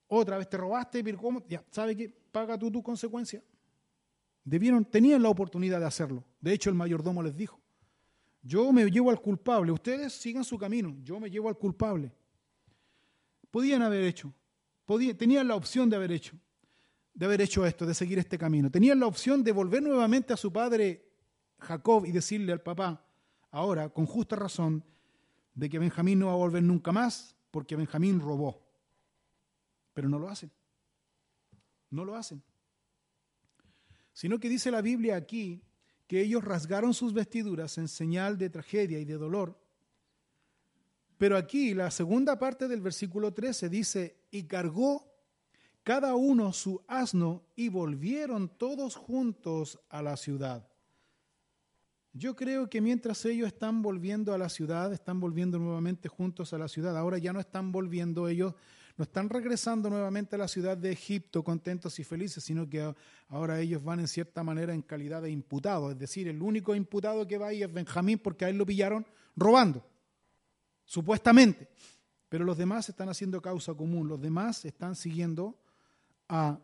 Otra 0.08 0.38
vez 0.38 0.50
te 0.50 0.58
robaste, 0.58 1.04
pero. 1.04 1.20
Ya, 1.48 1.64
¿sabe 1.70 1.95
qué? 1.95 2.10
Paga 2.32 2.58
tú 2.58 2.72
tu 2.72 2.82
consecuencia. 2.82 3.43
Debieron, 4.43 4.86
tenían 4.86 5.22
la 5.22 5.30
oportunidad 5.30 5.80
de 5.80 5.86
hacerlo. 5.86 6.24
De 6.39 6.54
hecho, 6.54 6.70
el 6.70 6.76
mayordomo 6.76 7.22
les 7.22 7.36
dijo, 7.36 7.60
yo 8.41 8.72
me 8.72 8.89
llevo 8.89 9.10
al 9.10 9.22
culpable, 9.22 9.74
ustedes 9.74 10.14
sigan 10.14 10.45
su 10.45 10.58
camino, 10.58 10.95
yo 11.04 11.20
me 11.20 11.30
llevo 11.30 11.50
al 11.50 11.58
culpable. 11.58 12.14
Podían 13.52 13.82
haber 13.82 14.04
hecho, 14.04 14.34
tenían 15.18 15.50
la 15.50 15.56
opción 15.56 15.89
de 15.89 15.98
haber 15.98 16.14
hecho, 16.14 16.38
de 17.18 17.26
haber 17.26 17.41
hecho 17.41 17.65
esto, 17.65 17.84
de 17.88 17.95
seguir 17.95 18.20
este 18.20 18.38
camino. 18.38 18.70
Tenían 18.70 18.99
la 18.99 19.07
opción 19.07 19.43
de 19.43 19.51
volver 19.51 19.82
nuevamente 19.82 20.34
a 20.34 20.38
su 20.38 20.53
padre 20.53 21.03
Jacob 21.57 22.05
y 22.05 22.11
decirle 22.11 22.53
al 22.53 22.61
papá, 22.61 23.03
ahora, 23.49 23.89
con 23.89 24.05
justa 24.05 24.36
razón, 24.36 24.86
de 25.55 25.68
que 25.68 25.80
Benjamín 25.80 26.20
no 26.20 26.28
va 26.28 26.34
a 26.34 26.36
volver 26.36 26.61
nunca 26.61 26.91
más 26.91 27.36
porque 27.49 27.76
Benjamín 27.76 28.20
robó. 28.20 28.61
Pero 29.95 30.07
no 30.07 30.20
lo 30.20 30.30
hacen. 30.30 30.51
No 31.89 32.05
lo 32.05 32.15
hacen. 32.15 32.43
Sino 34.13 34.39
que 34.39 34.47
dice 34.47 34.70
la 34.70 34.84
Biblia 34.84 35.15
aquí 35.15 35.63
que 36.05 36.22
ellos 36.22 36.43
rasgaron 36.43 36.93
sus 36.93 37.13
vestiduras 37.13 37.80
en 37.80 37.88
señal 37.88 38.38
de 38.38 38.51
tragedia 38.51 38.99
y 38.99 39.05
de 39.05 39.15
dolor. 39.15 39.59
Pero 41.18 41.36
aquí 41.36 41.74
la 41.74 41.89
segunda 41.89 42.38
parte 42.38 42.68
del 42.68 42.82
versículo 42.82 43.34
13 43.34 43.70
dice, 43.70 44.20
y 44.30 44.43
cargó 44.43 45.16
cada 45.88 46.16
uno 46.16 46.52
su 46.52 46.84
asno 46.86 47.46
y 47.56 47.70
volvieron 47.70 48.50
todos 48.50 48.98
juntos 48.98 49.80
a 49.88 50.02
la 50.02 50.18
ciudad. 50.18 50.68
Yo 52.12 52.36
creo 52.36 52.70
que 52.70 52.82
mientras 52.82 53.24
ellos 53.24 53.48
están 53.48 53.82
volviendo 53.82 54.34
a 54.34 54.38
la 54.38 54.50
ciudad, 54.50 54.92
están 54.92 55.22
volviendo 55.22 55.58
nuevamente 55.58 56.10
juntos 56.10 56.52
a 56.52 56.58
la 56.58 56.68
ciudad, 56.68 56.98
ahora 56.98 57.20
ya 57.20 57.32
no 57.32 57.40
están 57.40 57.72
volviendo 57.72 58.28
ellos 58.28 58.54
no 58.98 59.04
están 59.04 59.30
regresando 59.30 59.90
nuevamente 59.90 60.36
a 60.36 60.40
la 60.40 60.50
ciudad 60.50 60.76
de 60.76 60.92
Egipto 60.92 61.42
contentos 61.42 61.98
y 62.00 62.04
felices, 62.04 62.44
sino 62.44 62.68
que 62.68 62.94
ahora 63.30 63.58
ellos 63.62 63.82
van 63.82 64.02
en 64.02 64.10
cierta 64.10 64.44
manera 64.44 64.74
en 64.74 64.82
calidad 64.82 65.22
de 65.22 65.32
imputados. 65.32 65.94
Es 65.94 66.00
decir, 66.00 66.28
el 66.28 66.42
único 66.42 66.76
imputado 66.76 67.26
que 67.26 67.38
va 67.38 67.48
ahí 67.48 67.64
es 67.64 67.72
Benjamín 67.72 68.20
porque 68.20 68.44
a 68.44 68.50
él 68.50 68.58
lo 68.58 68.66
pillaron 68.66 69.08
robando, 69.38 69.88
supuestamente. 70.84 71.70
Pero 72.28 72.44
los 72.44 72.58
demás 72.58 72.90
están 72.90 73.08
haciendo 73.08 73.42
causa 73.42 73.74
común, 73.74 74.10
los 74.10 74.20
demás 74.20 74.66
están 74.66 74.94
siguiendo 74.94 75.58
a 76.28 76.59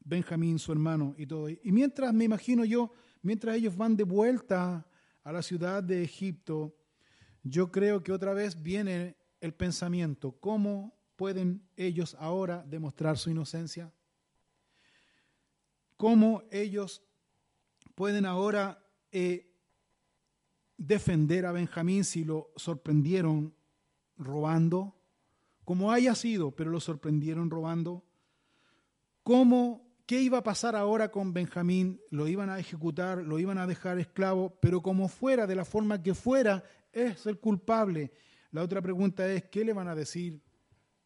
Benjamín, 0.00 0.58
su 0.58 0.72
hermano 0.72 1.14
y 1.18 1.26
todo. 1.26 1.48
Y 1.48 1.72
mientras, 1.72 2.12
me 2.14 2.24
imagino 2.24 2.64
yo, 2.64 2.92
mientras 3.22 3.56
ellos 3.56 3.76
van 3.76 3.96
de 3.96 4.04
vuelta 4.04 4.86
a 5.22 5.32
la 5.32 5.42
ciudad 5.42 5.82
de 5.82 6.02
Egipto, 6.02 6.74
yo 7.42 7.70
creo 7.70 8.02
que 8.02 8.12
otra 8.12 8.32
vez 8.32 8.62
viene 8.62 9.16
el 9.40 9.54
pensamiento, 9.54 10.32
¿cómo 10.40 10.98
pueden 11.16 11.68
ellos 11.76 12.16
ahora 12.18 12.64
demostrar 12.66 13.18
su 13.18 13.30
inocencia? 13.30 13.92
¿Cómo 15.96 16.42
ellos 16.50 17.02
pueden 17.94 18.24
ahora 18.24 18.82
eh, 19.10 19.52
defender 20.76 21.44
a 21.44 21.52
Benjamín 21.52 22.04
si 22.04 22.24
lo 22.24 22.52
sorprendieron 22.56 23.54
robando? 24.16 24.96
Como 25.64 25.92
haya 25.92 26.14
sido, 26.14 26.54
pero 26.54 26.70
lo 26.70 26.80
sorprendieron 26.80 27.50
robando. 27.50 28.07
¿Cómo, 29.28 29.86
qué 30.06 30.22
iba 30.22 30.38
a 30.38 30.42
pasar 30.42 30.74
ahora 30.74 31.10
con 31.10 31.34
Benjamín? 31.34 32.00
Lo 32.10 32.28
iban 32.28 32.48
a 32.48 32.58
ejecutar, 32.58 33.18
lo 33.18 33.38
iban 33.38 33.58
a 33.58 33.66
dejar 33.66 33.98
esclavo, 33.98 34.56
pero 34.58 34.80
como 34.80 35.06
fuera, 35.06 35.46
de 35.46 35.54
la 35.54 35.66
forma 35.66 36.02
que 36.02 36.14
fuera, 36.14 36.64
es 36.94 37.26
el 37.26 37.38
culpable. 37.38 38.10
La 38.52 38.62
otra 38.62 38.80
pregunta 38.80 39.30
es, 39.30 39.44
¿qué 39.50 39.66
le 39.66 39.74
van 39.74 39.86
a 39.86 39.94
decir 39.94 40.40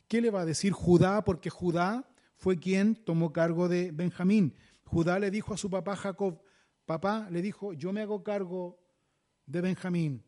¿Qué 0.07 0.21
le 0.21 0.31
va 0.31 0.43
a 0.43 0.45
decir 0.45 0.71
Judá? 0.73 1.25
Porque 1.25 1.51
Judá 1.51 2.09
fue 2.37 2.61
quien 2.61 2.95
tomó 2.95 3.33
cargo 3.33 3.69
de 3.69 3.91
Benjamín. 3.91 4.55
Judá 4.85 5.19
le 5.19 5.33
dijo 5.33 5.55
a 5.55 5.57
su 5.57 5.69
papá 5.69 5.97
Jacob, 5.97 6.41
papá 6.87 7.27
le 7.29 7.43
dijo, 7.43 7.73
yo 7.73 7.93
me 7.93 8.03
hago 8.03 8.23
cargo 8.23 8.79
de 9.47 9.63
Benjamín. 9.63 10.23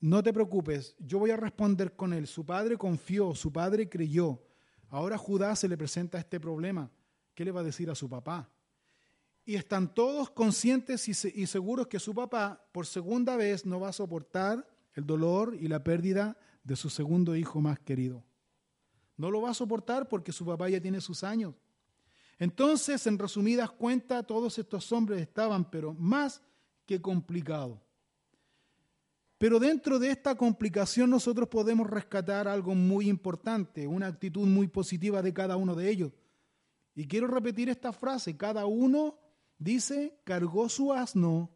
No 0.00 0.20
te 0.24 0.32
preocupes, 0.32 0.96
yo 0.98 1.20
voy 1.20 1.30
a 1.30 1.36
responder 1.36 1.94
con 1.94 2.12
él. 2.12 2.26
Su 2.26 2.44
padre 2.44 2.76
confió, 2.76 3.36
su 3.36 3.52
padre 3.52 3.88
creyó. 3.88 4.42
Ahora 4.90 5.18
Judá 5.18 5.54
se 5.56 5.68
le 5.68 5.76
presenta 5.76 6.18
este 6.18 6.40
problema. 6.40 6.90
¿Qué 7.34 7.44
le 7.44 7.52
va 7.52 7.60
a 7.60 7.64
decir 7.64 7.90
a 7.90 7.94
su 7.94 8.08
papá? 8.08 8.48
Y 9.44 9.54
están 9.54 9.94
todos 9.94 10.30
conscientes 10.30 11.08
y, 11.08 11.46
seguros 11.46 11.86
que 11.86 11.98
su 11.98 12.14
papá 12.14 12.62
por 12.72 12.86
segunda 12.86 13.36
vez 13.36 13.64
no 13.64 13.80
va 13.80 13.88
a 13.88 13.92
soportar 13.92 14.68
el 14.94 15.06
dolor 15.06 15.56
y 15.58 15.68
la 15.68 15.82
pérdida 15.82 16.36
de 16.64 16.76
su 16.76 16.90
segundo 16.90 17.34
hijo 17.34 17.60
más 17.60 17.78
querido. 17.78 18.24
No 19.16 19.30
lo 19.30 19.40
va 19.40 19.50
a 19.50 19.54
soportar 19.54 20.08
porque 20.08 20.32
su 20.32 20.44
papá 20.44 20.68
ya 20.68 20.80
tiene 20.80 21.00
sus 21.00 21.24
años. 21.24 21.54
Entonces, 22.38 23.06
en 23.06 23.18
resumidas 23.18 23.70
cuentas, 23.70 24.26
todos 24.26 24.58
estos 24.58 24.92
hombres 24.92 25.20
estaban, 25.22 25.68
pero 25.70 25.94
más 25.94 26.42
que 26.86 27.00
complicados. 27.00 27.87
Pero 29.38 29.58
dentro 29.60 29.98
de 29.98 30.10
esta 30.10 30.34
complicación 30.36 31.10
nosotros 31.10 31.48
podemos 31.48 31.88
rescatar 31.88 32.48
algo 32.48 32.74
muy 32.74 33.08
importante, 33.08 33.86
una 33.86 34.08
actitud 34.08 34.46
muy 34.46 34.68
positiva 34.68 35.22
de 35.22 35.32
cada 35.32 35.56
uno 35.56 35.74
de 35.74 35.88
ellos. 35.88 36.12
Y 36.94 37.06
quiero 37.06 37.28
repetir 37.28 37.68
esta 37.68 37.92
frase, 37.92 38.36
cada 38.36 38.66
uno 38.66 39.18
dice, 39.58 40.18
cargó 40.24 40.68
su 40.68 40.92
asno 40.92 41.50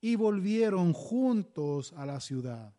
y 0.00 0.14
volvieron 0.14 0.92
juntos 0.92 1.92
a 1.96 2.06
la 2.06 2.20
ciudad 2.20 2.72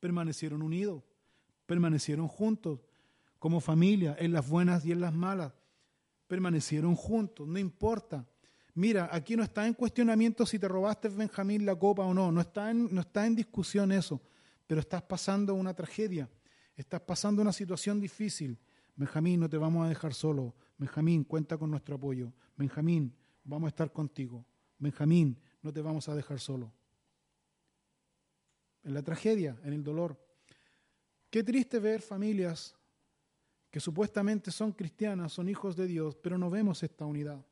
permanecieron 0.00 0.62
unidos, 0.62 1.04
permanecieron 1.66 2.26
juntos, 2.26 2.80
como 3.38 3.60
familia, 3.60 4.16
en 4.18 4.32
las 4.32 4.48
buenas 4.48 4.84
y 4.84 4.92
en 4.92 5.00
las 5.00 5.14
malas, 5.14 5.52
permanecieron 6.26 6.96
juntos, 6.96 7.46
no 7.46 7.58
importa. 7.58 8.26
Mira, 8.74 9.08
aquí 9.12 9.36
no 9.36 9.42
está 9.42 9.66
en 9.66 9.74
cuestionamiento 9.74 10.46
si 10.46 10.58
te 10.58 10.68
robaste 10.68 11.08
Benjamín 11.08 11.66
la 11.66 11.76
copa 11.76 12.04
o 12.04 12.14
no, 12.14 12.30
no 12.30 12.40
está 12.40 12.70
en, 12.70 12.94
no 12.94 13.00
está 13.00 13.26
en 13.26 13.34
discusión 13.34 13.92
eso, 13.92 14.20
pero 14.66 14.80
estás 14.80 15.02
pasando 15.02 15.54
una 15.54 15.74
tragedia, 15.74 16.28
estás 16.76 17.00
pasando 17.00 17.42
una 17.42 17.52
situación 17.52 18.00
difícil. 18.00 18.58
Benjamín, 18.96 19.40
no 19.40 19.48
te 19.48 19.56
vamos 19.56 19.86
a 19.86 19.88
dejar 19.88 20.14
solo. 20.14 20.54
Benjamín, 20.78 21.24
cuenta 21.24 21.58
con 21.58 21.70
nuestro 21.70 21.96
apoyo. 21.96 22.32
Benjamín, 22.56 23.14
vamos 23.44 23.66
a 23.66 23.70
estar 23.70 23.92
contigo. 23.92 24.44
Benjamín, 24.78 25.38
no 25.62 25.72
te 25.72 25.80
vamos 25.80 26.08
a 26.08 26.14
dejar 26.14 26.38
solo 26.38 26.72
en 28.82 28.94
la 28.94 29.02
tragedia, 29.02 29.58
en 29.64 29.72
el 29.72 29.84
dolor. 29.84 30.18
Qué 31.30 31.42
triste 31.42 31.78
ver 31.78 32.00
familias 32.00 32.76
que 33.70 33.80
supuestamente 33.80 34.50
son 34.50 34.72
cristianas, 34.72 35.32
son 35.32 35.48
hijos 35.48 35.76
de 35.76 35.86
Dios, 35.86 36.16
pero 36.16 36.38
no 36.38 36.50
vemos 36.50 36.82
esta 36.82 37.04
unidad. 37.04 37.44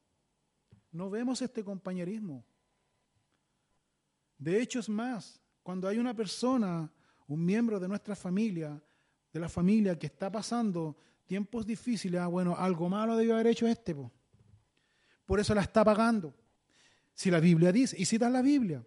No 0.90 1.10
vemos 1.10 1.42
este 1.42 1.64
compañerismo. 1.64 2.44
De 4.38 4.60
hecho, 4.60 4.78
es 4.78 4.88
más, 4.88 5.40
cuando 5.62 5.88
hay 5.88 5.98
una 5.98 6.14
persona, 6.14 6.90
un 7.26 7.44
miembro 7.44 7.78
de 7.80 7.88
nuestra 7.88 8.14
familia, 8.14 8.82
de 9.32 9.40
la 9.40 9.48
familia 9.48 9.98
que 9.98 10.06
está 10.06 10.30
pasando 10.30 10.96
tiempos 11.26 11.66
difíciles, 11.66 12.20
ah, 12.20 12.28
bueno, 12.28 12.56
algo 12.56 12.88
malo 12.88 13.16
debió 13.16 13.34
haber 13.34 13.48
hecho 13.48 13.66
este. 13.66 13.94
Por 15.26 15.40
eso 15.40 15.54
la 15.54 15.62
está 15.62 15.84
pagando. 15.84 16.34
Si 17.12 17.30
la 17.30 17.40
Biblia 17.40 17.72
dice, 17.72 17.96
y 17.98 18.04
citas 18.04 18.32
la 18.32 18.40
Biblia, 18.40 18.86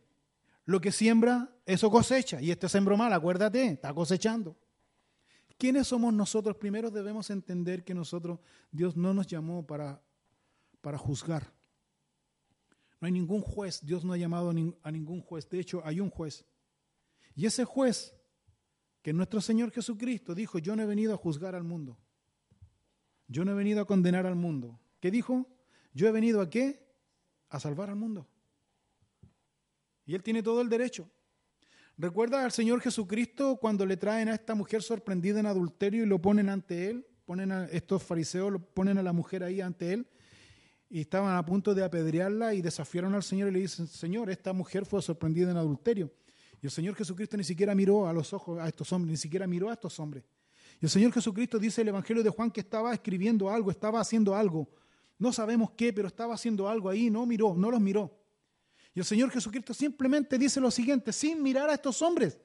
lo 0.66 0.80
que 0.80 0.92
siembra 0.92 1.54
eso 1.66 1.92
cosecha. 1.92 2.42
Y 2.42 2.50
este 2.50 2.68
sembró 2.70 2.98
mal, 2.98 3.14
acuérdate, 3.14 3.66
está 3.68 3.94
cosechando. 3.94 4.58
¿Quiénes 5.58 5.88
somos 5.88 6.14
nosotros? 6.14 6.56
Primero 6.56 6.90
debemos 6.90 7.30
entender 7.30 7.84
que 7.84 7.94
nosotros, 7.94 8.40
Dios 8.72 8.98
no 8.98 9.14
nos 9.14 9.28
llamó 9.28 9.68
para, 9.68 10.02
para 10.82 10.98
juzgar. 10.98 11.54
No 13.02 13.08
hay 13.08 13.12
ningún 13.12 13.42
juez, 13.42 13.82
Dios 13.84 14.06
no 14.06 14.14
ha 14.14 14.18
llamado 14.18 14.52
a 14.52 14.92
ningún 14.92 15.22
juez. 15.22 15.50
De 15.50 15.60
hecho, 15.60 15.82
hay 15.84 16.00
un 16.00 16.12
juez. 16.12 16.46
Y 17.36 17.48
ese 17.48 17.66
juez, 17.66 18.14
que 19.02 19.12
nuestro 19.12 19.42
Señor 19.42 19.72
Jesucristo 19.72 20.36
dijo, 20.36 20.60
yo 20.60 20.76
no 20.76 20.84
he 20.84 20.86
venido 20.86 21.12
a 21.12 21.18
juzgar 21.18 21.56
al 21.56 21.64
mundo. 21.64 21.98
Yo 23.28 23.44
no 23.44 23.54
he 23.54 23.56
venido 23.56 23.82
a 23.82 23.88
condenar 23.88 24.28
al 24.28 24.36
mundo. 24.36 24.80
¿Qué 25.00 25.10
dijo? 25.10 25.48
Yo 25.94 26.08
he 26.08 26.12
venido 26.12 26.42
a 26.42 26.50
qué? 26.52 26.86
A 27.50 27.60
salvar 27.60 27.90
al 27.90 27.96
mundo. 27.96 28.28
Y 30.06 30.14
Él 30.14 30.22
tiene 30.22 30.44
todo 30.44 30.62
el 30.62 30.70
derecho. 30.70 31.10
¿Recuerda 31.98 32.46
al 32.46 32.52
Señor 32.52 32.82
Jesucristo 32.82 33.58
cuando 33.58 33.84
le 33.84 33.98
traen 33.98 34.30
a 34.30 34.36
esta 34.36 34.54
mujer 34.54 34.84
sorprendida 34.84 35.40
en 35.40 35.48
adulterio 35.48 36.04
y 36.04 36.08
lo 36.08 36.22
ponen 36.22 36.50
ante 36.50 36.92
Él? 36.92 37.08
Ponen 37.26 37.52
a 37.52 37.66
estos 37.66 38.04
fariseos, 38.04 38.62
ponen 38.76 39.00
a 39.00 39.04
la 39.04 39.12
mujer 39.12 39.44
ahí 39.44 39.60
ante 39.60 39.94
Él 39.94 40.08
y 40.92 41.00
estaban 41.00 41.38
a 41.38 41.46
punto 41.46 41.74
de 41.74 41.86
apedrearla 41.86 42.54
y 42.54 42.62
desafiaron 42.62 43.16
al 43.16 43.24
Señor 43.24 43.48
y 43.48 43.54
le 43.54 43.60
dicen, 43.62 43.88
Señor, 43.88 44.30
esta 44.30 44.52
mujer 44.52 44.86
fue 44.86 45.02
sorprendida 45.02 45.50
en 45.50 45.56
adulterio. 45.56 46.12
Y 46.62 46.66
el 46.66 46.72
Señor 46.72 46.96
Jesucristo 46.96 47.38
ni 47.38 47.46
siquiera 47.46 47.74
miró 47.74 48.10
a 48.10 48.14
los 48.14 48.34
ojos 48.34 48.60
a 48.60 48.68
estos 48.68 48.92
hombres, 48.92 49.12
ni 49.12 49.18
siquiera 49.18 49.48
miró 49.48 49.70
a 49.70 49.74
estos 49.74 49.98
hombres. 50.02 50.26
Y 50.82 50.86
el 50.86 50.90
Señor 50.90 51.14
Jesucristo 51.14 51.58
dice 51.58 51.82
el 51.82 51.88
Evangelio 51.88 52.22
de 52.22 52.30
Juan 52.30 52.52
que 52.52 52.60
estaba 52.60 52.94
escribiendo 52.94 53.50
algo, 53.50 53.72
estaba 53.72 54.02
haciendo 54.02 54.36
algo. 54.36 54.68
No 55.18 55.32
sabemos 55.32 55.72
qué, 55.78 55.94
pero 55.94 56.10
estaba 56.10 56.34
haciendo 56.34 56.68
algo 56.68 56.90
ahí, 56.90 57.10
no 57.10 57.26
miró, 57.26 57.56
no 57.56 57.72
los 57.72 57.80
miró. 57.80 58.14
Y 58.94 59.00
el 59.00 59.06
Señor 59.06 59.32
Jesucristo 59.32 59.74
simplemente 59.74 60.38
dice 60.38 60.60
lo 60.60 60.70
siguiente, 60.70 61.14
sin 61.14 61.42
mirar 61.42 61.70
a 61.70 61.76
estos 61.76 62.02
hombres. 62.02 62.38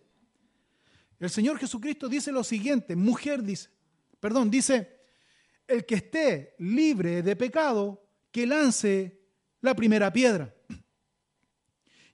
El 1.18 1.30
Señor 1.30 1.59
Jesucristo 1.59 2.09
dice 2.09 2.30
lo 2.30 2.44
siguiente, 2.44 2.94
mujer 2.94 3.42
dice, 3.42 3.70
perdón, 4.20 4.53
dice, 4.53 5.01
el 5.66 5.84
que 5.84 5.97
esté 5.97 6.55
libre 6.59 7.22
de 7.22 7.34
pecado, 7.34 8.05
que 8.37 8.47
lance 8.47 9.18
la 9.62 9.74
primera 9.74 10.12
piedra. 10.12 10.55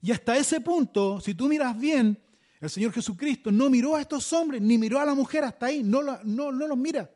Y 0.00 0.12
hasta 0.12 0.36
ese 0.36 0.60
punto, 0.60 1.18
si 1.18 1.34
tú 1.34 1.48
miras 1.48 1.76
bien, 1.76 2.16
el 2.60 2.70
Señor 2.70 2.92
Jesucristo 2.92 3.50
no 3.50 3.68
miró 3.68 3.96
a 3.96 4.02
estos 4.02 4.32
hombres, 4.32 4.62
ni 4.62 4.78
miró 4.78 5.00
a 5.00 5.04
la 5.04 5.16
mujer 5.16 5.42
hasta 5.42 5.66
ahí, 5.66 5.82
no, 5.82 6.00
no, 6.00 6.52
no 6.52 6.68
los 6.68 6.78
mira. 6.78 7.10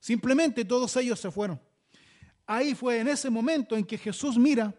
Simplemente 0.00 0.64
todos 0.64 0.96
ellos 0.96 1.20
se 1.20 1.30
fueron. 1.30 1.60
Ahí 2.46 2.74
fue 2.74 2.98
en 2.98 3.06
ese 3.06 3.30
momento 3.30 3.76
en 3.76 3.84
que 3.84 3.96
Jesús 3.96 4.36
mira 4.36 4.74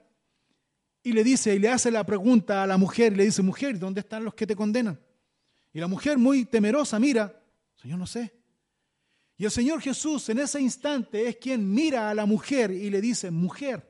y 1.02 1.14
le 1.14 1.24
dice 1.24 1.56
y 1.56 1.60
le 1.60 1.70
hace 1.70 1.89
la 1.89 2.06
pregunta 2.06 2.64
a 2.64 2.68
la 2.68 2.76
mujer 2.76 3.14
y 3.14 3.16
le 3.16 3.24
dice, 3.24 3.41
mujer, 3.41 3.80
¿dónde 3.80 4.02
están 4.02 4.26
los 4.26 4.34
que 4.34 4.45
te 4.45 4.58
condenan? 4.58 5.00
Y 5.72 5.80
la 5.80 5.88
mujer 5.88 6.18
muy 6.18 6.43
temerosa 6.43 7.00
mira, 7.00 7.41
Señor, 7.78 7.98
no 7.98 8.08
sé. 8.08 8.37
Y 9.38 9.46
el 9.46 9.52
Señor 9.52 9.82
Jesús 9.82 10.28
en 10.30 10.40
ese 10.40 10.60
instante 10.60 11.28
es 11.28 11.36
quien 11.38 11.72
mira 11.72 12.10
a 12.10 12.16
la 12.16 12.26
mujer 12.26 12.72
y 12.72 12.90
le 12.90 13.00
dice, 13.00 13.30
mujer, 13.30 13.88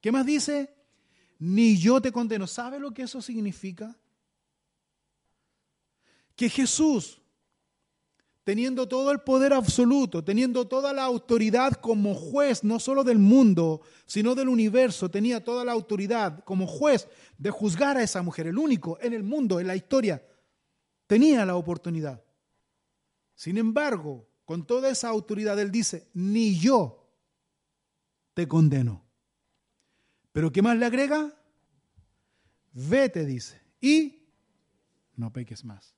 ¿qué 0.00 0.10
más 0.10 0.24
dice? 0.24 0.74
Ni 1.38 1.76
yo 1.76 2.00
te 2.00 2.10
condeno. 2.10 2.46
¿Sabe 2.46 2.78
lo 2.78 2.92
que 2.92 3.02
eso 3.02 3.20
significa? 3.20 3.94
Que 6.34 6.48
Jesús, 6.48 7.20
teniendo 8.42 8.88
todo 8.88 9.10
el 9.10 9.20
poder 9.20 9.52
absoluto, 9.52 10.24
teniendo 10.24 10.66
toda 10.66 10.94
la 10.94 11.04
autoridad 11.04 11.74
como 11.74 12.14
juez, 12.14 12.64
no 12.64 12.80
solo 12.80 13.04
del 13.04 13.18
mundo, 13.18 13.82
sino 14.06 14.34
del 14.34 14.48
universo, 14.48 15.10
tenía 15.10 15.44
toda 15.44 15.66
la 15.66 15.72
autoridad 15.72 16.42
como 16.44 16.66
juez 16.66 17.08
de 17.36 17.50
juzgar 17.50 17.98
a 17.98 18.02
esa 18.02 18.22
mujer, 18.22 18.46
el 18.46 18.56
único 18.56 18.98
en 19.02 19.12
el 19.12 19.22
mundo, 19.22 19.60
en 19.60 19.66
la 19.66 19.76
historia, 19.76 20.26
tenía 21.06 21.44
la 21.44 21.56
oportunidad. 21.56 22.24
Sin 23.34 23.58
embargo, 23.58 24.29
con 24.50 24.66
toda 24.66 24.90
esa 24.90 25.08
autoridad, 25.08 25.60
Él 25.60 25.70
dice, 25.70 26.10
ni 26.12 26.58
yo 26.58 27.08
te 28.34 28.48
condeno. 28.48 29.06
Pero 30.32 30.50
¿qué 30.50 30.60
más 30.60 30.76
le 30.76 30.86
agrega? 30.86 31.32
Vete, 32.72 33.24
dice, 33.24 33.62
y 33.80 34.26
no 35.14 35.32
peques 35.32 35.64
más. 35.64 35.94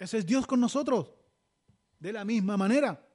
Ese 0.00 0.18
es 0.18 0.26
Dios 0.26 0.48
con 0.48 0.58
nosotros, 0.58 1.14
de 2.00 2.12
la 2.12 2.24
misma 2.24 2.56
manera. 2.56 3.08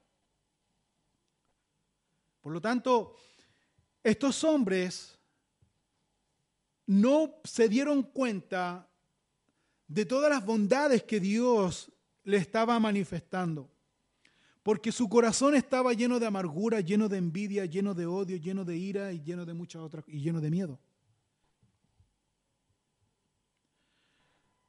Por 2.40 2.54
lo 2.54 2.62
tanto, 2.62 3.18
estos 4.02 4.42
hombres 4.46 5.20
no 6.86 7.42
se 7.44 7.68
dieron 7.68 8.04
cuenta 8.04 8.90
de 9.86 10.06
todas 10.06 10.30
las 10.30 10.46
bondades 10.46 11.04
que 11.04 11.20
Dios 11.20 11.93
le 12.24 12.38
estaba 12.38 12.80
manifestando. 12.80 13.70
Porque 14.62 14.92
su 14.92 15.10
corazón 15.10 15.56
estaba 15.56 15.94
lleno 15.94 16.20
de 16.20 16.26
amargura, 16.26 16.80
lleno 16.80 17.10
de 17.10 17.18
envidia, 17.18 17.66
lleno 17.66 17.94
de 17.94 18.06
odio, 18.06 18.38
lleno 18.38 18.64
de 18.64 18.78
ira 18.78 19.12
y 19.12 19.22
lleno 19.22 19.46
de 19.46 19.54
muchas 19.54 19.82
otras 19.82 20.06
y 20.08 20.22
lleno 20.22 20.40
de 20.40 20.50
miedo. 20.50 20.80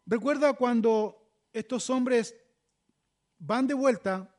Recuerda 0.07 0.53
cuando 0.55 1.31
estos 1.53 1.89
hombres 1.91 2.35
van 3.39 3.67
de 3.67 3.75
vuelta, 3.75 4.35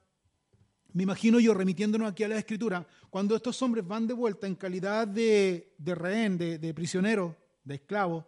me 0.94 1.04
imagino 1.04 1.40
yo 1.40 1.54
remitiéndonos 1.54 2.12
aquí 2.12 2.24
a 2.24 2.28
la 2.28 2.38
escritura, 2.38 2.86
cuando 3.10 3.36
estos 3.36 3.62
hombres 3.62 3.88
van 3.88 4.08
de 4.08 4.14
vuelta 4.14 4.48
en 4.48 4.56
calidad 4.56 5.08
de, 5.08 5.74
rehén, 5.80 6.38
de, 6.38 6.60
de 6.60 6.74
prisionero, 6.74 7.36
de 7.64 7.76
esclavo, 7.76 8.28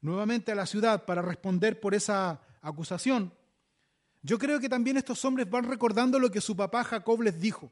nuevamente 0.00 0.52
a 0.52 0.54
la 0.54 0.66
ciudad 0.66 1.04
para 1.04 1.22
responder 1.22 1.78
por 1.78 1.94
esa 1.94 2.40
acusación, 2.62 3.32
yo 4.22 4.38
creo 4.38 4.60
que 4.60 4.68
también 4.68 4.96
estos 4.96 5.24
hombres 5.24 5.48
van 5.48 5.64
recordando 5.64 6.18
lo 6.18 6.30
que 6.30 6.40
su 6.40 6.56
papá 6.56 6.84
Jacob 6.84 7.22
les 7.22 7.40
dijo. 7.40 7.70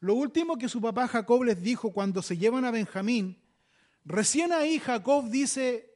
Lo 0.00 0.14
último 0.14 0.58
que 0.58 0.68
su 0.68 0.80
papá 0.80 1.08
Jacob 1.08 1.44
les 1.44 1.62
dijo 1.62 1.92
cuando 1.92 2.22
se 2.22 2.36
llevan 2.36 2.64
a 2.64 2.70
Benjamín, 2.70 3.40
recién 4.04 4.52
ahí 4.52 4.78
Jacob 4.78 5.28
dice 5.30 5.94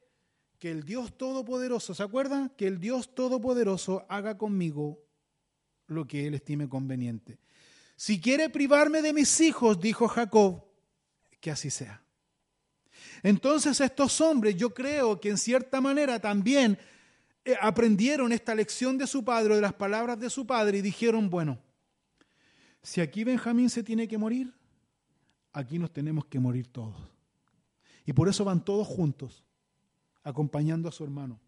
que 0.58 0.70
el 0.70 0.84
Dios 0.84 1.16
Todopoderoso, 1.18 1.94
¿se 1.94 2.02
acuerdan? 2.02 2.50
Que 2.50 2.66
el 2.66 2.80
Dios 2.80 3.14
Todopoderoso 3.14 4.06
haga 4.08 4.38
conmigo 4.38 5.02
lo 5.86 6.06
que 6.06 6.26
él 6.26 6.34
estime 6.34 6.68
conveniente. 6.68 7.38
Si 7.96 8.20
quiere 8.20 8.48
privarme 8.50 9.02
de 9.02 9.12
mis 9.12 9.40
hijos, 9.40 9.80
dijo 9.80 10.08
Jacob, 10.08 10.64
que 11.40 11.50
así 11.50 11.70
sea. 11.70 12.02
Entonces 13.22 13.80
estos 13.80 14.20
hombres, 14.20 14.56
yo 14.56 14.72
creo 14.72 15.20
que 15.20 15.30
en 15.30 15.38
cierta 15.38 15.80
manera 15.80 16.20
también 16.20 16.78
aprendieron 17.60 18.32
esta 18.32 18.54
lección 18.54 18.98
de 18.98 19.06
su 19.06 19.24
padre, 19.24 19.54
de 19.54 19.60
las 19.60 19.74
palabras 19.74 20.18
de 20.18 20.30
su 20.30 20.46
padre, 20.46 20.78
y 20.78 20.82
dijeron, 20.82 21.30
bueno, 21.30 21.58
si 22.82 23.00
aquí 23.00 23.24
Benjamín 23.24 23.70
se 23.70 23.82
tiene 23.82 24.08
que 24.08 24.18
morir, 24.18 24.52
aquí 25.52 25.78
nos 25.78 25.92
tenemos 25.92 26.26
que 26.26 26.40
morir 26.40 26.66
todos. 26.66 26.96
Y 28.04 28.12
por 28.12 28.28
eso 28.28 28.44
van 28.44 28.64
todos 28.64 28.86
juntos, 28.86 29.44
acompañando 30.22 30.88
a 30.88 30.92
su 30.92 31.04
hermano, 31.04 31.40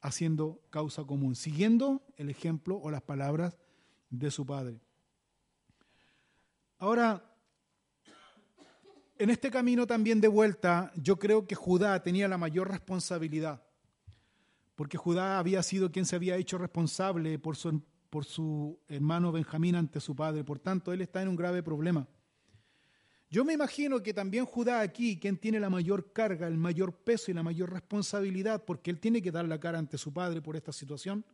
haciendo 0.00 0.60
causa 0.70 1.04
común, 1.04 1.34
siguiendo 1.34 2.02
el 2.16 2.30
ejemplo 2.30 2.76
o 2.76 2.90
las 2.90 3.02
palabras 3.02 3.56
de 4.10 4.30
su 4.30 4.46
padre. 4.46 4.80
Ahora, 6.78 7.24
en 9.18 9.30
este 9.30 9.50
camino 9.50 9.86
también 9.86 10.20
de 10.20 10.28
vuelta, 10.28 10.92
yo 10.94 11.18
creo 11.18 11.46
que 11.46 11.54
Judá 11.54 12.02
tenía 12.02 12.28
la 12.28 12.36
mayor 12.36 12.70
responsabilidad 12.70 13.65
porque 14.76 14.98
Judá 14.98 15.38
había 15.38 15.62
sido 15.62 15.90
quien 15.90 16.04
se 16.04 16.16
había 16.16 16.36
hecho 16.36 16.58
responsable 16.58 17.38
por 17.38 17.56
su, 17.56 17.82
por 18.10 18.24
su 18.24 18.78
hermano 18.86 19.32
Benjamín 19.32 19.74
ante 19.74 20.00
su 20.00 20.14
padre. 20.14 20.44
Por 20.44 20.60
tanto, 20.60 20.92
él 20.92 21.00
está 21.00 21.22
en 21.22 21.28
un 21.28 21.36
grave 21.36 21.62
problema. 21.62 22.06
Yo 23.28 23.44
me 23.44 23.54
imagino 23.54 24.02
que 24.02 24.14
también 24.14 24.44
Judá 24.44 24.80
aquí, 24.80 25.18
quien 25.18 25.38
tiene 25.38 25.58
la 25.58 25.70
mayor 25.70 26.12
carga, 26.12 26.46
el 26.46 26.58
mayor 26.58 26.94
peso 26.94 27.30
y 27.30 27.34
la 27.34 27.42
mayor 27.42 27.72
responsabilidad, 27.72 28.64
porque 28.64 28.90
él 28.90 29.00
tiene 29.00 29.20
que 29.20 29.32
dar 29.32 29.46
la 29.46 29.58
cara 29.58 29.78
ante 29.78 29.98
su 29.98 30.12
padre 30.12 30.40
por 30.40 30.54
esta 30.54 30.72
situación. 30.72 31.24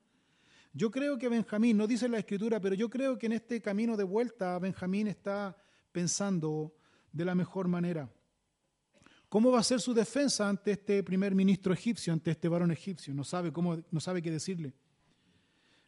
Yo 0.72 0.90
creo 0.90 1.18
que 1.18 1.28
Benjamín, 1.28 1.76
no 1.76 1.86
dice 1.86 2.08
la 2.08 2.18
escritura, 2.18 2.60
pero 2.60 2.74
yo 2.74 2.88
creo 2.88 3.18
que 3.18 3.26
en 3.26 3.32
este 3.32 3.60
camino 3.60 3.96
de 3.96 4.04
vuelta 4.04 4.58
Benjamín 4.58 5.08
está 5.08 5.54
pensando 5.90 6.74
de 7.12 7.26
la 7.26 7.34
mejor 7.34 7.68
manera. 7.68 8.08
¿Cómo 9.32 9.50
va 9.50 9.60
a 9.60 9.62
ser 9.62 9.80
su 9.80 9.94
defensa 9.94 10.46
ante 10.46 10.72
este 10.72 11.02
primer 11.02 11.34
ministro 11.34 11.72
egipcio, 11.72 12.12
ante 12.12 12.32
este 12.32 12.48
varón 12.50 12.70
egipcio? 12.70 13.14
No 13.14 13.24
sabe, 13.24 13.50
cómo, 13.50 13.82
no 13.90 13.98
sabe 13.98 14.20
qué 14.20 14.30
decirle. 14.30 14.74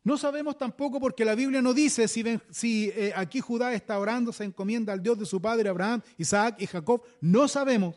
No 0.02 0.16
sabemos 0.16 0.56
tampoco 0.56 0.98
porque 0.98 1.26
la 1.26 1.34
Biblia 1.34 1.60
no 1.60 1.74
dice 1.74 2.08
si, 2.08 2.88
eh, 2.88 3.12
aquí 3.14 3.40
Judá 3.40 3.74
está 3.74 3.98
orando, 3.98 4.32
se 4.32 4.44
encomienda 4.44 4.94
al 4.94 5.02
Dios 5.02 5.18
de 5.18 5.26
su 5.26 5.42
padre 5.42 5.68
Abraham, 5.68 6.00
Isaac 6.16 6.56
y 6.58 6.66
Jacob. 6.66 7.02
No 7.20 7.46
sabemos. 7.46 7.96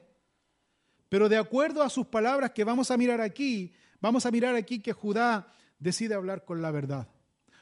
Pero 1.08 1.30
de 1.30 1.38
acuerdo 1.38 1.82
a 1.82 1.90
sus 1.90 2.08
palabras 2.08 2.52
que 2.52 2.66
vamos 2.66 2.92
a 2.92 2.98
mirar 2.98 3.22
aquí, 3.22 3.72
vamos 4.02 4.26
a 4.26 4.32
mirar 4.32 4.54
aquí 4.54 4.82
que 4.82 4.92
Judá 4.92 5.48
decide 5.80 6.14
hablar 6.14 6.44
con 6.44 6.62
la 6.62 6.72
verdad. 6.72 7.08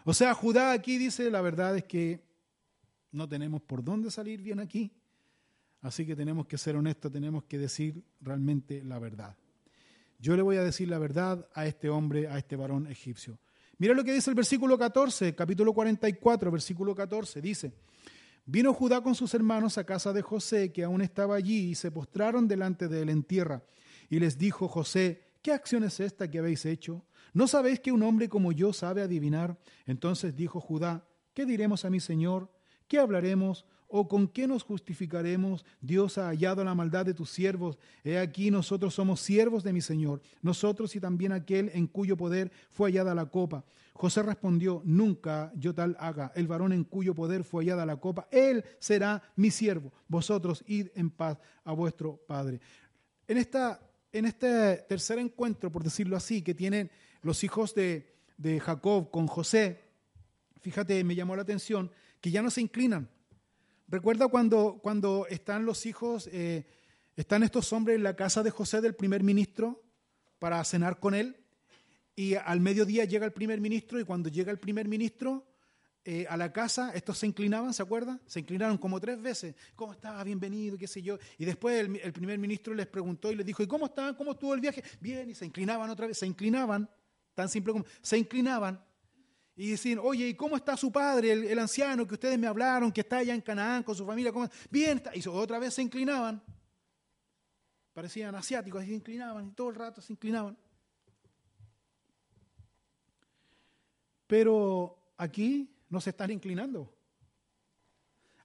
O 0.06 0.14
sea, 0.16 0.34
Judá 0.34 0.72
aquí 0.72 0.98
dice 0.98 1.30
la 1.30 1.42
verdad 1.42 1.78
es 1.78 1.84
que 1.84 2.26
no 3.12 3.30
tenemos 3.30 3.62
por 3.62 3.84
dónde 3.84 4.10
salir 4.10 4.42
bien 4.42 4.60
aquí. 4.60 4.92
Así 5.86 6.04
que 6.04 6.16
tenemos 6.16 6.48
que 6.48 6.58
ser 6.58 6.76
honestos, 6.76 7.12
tenemos 7.12 7.44
que 7.44 7.60
decir 7.60 8.04
realmente 8.20 8.84
la 8.84 8.98
verdad. 8.98 9.38
yo 10.18 10.36
le 10.36 10.42
voy 10.42 10.58
a 10.58 10.64
decir 10.64 10.90
la 10.90 10.98
verdad 10.98 11.48
a 11.54 11.68
este 11.68 11.92
hombre, 11.92 12.28
a 12.28 12.40
este 12.40 12.56
varón 12.56 12.88
egipcio. 12.88 13.38
Mira 13.78 13.94
lo 13.94 14.04
que 14.04 14.12
dice 14.12 14.32
el 14.32 14.36
versículo 14.36 14.80
14, 14.80 15.36
capítulo 15.36 15.74
44, 15.74 16.50
versículo 16.50 16.96
14. 16.96 17.40
Dice, 17.40 17.72
vino 18.48 18.74
Judá 18.74 19.02
con 19.02 19.14
sus 19.14 19.36
hermanos 19.36 19.78
a 19.78 19.84
casa 19.84 20.12
de 20.12 20.24
José, 20.24 20.72
que 20.72 20.84
aún 20.84 21.04
estaba 21.04 21.36
allí, 21.36 21.70
y 21.70 21.76
se 21.76 21.92
postraron 21.92 22.48
delante 22.48 22.88
de 22.88 23.04
él 23.04 23.10
en 23.10 23.22
tierra. 23.22 23.62
Y 24.10 24.18
les 24.18 24.40
dijo 24.40 24.68
José, 24.68 25.34
¿qué 25.44 25.52
acción 25.52 25.84
es 25.84 26.00
esta 26.00 26.32
que 26.32 26.40
habéis 26.40 26.66
hecho? 26.66 27.06
¿No 27.32 27.48
sabéis 27.48 27.80
que 27.80 27.92
un 27.92 28.02
hombre 28.02 28.28
como 28.28 28.52
yo 28.52 28.74
sabe 28.74 29.04
adivinar? 29.04 29.56
Entonces 29.86 30.36
dijo 30.36 30.60
Judá, 30.60 31.08
¿qué 31.36 31.46
diremos 31.46 31.86
a 31.86 31.92
mi 31.92 32.00
señor? 32.00 32.50
¿Qué 32.88 32.98
hablaremos? 32.98 33.68
¿O 33.88 34.08
con 34.08 34.28
qué 34.28 34.48
nos 34.48 34.64
justificaremos? 34.64 35.66
Dios 35.80 36.18
ha 36.18 36.28
hallado 36.28 36.64
la 36.64 36.74
maldad 36.74 37.06
de 37.06 37.14
tus 37.14 37.30
siervos. 37.30 37.78
He 38.04 38.18
aquí 38.18 38.50
nosotros 38.50 38.94
somos 38.94 39.22
siervos 39.22 39.64
de 39.64 39.74
mi 39.74 39.82
Señor, 39.82 40.22
nosotros 40.42 40.96
y 40.96 41.00
también 41.00 41.32
aquel 41.32 41.70
en 41.74 41.88
cuyo 41.88 42.18
poder 42.18 42.52
fue 42.72 42.90
hallada 42.90 43.14
la 43.14 43.28
copa. 43.28 43.64
José 43.94 44.24
respondió, 44.24 44.82
nunca 44.84 45.52
yo 45.56 45.74
tal 45.74 45.96
haga. 46.00 46.32
El 46.36 46.48
varón 46.48 46.74
en 46.74 46.84
cuyo 46.84 47.16
poder 47.16 47.44
fue 47.44 47.64
hallada 47.64 47.86
la 47.86 47.98
copa, 47.98 48.28
él 48.32 48.66
será 48.80 49.22
mi 49.36 49.52
siervo. 49.52 49.94
Vosotros 50.08 50.64
id 50.68 50.88
en 50.96 51.12
paz 51.12 51.38
a 51.64 51.72
vuestro 51.72 52.18
Padre. 52.28 52.60
En, 53.28 53.38
esta, 53.38 53.80
en 54.12 54.26
este 54.26 54.78
tercer 54.90 55.20
encuentro, 55.20 55.72
por 55.72 55.84
decirlo 55.84 56.18
así, 56.18 56.42
que 56.42 56.54
tienen 56.54 56.92
los 57.22 57.44
hijos 57.44 57.74
de, 57.76 58.16
de 58.38 58.60
Jacob 58.60 59.10
con 59.12 59.28
José, 59.28 59.86
fíjate, 60.60 61.04
me 61.04 61.16
llamó 61.16 61.36
la 61.36 61.44
atención 61.44 61.92
que 62.20 62.32
ya 62.32 62.42
no 62.42 62.50
se 62.50 62.62
inclinan 62.62 63.08
Recuerda 63.88 64.28
cuando, 64.28 64.80
cuando 64.82 65.28
están 65.30 65.66
los 65.66 65.86
hijos, 65.86 66.28
eh, 66.32 66.66
están 67.16 67.44
estos 67.44 67.72
hombres 67.72 67.98
en 67.98 68.04
la 68.04 68.16
casa 68.16 68.42
de 68.42 68.50
José 68.50 68.82
del 68.82 68.96
primer 68.96 69.22
ministro 69.22 69.84
para 70.40 70.64
cenar 70.64 71.00
con 71.00 71.14
él 71.14 71.38
y 72.16 72.34
al 72.34 72.62
mediodía 72.62 73.06
llega 73.06 73.26
el 73.26 73.34
primer 73.34 73.62
ministro 73.62 74.00
y 74.00 74.04
cuando 74.04 74.30
llega 74.30 74.52
el 74.52 74.58
primer 74.58 74.88
ministro 74.88 75.46
eh, 76.04 76.26
a 76.30 76.38
la 76.38 76.52
casa, 76.52 76.92
estos 76.96 77.18
se 77.20 77.28
inclinaban, 77.28 77.74
¿se 77.74 77.84
acuerdan? 77.84 78.20
Se 78.26 78.40
inclinaron 78.40 78.78
como 78.78 79.00
tres 79.00 79.22
veces. 79.22 79.56
¿Cómo 79.76 79.94
estaba? 79.94 80.24
Bienvenido, 80.24 80.78
qué 80.78 80.88
sé 80.88 81.02
yo. 81.02 81.18
Y 81.38 81.46
después 81.46 81.80
el, 81.80 82.14
primer 82.14 82.40
ministro 82.40 82.74
les 82.74 82.88
preguntó 82.88 83.32
y 83.32 83.36
les 83.36 83.46
dijo, 83.46 83.62
¿y 83.62 83.68
cómo 83.68 83.86
estaban? 83.86 84.16
¿Cómo 84.16 84.32
estuvo 84.32 84.54
el 84.54 84.62
viaje? 84.62 84.84
Bien, 85.00 85.30
y 85.30 85.36
se 85.36 85.46
inclinaban 85.46 85.90
otra 85.90 86.08
vez, 86.08 86.18
se 86.18 86.28
inclinaban, 86.28 86.90
tan 87.34 87.50
simple 87.50 87.74
como, 87.74 87.86
se 88.02 88.18
inclinaban 88.18 88.84
y 89.56 89.72
decir, 89.72 89.98
oye, 90.00 90.28
¿y 90.28 90.34
cómo 90.34 90.58
está 90.58 90.76
su 90.76 90.92
padre, 90.92 91.32
el, 91.32 91.60
anciano 91.60 92.06
que 92.06 92.16
ustedes 92.16 92.38
me 92.38 92.48
hablaron, 92.48 92.92
que 92.92 93.02
está 93.02 93.18
allá 93.18 93.34
en 93.34 93.42
Canaán 93.42 93.84
con 93.84 93.96
su 93.96 94.06
familia? 94.06 94.34
Bien, 94.70 94.98
está. 94.98 95.16
y 95.16 95.24
otra 95.28 95.60
vez 95.60 95.74
se 95.74 95.82
inclinaban. 95.82 96.44
Parecían 97.94 98.36
asiáticos, 98.36 98.84
y 98.84 98.88
se 98.88 98.94
inclinaban, 98.94 99.48
y 99.48 99.52
todo 99.52 99.70
el 99.70 99.76
rato 99.76 100.02
se 100.02 100.12
inclinaban. 100.12 100.58
Pero 104.28 105.14
aquí 105.16 105.74
no 105.88 106.02
se 106.02 106.10
están 106.10 106.32
inclinando. 106.32 106.94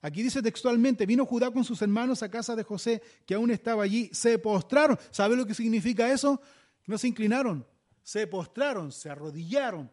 Aquí 0.01 0.23
dice 0.23 0.41
textualmente, 0.41 1.05
vino 1.05 1.25
Judá 1.25 1.51
con 1.51 1.65
sus 1.65 1.81
hermanos 1.81 2.23
a 2.23 2.31
casa 2.31 2.55
de 2.55 2.63
José, 2.63 3.01
que 3.25 3.33
aún 3.33 3.51
estaba 3.51 3.83
allí, 3.83 4.09
se 4.13 4.39
postraron. 4.39 4.97
¿Sabe 5.11 5.35
lo 5.35 5.45
que 5.45 5.53
significa 5.53 6.11
eso? 6.11 6.41
No 6.87 6.97
se 6.97 7.09
inclinaron, 7.09 7.67
se 8.01 8.25
postraron, 8.25 8.91
se 8.91 9.09
arrodillaron, 9.09 9.91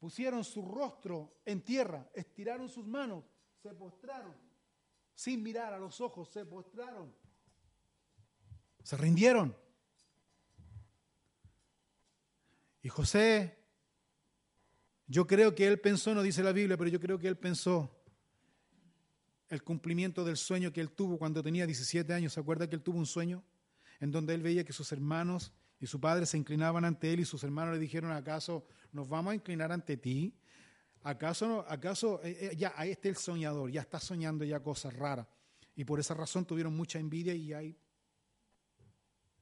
pusieron 0.00 0.42
su 0.42 0.62
rostro 0.62 1.40
en 1.44 1.60
tierra, 1.60 2.10
estiraron 2.14 2.68
sus 2.68 2.86
manos, 2.86 3.24
se 3.62 3.74
postraron, 3.74 4.34
sin 5.14 5.42
mirar 5.42 5.74
a 5.74 5.78
los 5.78 6.00
ojos, 6.00 6.30
se 6.30 6.46
postraron, 6.46 7.14
se 8.82 8.96
rindieron. 8.96 9.54
Y 12.82 12.88
José, 12.88 13.58
yo 15.06 15.26
creo 15.26 15.54
que 15.54 15.66
él 15.66 15.78
pensó, 15.78 16.14
no 16.14 16.22
dice 16.22 16.42
la 16.42 16.52
Biblia, 16.52 16.78
pero 16.78 16.88
yo 16.88 16.98
creo 16.98 17.18
que 17.18 17.28
él 17.28 17.36
pensó 17.36 17.94
el 19.50 19.62
cumplimiento 19.62 20.24
del 20.24 20.38
sueño 20.38 20.72
que 20.72 20.80
él 20.80 20.92
tuvo 20.92 21.18
cuando 21.18 21.42
tenía 21.42 21.66
17 21.66 22.14
años. 22.14 22.32
¿Se 22.32 22.40
acuerda 22.40 22.70
que 22.70 22.76
él 22.76 22.82
tuvo 22.82 22.98
un 22.98 23.06
sueño 23.06 23.44
en 23.98 24.10
donde 24.12 24.32
él 24.32 24.42
veía 24.42 24.64
que 24.64 24.72
sus 24.72 24.92
hermanos 24.92 25.52
y 25.78 25.86
su 25.86 26.00
padre 26.00 26.24
se 26.24 26.38
inclinaban 26.38 26.86
ante 26.86 27.12
él 27.12 27.20
y 27.20 27.24
sus 27.26 27.44
hermanos 27.44 27.74
le 27.74 27.80
dijeron, 27.80 28.12
¿acaso 28.12 28.66
nos 28.92 29.08
vamos 29.08 29.32
a 29.32 29.34
inclinar 29.34 29.72
ante 29.72 29.96
ti? 29.96 30.34
¿Acaso, 31.02 31.64
acaso 31.68 32.20
eh, 32.22 32.50
eh, 32.52 32.56
ya 32.56 32.72
ahí 32.76 32.90
está 32.90 33.08
el 33.08 33.16
soñador, 33.16 33.70
ya 33.70 33.80
está 33.80 33.98
soñando 33.98 34.44
ya 34.44 34.60
cosas 34.60 34.94
raras? 34.94 35.26
Y 35.74 35.84
por 35.84 35.98
esa 35.98 36.14
razón 36.14 36.44
tuvieron 36.44 36.76
mucha 36.76 36.98
envidia 36.98 37.34
y 37.34 37.52
ahí 37.52 37.76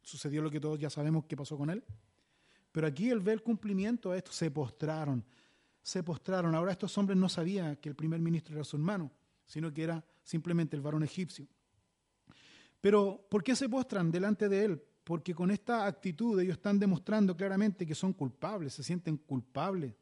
sucedió 0.02 0.40
lo 0.40 0.50
que 0.50 0.60
todos 0.60 0.78
ya 0.78 0.88
sabemos 0.88 1.24
que 1.24 1.36
pasó 1.36 1.56
con 1.56 1.70
él. 1.70 1.84
Pero 2.70 2.86
aquí 2.86 3.10
él 3.10 3.20
ve 3.20 3.32
el 3.32 3.42
cumplimiento 3.42 4.12
de 4.12 4.18
esto, 4.18 4.32
se 4.32 4.50
postraron, 4.50 5.24
se 5.82 6.02
postraron. 6.02 6.54
Ahora 6.54 6.72
estos 6.72 6.96
hombres 6.96 7.18
no 7.18 7.28
sabían 7.28 7.76
que 7.76 7.88
el 7.88 7.96
primer 7.96 8.20
ministro 8.20 8.54
era 8.54 8.64
su 8.64 8.76
hermano, 8.76 9.10
sino 9.44 9.72
que 9.72 9.82
era 9.82 10.04
simplemente 10.22 10.76
el 10.76 10.82
varón 10.82 11.02
egipcio. 11.02 11.46
Pero 12.80 13.26
¿por 13.28 13.42
qué 13.42 13.56
se 13.56 13.68
postran 13.68 14.10
delante 14.10 14.48
de 14.48 14.64
él? 14.64 14.82
Porque 15.08 15.34
con 15.34 15.50
esta 15.50 15.86
actitud 15.86 16.38
ellos 16.38 16.58
están 16.58 16.78
demostrando 16.78 17.34
claramente 17.34 17.86
que 17.86 17.94
son 17.94 18.12
culpables, 18.12 18.74
se 18.74 18.82
sienten 18.82 19.16
culpables. 19.16 19.94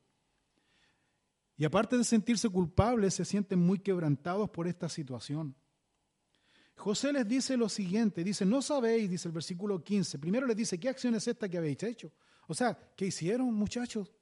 Y 1.56 1.64
aparte 1.64 1.96
de 1.96 2.02
sentirse 2.02 2.48
culpables, 2.48 3.14
se 3.14 3.24
sienten 3.24 3.60
muy 3.60 3.78
quebrantados 3.78 4.50
por 4.50 4.66
esta 4.66 4.88
situación. 4.88 5.54
José 6.74 7.12
les 7.12 7.28
dice 7.28 7.56
lo 7.56 7.68
siguiente, 7.68 8.24
dice, 8.24 8.44
no 8.44 8.60
sabéis, 8.60 9.08
dice 9.08 9.28
el 9.28 9.32
versículo 9.32 9.84
15, 9.84 10.18
primero 10.18 10.44
les 10.44 10.56
dice, 10.56 10.80
¿qué 10.80 10.88
acción 10.88 11.14
es 11.14 11.28
esta 11.28 11.48
que 11.48 11.58
habéis 11.58 11.84
hecho? 11.84 12.12
O 12.48 12.54
sea, 12.54 12.76
¿qué 12.96 13.06
hicieron 13.06 13.54
muchachos? 13.54 14.12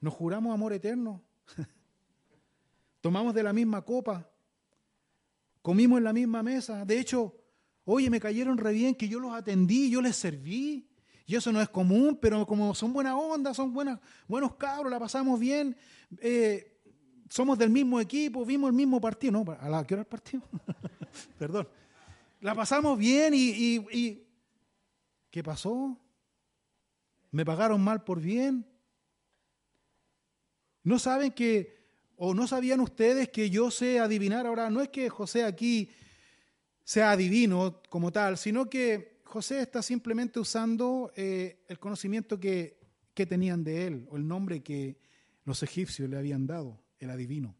Nos 0.00 0.14
juramos 0.14 0.54
amor 0.54 0.74
eterno, 0.74 1.24
tomamos 3.00 3.34
de 3.34 3.42
la 3.42 3.52
misma 3.52 3.84
copa, 3.84 4.30
comimos 5.60 5.98
en 5.98 6.04
la 6.04 6.12
misma 6.12 6.44
mesa, 6.44 6.84
de 6.84 7.00
hecho, 7.00 7.34
Oye, 7.90 8.10
me 8.10 8.20
cayeron 8.20 8.58
re 8.58 8.74
bien 8.74 8.94
que 8.94 9.08
yo 9.08 9.18
los 9.18 9.32
atendí, 9.32 9.88
yo 9.88 10.02
les 10.02 10.14
serví. 10.14 10.86
Y 11.24 11.36
eso 11.36 11.50
no 11.50 11.58
es 11.58 11.70
común, 11.70 12.18
pero 12.20 12.46
como 12.46 12.74
son 12.74 12.92
buena 12.92 13.16
onda, 13.16 13.54
son 13.54 13.72
buenos 13.72 14.54
cabros, 14.56 14.90
la 14.90 14.98
pasamos 14.98 15.40
bien. 15.40 15.74
Eh, 16.18 16.78
somos 17.30 17.56
del 17.56 17.70
mismo 17.70 17.98
equipo, 17.98 18.44
vimos 18.44 18.68
el 18.68 18.76
mismo 18.76 19.00
partido. 19.00 19.32
No, 19.32 19.56
¿a 19.58 19.70
la 19.70 19.86
qué 19.86 19.94
hora 19.94 20.02
el 20.02 20.06
partido? 20.06 20.42
Perdón. 21.38 21.66
La 22.42 22.54
pasamos 22.54 22.98
bien 22.98 23.32
y 23.34 24.22
¿qué 25.30 25.42
pasó? 25.42 25.96
¿Me 27.30 27.42
pagaron 27.42 27.80
mal 27.80 28.04
por 28.04 28.20
bien? 28.20 28.66
¿No 30.82 30.98
saben 30.98 31.32
que, 31.32 31.88
o 32.16 32.34
no 32.34 32.46
sabían 32.46 32.80
ustedes 32.80 33.30
que 33.30 33.48
yo 33.48 33.70
sé 33.70 33.98
adivinar? 33.98 34.46
Ahora, 34.46 34.68
no 34.68 34.82
es 34.82 34.90
que 34.90 35.08
José 35.08 35.44
aquí 35.44 35.88
sea 36.88 37.10
adivino 37.10 37.82
como 37.90 38.10
tal, 38.10 38.38
sino 38.38 38.70
que 38.70 39.20
José 39.24 39.60
está 39.60 39.82
simplemente 39.82 40.40
usando 40.40 41.12
eh, 41.16 41.62
el 41.68 41.78
conocimiento 41.78 42.40
que, 42.40 42.78
que 43.12 43.26
tenían 43.26 43.62
de 43.62 43.86
él, 43.86 44.08
o 44.10 44.16
el 44.16 44.26
nombre 44.26 44.62
que 44.62 44.98
los 45.44 45.62
egipcios 45.62 46.08
le 46.08 46.16
habían 46.16 46.46
dado, 46.46 46.80
el 46.98 47.10
adivino. 47.10 47.54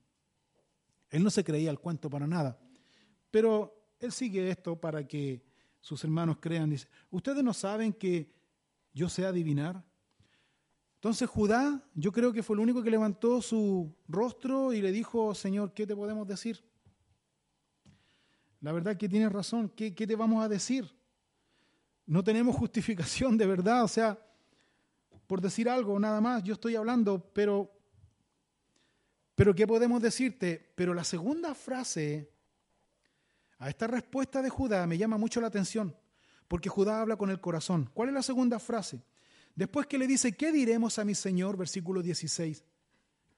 Él 1.11 1.22
no 1.22 1.29
se 1.29 1.45
creía 1.45 1.68
el 1.68 1.79
cuento 1.79 2.09
para 2.09 2.26
nada, 2.26 2.59
pero 3.31 3.93
él 4.01 4.12
sigue 4.12 4.49
esto 4.49 4.81
para 4.81 5.07
que 5.07 5.45
sus 5.79 6.03
hermanos 6.05 6.39
crean. 6.41 6.70
Dice, 6.70 6.89
ustedes 7.11 7.45
no 7.45 7.53
saben 7.53 7.93
que 7.93 8.33
yo 8.95 9.11
sé 9.11 9.26
adivinar. 9.26 9.85
Entonces 10.95 11.29
Judá, 11.29 11.85
yo 11.95 12.12
creo 12.12 12.33
que 12.33 12.43
fue 12.43 12.57
el 12.57 12.61
único 12.61 12.83
que 12.83 12.91
levantó 12.91 13.43
su 13.43 13.95
rostro 14.09 14.72
y 14.72 14.81
le 14.81 14.91
dijo, 14.91 15.35
Señor, 15.35 15.74
¿qué 15.74 15.87
te 15.87 15.95
podemos 15.95 16.26
decir? 16.26 16.64
La 18.61 18.72
verdad 18.72 18.96
que 18.96 19.09
tienes 19.09 19.32
razón. 19.32 19.68
¿Qué, 19.70 19.90
te 19.92 20.16
vamos 20.16 20.44
a 20.44 20.48
decir? 20.48 20.90
No 22.06 22.24
tenemos 22.24 22.56
justificación 22.56 23.36
de 23.38 23.46
verdad. 23.46 23.84
O 23.84 23.88
sea, 23.88 24.18
por 25.26 25.40
decir 25.40 25.68
algo, 25.68 25.98
nada 25.98 26.20
más, 26.20 26.42
yo 26.42 26.54
estoy 26.54 26.74
hablando, 26.74 27.30
pero, 27.32 27.70
pero 29.34 29.54
¿qué 29.54 29.66
podemos 29.66 30.02
decirte? 30.02 30.72
Pero 30.74 30.94
la 30.94 31.04
segunda 31.04 31.54
frase 31.54 32.32
a 33.59 33.68
esta 33.68 33.86
respuesta 33.86 34.42
de 34.42 34.50
Judá 34.50 34.86
me 34.86 34.98
llama 34.98 35.18
mucho 35.18 35.40
la 35.40 35.48
atención, 35.48 35.94
porque 36.48 36.68
Judá 36.68 37.00
habla 37.00 37.16
con 37.16 37.30
el 37.30 37.40
corazón. 37.40 37.90
¿Cuál 37.92 38.09
es 38.09 38.14
la 38.14 38.22
segunda 38.22 38.59
frase? 38.59 39.02
Después 39.54 39.86
que 39.86 39.98
le 39.98 40.06
dice, 40.06 40.36
¿qué 40.36 40.52
diremos 40.52 40.98
a 40.98 41.04
mi 41.04 41.14
Señor? 41.14 41.56
Versículo 41.56 42.00
16. 42.00 42.64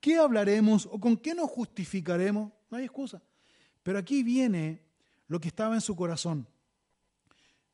¿Qué 0.01 0.17
hablaremos 0.17 0.87
o 0.87 0.99
con 0.99 1.17
qué 1.17 1.35
nos 1.35 1.51
justificaremos? 1.51 2.53
No 2.71 2.79
hay 2.79 2.85
excusa. 2.85 3.23
Pero 3.83 3.99
aquí 3.99 4.23
viene 4.23 4.90
lo 5.31 5.41
que 5.41 5.47
estaba 5.47 5.77
en 5.77 5.81
su 5.81 5.95
corazón. 5.95 6.45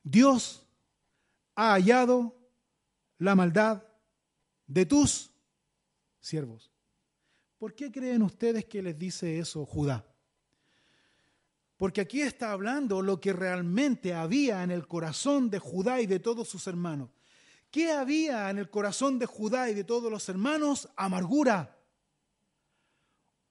Dios 0.03 0.63
ha 1.55 1.73
hallado 1.73 2.37
la 3.17 3.33
maldad 3.33 3.81
de 4.67 4.85
tus 4.85 5.31
siervos. 6.19 6.71
¿Por 7.57 7.73
qué 7.73 7.91
creen 7.91 8.21
ustedes 8.21 8.65
que 8.65 8.83
les 8.83 8.97
dice 8.99 9.39
eso 9.39 9.65
Judá? 9.65 10.05
Porque 11.77 12.01
aquí 12.01 12.21
está 12.21 12.51
hablando 12.51 13.01
lo 13.01 13.19
que 13.19 13.33
realmente 13.33 14.13
había 14.13 14.61
en 14.61 14.69
el 14.69 14.87
corazón 14.87 15.49
de 15.49 15.57
Judá 15.57 15.99
y 15.99 16.05
de 16.05 16.19
todos 16.19 16.47
sus 16.47 16.67
hermanos, 16.67 17.09
¿Qué 17.71 17.91
había 17.91 18.49
en 18.49 18.59
el 18.59 18.69
corazón 18.69 19.19
de 19.19 19.25
Judá 19.25 19.69
y 19.69 19.73
de 19.73 19.83
todos 19.83 20.09
los 20.09 20.29
hermanos? 20.29 20.87
Amargura. 20.95 21.77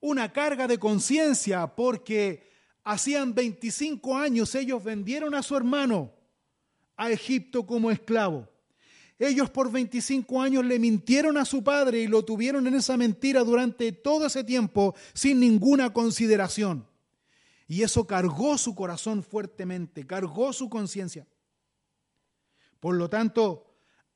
Una 0.00 0.32
carga 0.32 0.66
de 0.66 0.78
conciencia 0.78 1.66
porque 1.66 2.55
hacían 2.86 3.34
25 3.34 4.16
años 4.16 4.54
ellos 4.54 4.82
vendieron 4.82 5.34
a 5.34 5.42
su 5.42 5.56
hermano 5.56 6.12
a 6.96 7.10
Egipto 7.10 7.66
como 7.66 7.90
esclavo. 7.90 8.48
Ellos 9.18 9.50
por 9.50 9.72
25 9.72 10.40
años 10.40 10.64
le 10.64 10.78
mintieron 10.78 11.36
a 11.36 11.44
su 11.44 11.64
padre 11.64 12.00
y 12.00 12.06
lo 12.06 12.24
tuvieron 12.24 12.64
en 12.68 12.74
esa 12.74 12.96
mentira 12.96 13.42
durante 13.42 13.90
todo 13.90 14.26
ese 14.26 14.44
tiempo 14.44 14.94
sin 15.14 15.40
ninguna 15.40 15.92
consideración. 15.92 16.86
Y 17.66 17.82
eso 17.82 18.06
cargó 18.06 18.56
su 18.56 18.76
corazón 18.76 19.24
fuertemente, 19.24 20.06
cargó 20.06 20.52
su 20.52 20.70
conciencia. 20.70 21.26
Por 22.78 22.94
lo 22.94 23.10
tanto, 23.10 23.65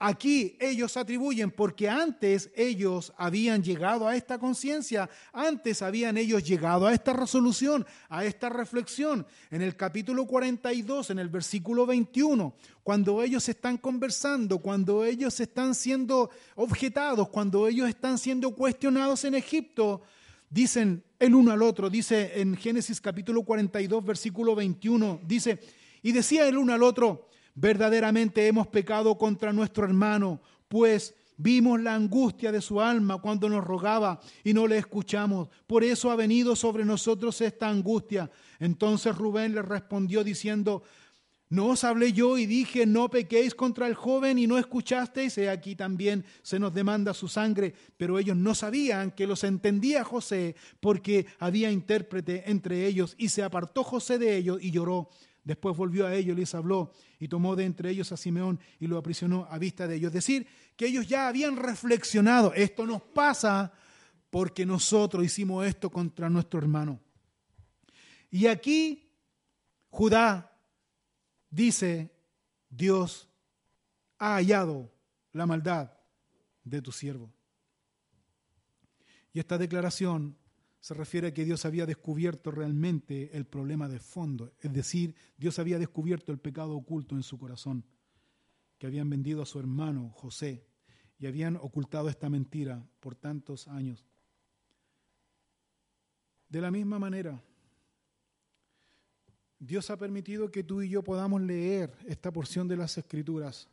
Aquí 0.02 0.56
ellos 0.60 0.96
atribuyen 0.96 1.50
porque 1.50 1.86
antes 1.86 2.50
ellos 2.56 3.12
habían 3.18 3.62
llegado 3.62 4.08
a 4.08 4.16
esta 4.16 4.38
conciencia, 4.38 5.10
antes 5.30 5.82
habían 5.82 6.16
ellos 6.16 6.42
llegado 6.42 6.86
a 6.86 6.94
esta 6.94 7.12
resolución, 7.12 7.86
a 8.08 8.24
esta 8.24 8.48
reflexión. 8.48 9.26
En 9.50 9.60
el 9.60 9.76
capítulo 9.76 10.26
42, 10.26 11.10
en 11.10 11.18
el 11.18 11.28
versículo 11.28 11.84
21, 11.84 12.54
cuando 12.82 13.22
ellos 13.22 13.46
están 13.50 13.76
conversando, 13.76 14.60
cuando 14.60 15.04
ellos 15.04 15.38
están 15.38 15.74
siendo 15.74 16.30
objetados, 16.54 17.28
cuando 17.28 17.68
ellos 17.68 17.86
están 17.86 18.16
siendo 18.16 18.54
cuestionados 18.54 19.26
en 19.26 19.34
Egipto, 19.34 20.00
dicen 20.48 21.04
el 21.18 21.34
uno 21.34 21.52
al 21.52 21.60
otro, 21.60 21.90
dice 21.90 22.40
en 22.40 22.56
Génesis 22.56 23.02
capítulo 23.02 23.42
42, 23.42 24.02
versículo 24.02 24.54
21, 24.54 25.20
dice, 25.26 25.60
y 26.02 26.12
decía 26.12 26.48
el 26.48 26.56
uno 26.56 26.72
al 26.72 26.82
otro, 26.82 27.28
Verdaderamente 27.54 28.46
hemos 28.46 28.66
pecado 28.68 29.16
contra 29.18 29.52
nuestro 29.52 29.84
hermano, 29.84 30.40
pues 30.68 31.14
vimos 31.36 31.80
la 31.80 31.94
angustia 31.94 32.52
de 32.52 32.60
su 32.60 32.80
alma 32.80 33.20
cuando 33.20 33.48
nos 33.48 33.64
rogaba 33.64 34.20
y 34.44 34.52
no 34.52 34.66
le 34.66 34.78
escuchamos. 34.78 35.48
Por 35.66 35.82
eso 35.82 36.10
ha 36.10 36.16
venido 36.16 36.54
sobre 36.54 36.84
nosotros 36.84 37.40
esta 37.40 37.68
angustia. 37.68 38.30
Entonces 38.58 39.16
Rubén 39.16 39.54
le 39.54 39.62
respondió 39.62 40.22
diciendo, 40.22 40.82
no 41.50 41.66
os 41.66 41.82
hablé 41.82 42.12
yo 42.12 42.38
y 42.38 42.46
dije, 42.46 42.86
no 42.86 43.10
pequéis 43.10 43.56
contra 43.56 43.88
el 43.88 43.94
joven 43.94 44.38
y 44.38 44.46
no 44.46 44.56
escuchasteis, 44.56 45.36
y 45.36 45.46
aquí 45.46 45.74
también 45.74 46.24
se 46.42 46.60
nos 46.60 46.72
demanda 46.72 47.12
su 47.12 47.26
sangre, 47.26 47.74
pero 47.96 48.20
ellos 48.20 48.36
no 48.36 48.54
sabían 48.54 49.10
que 49.10 49.26
los 49.26 49.42
entendía 49.42 50.04
José 50.04 50.54
porque 50.78 51.26
había 51.40 51.72
intérprete 51.72 52.48
entre 52.48 52.86
ellos 52.86 53.16
y 53.18 53.30
se 53.30 53.42
apartó 53.42 53.82
José 53.82 54.18
de 54.18 54.36
ellos 54.36 54.58
y 54.62 54.70
lloró. 54.70 55.08
Después 55.44 55.76
volvió 55.76 56.06
a 56.06 56.14
ellos, 56.14 56.36
les 56.36 56.54
habló 56.54 56.92
y 57.18 57.28
tomó 57.28 57.56
de 57.56 57.64
entre 57.64 57.90
ellos 57.90 58.12
a 58.12 58.16
Simeón 58.16 58.60
y 58.78 58.86
lo 58.86 58.98
aprisionó 58.98 59.46
a 59.50 59.58
vista 59.58 59.86
de 59.86 59.96
ellos. 59.96 60.08
Es 60.08 60.14
decir, 60.14 60.46
que 60.76 60.86
ellos 60.86 61.06
ya 61.06 61.28
habían 61.28 61.56
reflexionado, 61.56 62.52
esto 62.54 62.86
nos 62.86 63.02
pasa 63.02 63.72
porque 64.30 64.64
nosotros 64.64 65.24
hicimos 65.24 65.66
esto 65.66 65.90
contra 65.90 66.30
nuestro 66.30 66.60
hermano. 66.60 67.00
Y 68.30 68.46
aquí 68.46 69.10
Judá 69.88 70.56
dice, 71.50 72.14
Dios 72.68 73.28
ha 74.18 74.34
hallado 74.34 74.92
la 75.32 75.46
maldad 75.46 75.92
de 76.64 76.80
tu 76.80 76.92
siervo. 76.92 77.32
Y 79.32 79.40
esta 79.40 79.58
declaración 79.58 80.36
se 80.80 80.94
refiere 80.94 81.28
a 81.28 81.34
que 81.34 81.44
Dios 81.44 81.66
había 81.66 81.84
descubierto 81.84 82.50
realmente 82.50 83.36
el 83.36 83.44
problema 83.44 83.88
de 83.88 84.00
fondo, 84.00 84.52
es 84.60 84.72
decir, 84.72 85.14
Dios 85.36 85.58
había 85.58 85.78
descubierto 85.78 86.32
el 86.32 86.38
pecado 86.38 86.74
oculto 86.74 87.14
en 87.14 87.22
su 87.22 87.38
corazón, 87.38 87.84
que 88.78 88.86
habían 88.86 89.10
vendido 89.10 89.42
a 89.42 89.46
su 89.46 89.58
hermano 89.58 90.10
José 90.16 90.64
y 91.18 91.26
habían 91.26 91.56
ocultado 91.56 92.08
esta 92.08 92.30
mentira 92.30 92.82
por 92.98 93.14
tantos 93.14 93.68
años. 93.68 94.06
De 96.48 96.62
la 96.62 96.70
misma 96.70 96.98
manera, 96.98 97.42
Dios 99.58 99.90
ha 99.90 99.98
permitido 99.98 100.50
que 100.50 100.64
tú 100.64 100.80
y 100.80 100.88
yo 100.88 101.04
podamos 101.04 101.42
leer 101.42 101.94
esta 102.06 102.32
porción 102.32 102.66
de 102.66 102.78
las 102.78 102.96
Escrituras, 102.96 103.68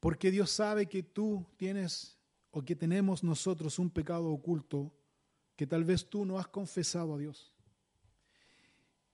porque 0.00 0.30
Dios 0.30 0.50
sabe 0.50 0.86
que 0.86 1.02
tú 1.02 1.44
tienes 1.58 2.16
o 2.50 2.62
que 2.62 2.74
tenemos 2.74 3.22
nosotros 3.22 3.78
un 3.78 3.90
pecado 3.90 4.30
oculto 4.30 4.90
que 5.60 5.66
tal 5.66 5.84
vez 5.84 6.08
tú 6.08 6.24
no 6.24 6.38
has 6.38 6.48
confesado 6.48 7.12
a 7.14 7.18
Dios. 7.18 7.52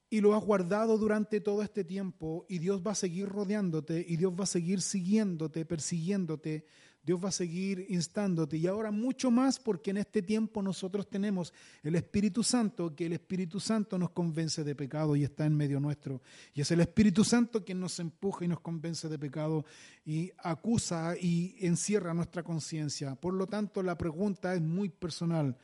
Y 0.09 0.21
lo 0.21 0.33
has 0.37 0.45
guardado 0.45 0.97
durante 0.97 1.41
todo 1.41 1.61
este 1.61 1.83
tiempo 1.83 2.47
y 2.49 2.61
Dios 2.61 2.85
va 2.87 2.93
a 2.93 2.95
seguir 2.95 3.29
rodeándote 3.29 4.07
y 4.09 4.17
Dios 4.17 4.33
va 4.33 4.45
a 4.45 4.47
seguir 4.47 4.81
siguiéndote, 4.81 5.65
persiguiéndote, 5.65 6.65
Dios 7.03 7.19
va 7.25 7.31
a 7.31 7.33
seguir 7.33 7.87
instándote. 7.89 8.59
Y 8.59 8.69
ahora 8.69 8.93
mucho 8.93 9.33
más 9.33 9.59
porque 9.59 9.91
en 9.91 9.97
este 9.97 10.23
tiempo 10.23 10.63
nosotros 10.63 11.11
tenemos 11.11 11.53
el 11.83 11.97
Espíritu 11.97 12.45
Santo, 12.45 12.95
que 12.95 13.07
el 13.07 13.15
Espíritu 13.15 13.59
Santo 13.59 13.99
nos 13.99 14.11
convence 14.11 14.63
de 14.63 14.77
pecado 14.77 15.17
y 15.17 15.25
está 15.25 15.47
en 15.47 15.57
medio 15.57 15.81
nuestro. 15.81 16.23
Y 16.55 16.61
es 16.61 16.71
el 16.71 16.79
Espíritu 16.79 17.25
Santo 17.25 17.65
quien 17.65 17.81
nos 17.81 17.99
empuja 17.99 18.45
y 18.45 18.49
nos 18.49 18.61
convence 18.61 19.09
de 19.09 19.19
pecado 19.19 19.65
y 20.05 20.31
acusa 20.39 21.17
y 21.21 21.57
encierra 21.59 22.15
nuestra 22.15 22.45
conciencia. 22.45 23.17
Por 23.17 23.35
lo 23.35 23.49
tanto, 23.49 23.83
la 23.83 23.99
pregunta 23.99 24.55
es 24.55 24.63
muy 24.63 24.91
personal. 24.91 25.57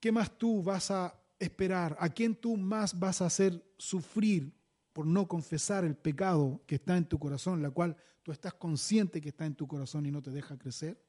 ¿Qué 0.00 0.12
más 0.12 0.36
tú 0.38 0.62
vas 0.62 0.90
a 0.90 1.14
esperar? 1.38 1.96
¿A 1.98 2.08
quién 2.08 2.34
tú 2.34 2.56
más 2.56 2.98
vas 2.98 3.20
a 3.20 3.26
hacer 3.26 3.64
sufrir 3.76 4.52
por 4.92 5.06
no 5.06 5.26
confesar 5.26 5.84
el 5.84 5.96
pecado 5.96 6.62
que 6.66 6.76
está 6.76 6.96
en 6.96 7.04
tu 7.04 7.18
corazón, 7.18 7.62
la 7.62 7.70
cual 7.70 7.96
tú 8.22 8.32
estás 8.32 8.54
consciente 8.54 9.20
que 9.20 9.30
está 9.30 9.46
en 9.46 9.54
tu 9.54 9.66
corazón 9.66 10.06
y 10.06 10.10
no 10.10 10.22
te 10.22 10.30
deja 10.30 10.58
crecer? 10.58 11.02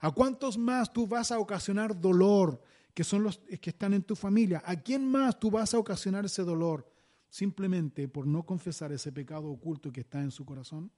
¿A 0.00 0.10
cuántos 0.10 0.58
más 0.58 0.92
tú 0.92 1.06
vas 1.06 1.32
a 1.32 1.38
ocasionar 1.38 1.98
dolor 1.98 2.60
que 2.92 3.04
son 3.04 3.22
los 3.22 3.38
que 3.38 3.70
están 3.70 3.94
en 3.94 4.02
tu 4.02 4.14
familia? 4.14 4.62
¿A 4.64 4.76
quién 4.76 5.06
más 5.06 5.38
tú 5.38 5.50
vas 5.50 5.72
a 5.74 5.78
ocasionar 5.78 6.24
ese 6.24 6.42
dolor 6.42 6.90
simplemente 7.28 8.08
por 8.08 8.26
no 8.26 8.44
confesar 8.44 8.92
ese 8.92 9.12
pecado 9.12 9.50
oculto 9.50 9.90
que 9.90 10.00
está 10.00 10.20
en 10.20 10.30
su 10.30 10.44
corazón? 10.44 10.90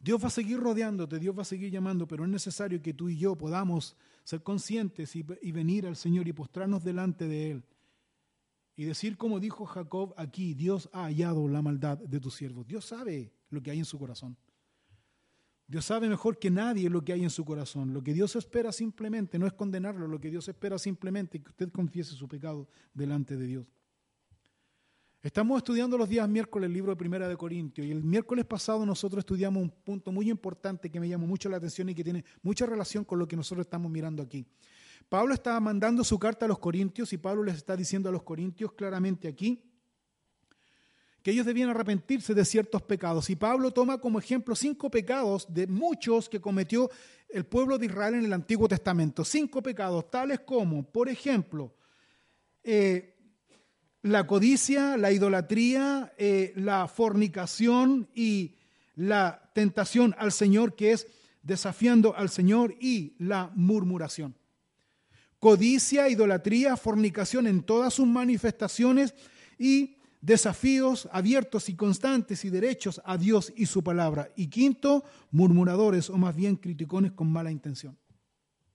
Dios 0.00 0.22
va 0.22 0.28
a 0.28 0.30
seguir 0.30 0.58
rodeándote, 0.60 1.18
Dios 1.18 1.36
va 1.36 1.42
a 1.42 1.44
seguir 1.44 1.70
llamando, 1.70 2.06
pero 2.06 2.24
es 2.24 2.30
necesario 2.30 2.80
que 2.80 2.94
tú 2.94 3.08
y 3.08 3.18
yo 3.18 3.36
podamos 3.36 3.96
ser 4.22 4.42
conscientes 4.42 5.16
y, 5.16 5.22
venir 5.22 5.86
al 5.86 5.96
Señor 5.96 6.28
y 6.28 6.32
postrarnos 6.32 6.84
delante 6.84 7.26
de 7.26 7.50
Él. 7.50 7.64
Y 8.76 8.84
decir 8.84 9.16
como 9.16 9.40
dijo 9.40 9.66
Jacob 9.66 10.14
aquí, 10.16 10.54
Dios 10.54 10.88
ha 10.92 11.04
hallado 11.04 11.48
la 11.48 11.62
maldad 11.62 11.98
de 11.98 12.20
tus 12.20 12.34
siervos. 12.34 12.66
Dios 12.66 12.84
sabe 12.84 13.32
lo 13.50 13.60
que 13.60 13.72
hay 13.72 13.78
en 13.78 13.84
su 13.84 13.98
corazón. 13.98 14.36
Dios 15.66 15.84
sabe 15.84 16.08
mejor 16.08 16.38
que 16.38 16.50
nadie 16.50 16.88
lo 16.88 17.04
que 17.04 17.12
hay 17.12 17.24
en 17.24 17.30
su 17.30 17.44
corazón. 17.44 17.92
Lo 17.92 18.02
que 18.02 18.14
Dios 18.14 18.36
espera 18.36 18.70
simplemente 18.70 19.38
no 19.38 19.46
es 19.46 19.52
condenarlo, 19.52 20.06
lo 20.06 20.20
que 20.20 20.30
Dios 20.30 20.48
espera 20.48 20.78
simplemente 20.78 21.38
es 21.38 21.44
que 21.44 21.50
usted 21.50 21.72
confiese 21.72 22.14
su 22.14 22.28
pecado 22.28 22.68
delante 22.94 23.36
de 23.36 23.46
Dios. 23.46 23.66
Estamos 25.28 25.58
estudiando 25.58 25.98
los 25.98 26.08
días 26.08 26.26
miércoles 26.26 26.68
el 26.68 26.72
libro 26.72 26.90
de 26.90 26.96
Primera 26.96 27.28
de 27.28 27.36
Corintios 27.36 27.86
y 27.86 27.90
el 27.90 28.02
miércoles 28.02 28.46
pasado 28.46 28.86
nosotros 28.86 29.20
estudiamos 29.20 29.62
un 29.62 29.68
punto 29.68 30.10
muy 30.10 30.30
importante 30.30 30.88
que 30.88 30.98
me 30.98 31.06
llamó 31.06 31.26
mucho 31.26 31.50
la 31.50 31.58
atención 31.58 31.90
y 31.90 31.94
que 31.94 32.02
tiene 32.02 32.24
mucha 32.40 32.64
relación 32.64 33.04
con 33.04 33.18
lo 33.18 33.28
que 33.28 33.36
nosotros 33.36 33.66
estamos 33.66 33.92
mirando 33.92 34.22
aquí. 34.22 34.46
Pablo 35.06 35.34
estaba 35.34 35.60
mandando 35.60 36.02
su 36.02 36.18
carta 36.18 36.46
a 36.46 36.48
los 36.48 36.58
Corintios 36.58 37.12
y 37.12 37.18
Pablo 37.18 37.42
les 37.42 37.56
está 37.56 37.76
diciendo 37.76 38.08
a 38.08 38.12
los 38.12 38.22
Corintios 38.22 38.72
claramente 38.72 39.28
aquí 39.28 39.62
que 41.22 41.30
ellos 41.30 41.44
debían 41.44 41.68
arrepentirse 41.68 42.32
de 42.32 42.46
ciertos 42.46 42.80
pecados. 42.80 43.28
Y 43.28 43.36
Pablo 43.36 43.70
toma 43.70 43.98
como 43.98 44.18
ejemplo 44.18 44.56
cinco 44.56 44.90
pecados 44.90 45.46
de 45.52 45.66
muchos 45.66 46.30
que 46.30 46.40
cometió 46.40 46.88
el 47.28 47.44
pueblo 47.44 47.76
de 47.76 47.84
Israel 47.84 48.14
en 48.14 48.24
el 48.24 48.32
Antiguo 48.32 48.66
Testamento. 48.66 49.26
Cinco 49.26 49.62
pecados, 49.62 50.10
tales 50.10 50.40
como, 50.40 50.90
por 50.90 51.10
ejemplo, 51.10 51.74
eh, 52.64 53.17
la 54.02 54.26
codicia, 54.26 54.96
la 54.96 55.12
idolatría, 55.12 56.12
eh, 56.18 56.52
la 56.56 56.88
fornicación 56.88 58.08
y 58.14 58.54
la 58.94 59.50
tentación 59.54 60.14
al 60.18 60.32
Señor, 60.32 60.76
que 60.76 60.92
es 60.92 61.06
desafiando 61.42 62.14
al 62.16 62.28
Señor, 62.28 62.76
y 62.80 63.14
la 63.18 63.50
murmuración. 63.54 64.36
Codicia, 65.38 66.08
idolatría, 66.08 66.76
fornicación 66.76 67.46
en 67.46 67.62
todas 67.62 67.94
sus 67.94 68.06
manifestaciones 68.06 69.14
y 69.58 69.96
desafíos 70.20 71.08
abiertos 71.12 71.68
y 71.68 71.76
constantes 71.76 72.44
y 72.44 72.50
derechos 72.50 73.00
a 73.04 73.16
Dios 73.16 73.52
y 73.56 73.66
su 73.66 73.82
palabra. 73.84 74.30
Y 74.36 74.48
quinto, 74.48 75.04
murmuradores 75.30 76.10
o 76.10 76.16
más 76.16 76.34
bien 76.34 76.56
criticones 76.56 77.12
con 77.12 77.30
mala 77.30 77.52
intención. 77.52 77.96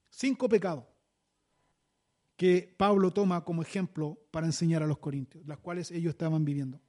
Cinco 0.10 0.48
pecados 0.48 0.93
que 2.44 2.76
Pablo 2.76 3.12
toma 3.12 3.46
como 3.46 3.62
ejemplo 3.62 4.20
para 4.30 4.46
enseñar 4.46 4.84
a 4.84 4.86
los 4.86 4.98
corintios, 4.98 5.48
las 5.48 5.60
cuales 5.60 5.92
ellos 5.92 6.10
estaban 6.10 6.44
viviendo. 6.44 6.82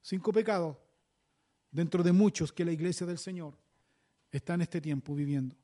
Cinco 0.00 0.32
pecados 0.32 0.76
dentro 1.72 2.04
de 2.04 2.12
muchos 2.12 2.52
que 2.52 2.64
la 2.64 2.70
iglesia 2.70 3.04
del 3.04 3.18
Señor 3.18 3.58
está 4.30 4.54
en 4.54 4.60
este 4.60 4.80
tiempo 4.80 5.16
viviendo. 5.16 5.56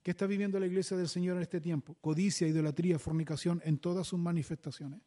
¿Qué 0.00 0.12
está 0.12 0.28
viviendo 0.28 0.60
la 0.60 0.66
iglesia 0.68 0.96
del 0.96 1.08
Señor 1.08 1.38
en 1.38 1.42
este 1.42 1.60
tiempo? 1.60 1.96
Codicia, 2.00 2.46
idolatría, 2.46 3.00
fornicación 3.00 3.60
en 3.64 3.78
todas 3.78 4.06
sus 4.06 4.20
manifestaciones. 4.20 5.00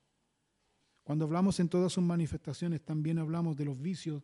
Cuando 1.05 1.23
hablamos 1.23 1.61
en 1.61 1.69
todas 1.69 1.93
sus 1.93 2.03
manifestaciones, 2.03 2.81
también 2.81 3.19
hablamos 3.19 3.55
de 3.55 3.63
los 3.63 3.81
vicios 3.81 4.21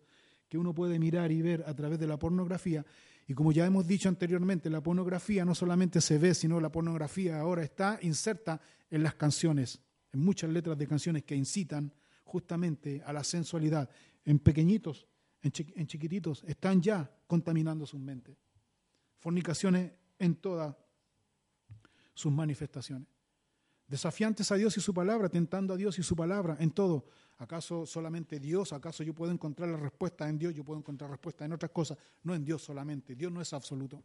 que 0.49 0.57
uno 0.57 0.75
puede 0.75 0.99
mirar 0.99 1.31
y 1.31 1.41
ver 1.41 1.63
a 1.65 1.73
través 1.73 1.99
de 1.99 2.07
la 2.07 2.19
pornografía. 2.19 2.85
Y 3.27 3.33
como 3.33 3.53
ya 3.53 3.65
hemos 3.65 3.87
dicho 3.87 4.09
anteriormente, 4.09 4.69
la 4.69 4.83
pornografía 4.83 5.45
no 5.45 5.55
solamente 5.55 6.01
se 6.01 6.17
ve, 6.17 6.35
sino 6.35 6.59
la 6.59 6.69
pornografía 6.69 7.39
ahora 7.39 7.63
está 7.63 7.97
inserta 8.01 8.59
en 8.89 9.03
las 9.03 9.15
canciones, 9.15 9.81
en 10.13 10.19
muchas 10.19 10.49
letras 10.49 10.77
de 10.77 10.87
canciones 10.87 11.23
que 11.23 11.35
incitan 11.35 11.93
justamente 12.23 13.01
a 13.05 13.13
la 13.13 13.23
sensualidad. 13.23 13.89
En 14.23 14.39
pequeñitos, 14.39 15.07
en, 15.41 15.51
chiquititos, 15.51 16.43
están 16.47 16.81
ya 16.81 17.09
contaminando 17.27 17.85
sus 17.85 17.99
mentes. 17.99 18.35
Fornicaciones 19.19 19.91
en 20.19 20.35
todas 20.35 20.75
sus 22.13 22.31
manifestaciones. 22.31 23.07
Desafiantes 23.87 24.51
a 24.51 24.55
Dios 24.55 24.75
y 24.77 24.81
su 24.81 24.93
palabra, 24.93 25.29
tentando 25.29 25.73
a 25.73 25.77
Dios 25.77 25.99
y 25.99 26.03
su 26.03 26.15
palabra 26.15 26.57
en 26.59 26.71
todo. 26.71 27.05
¿Acaso 27.37 27.85
solamente 27.85 28.39
Dios? 28.39 28.73
¿Acaso 28.73 29.03
yo 29.03 29.13
puedo 29.13 29.31
encontrar 29.31 29.69
la 29.69 29.77
respuesta 29.77 30.27
en 30.27 30.39
Dios? 30.39 30.55
Yo 30.55 30.63
puedo 30.63 30.79
encontrar 30.79 31.11
respuesta 31.11 31.45
en 31.45 31.53
otras 31.53 31.71
cosas, 31.71 31.97
no 32.23 32.33
en 32.33 32.43
Dios 32.43 32.63
solamente. 32.63 33.15
Dios 33.15 33.31
no 33.31 33.41
es 33.41 33.53
absoluto. 33.53 34.01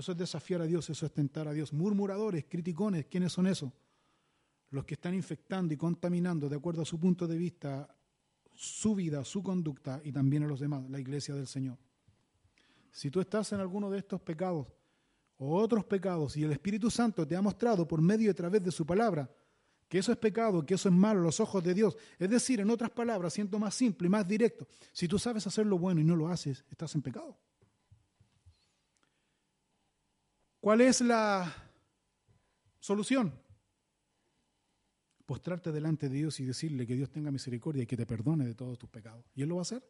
Eso 0.00 0.12
es 0.12 0.18
desafiar 0.18 0.62
a 0.62 0.66
Dios, 0.66 0.88
eso 0.88 1.04
es 1.04 1.12
tentar 1.12 1.46
a 1.46 1.52
Dios. 1.52 1.74
Murmuradores, 1.74 2.46
criticones, 2.48 3.04
¿quiénes 3.04 3.32
son 3.32 3.46
esos? 3.46 3.70
Los 4.70 4.86
que 4.86 4.94
están 4.94 5.12
infectando 5.12 5.74
y 5.74 5.76
contaminando 5.76 6.48
de 6.48 6.56
acuerdo 6.56 6.80
a 6.80 6.86
su 6.86 6.98
punto 6.98 7.26
de 7.26 7.36
vista 7.36 7.94
su 8.54 8.94
vida, 8.94 9.22
su 9.26 9.42
conducta 9.42 10.00
y 10.02 10.10
también 10.10 10.44
a 10.44 10.46
los 10.46 10.58
demás, 10.58 10.88
la 10.88 10.98
iglesia 10.98 11.34
del 11.34 11.46
Señor. 11.46 11.76
Si 12.90 13.10
tú 13.10 13.20
estás 13.20 13.52
en 13.52 13.60
alguno 13.60 13.90
de 13.90 13.98
estos 13.98 14.22
pecados 14.22 14.68
o 15.36 15.58
otros 15.58 15.84
pecados 15.84 16.34
y 16.34 16.44
el 16.44 16.52
Espíritu 16.52 16.90
Santo 16.90 17.28
te 17.28 17.36
ha 17.36 17.42
mostrado 17.42 17.86
por 17.86 18.00
medio 18.00 18.28
y 18.28 18.30
a 18.30 18.34
través 18.34 18.64
de 18.64 18.70
su 18.70 18.86
palabra 18.86 19.30
que 19.86 19.98
eso 19.98 20.12
es 20.12 20.18
pecado, 20.18 20.64
que 20.64 20.74
eso 20.74 20.88
es 20.88 20.94
malo 20.94 21.20
a 21.20 21.24
los 21.24 21.40
ojos 21.40 21.62
de 21.62 21.74
Dios. 21.74 21.94
Es 22.18 22.30
decir, 22.30 22.60
en 22.60 22.70
otras 22.70 22.90
palabras, 22.90 23.34
siento 23.34 23.58
más 23.58 23.74
simple 23.74 24.06
y 24.06 24.10
más 24.10 24.26
directo, 24.26 24.66
si 24.92 25.06
tú 25.06 25.18
sabes 25.18 25.46
hacer 25.46 25.66
lo 25.66 25.78
bueno 25.78 26.00
y 26.00 26.04
no 26.04 26.16
lo 26.16 26.28
haces, 26.28 26.64
estás 26.70 26.94
en 26.94 27.02
pecado. 27.02 27.36
¿Cuál 30.60 30.82
es 30.82 31.00
la 31.00 31.52
solución? 32.78 33.32
Postrarte 35.24 35.72
delante 35.72 36.08
de 36.08 36.16
Dios 36.16 36.38
y 36.40 36.44
decirle 36.44 36.86
que 36.86 36.94
Dios 36.94 37.10
tenga 37.10 37.30
misericordia 37.30 37.84
y 37.84 37.86
que 37.86 37.96
te 37.96 38.04
perdone 38.04 38.44
de 38.44 38.54
todos 38.54 38.78
tus 38.78 38.90
pecados. 38.90 39.24
¿Y 39.34 39.42
Él 39.42 39.48
lo 39.48 39.56
va 39.56 39.60
a 39.60 39.62
hacer? 39.62 39.82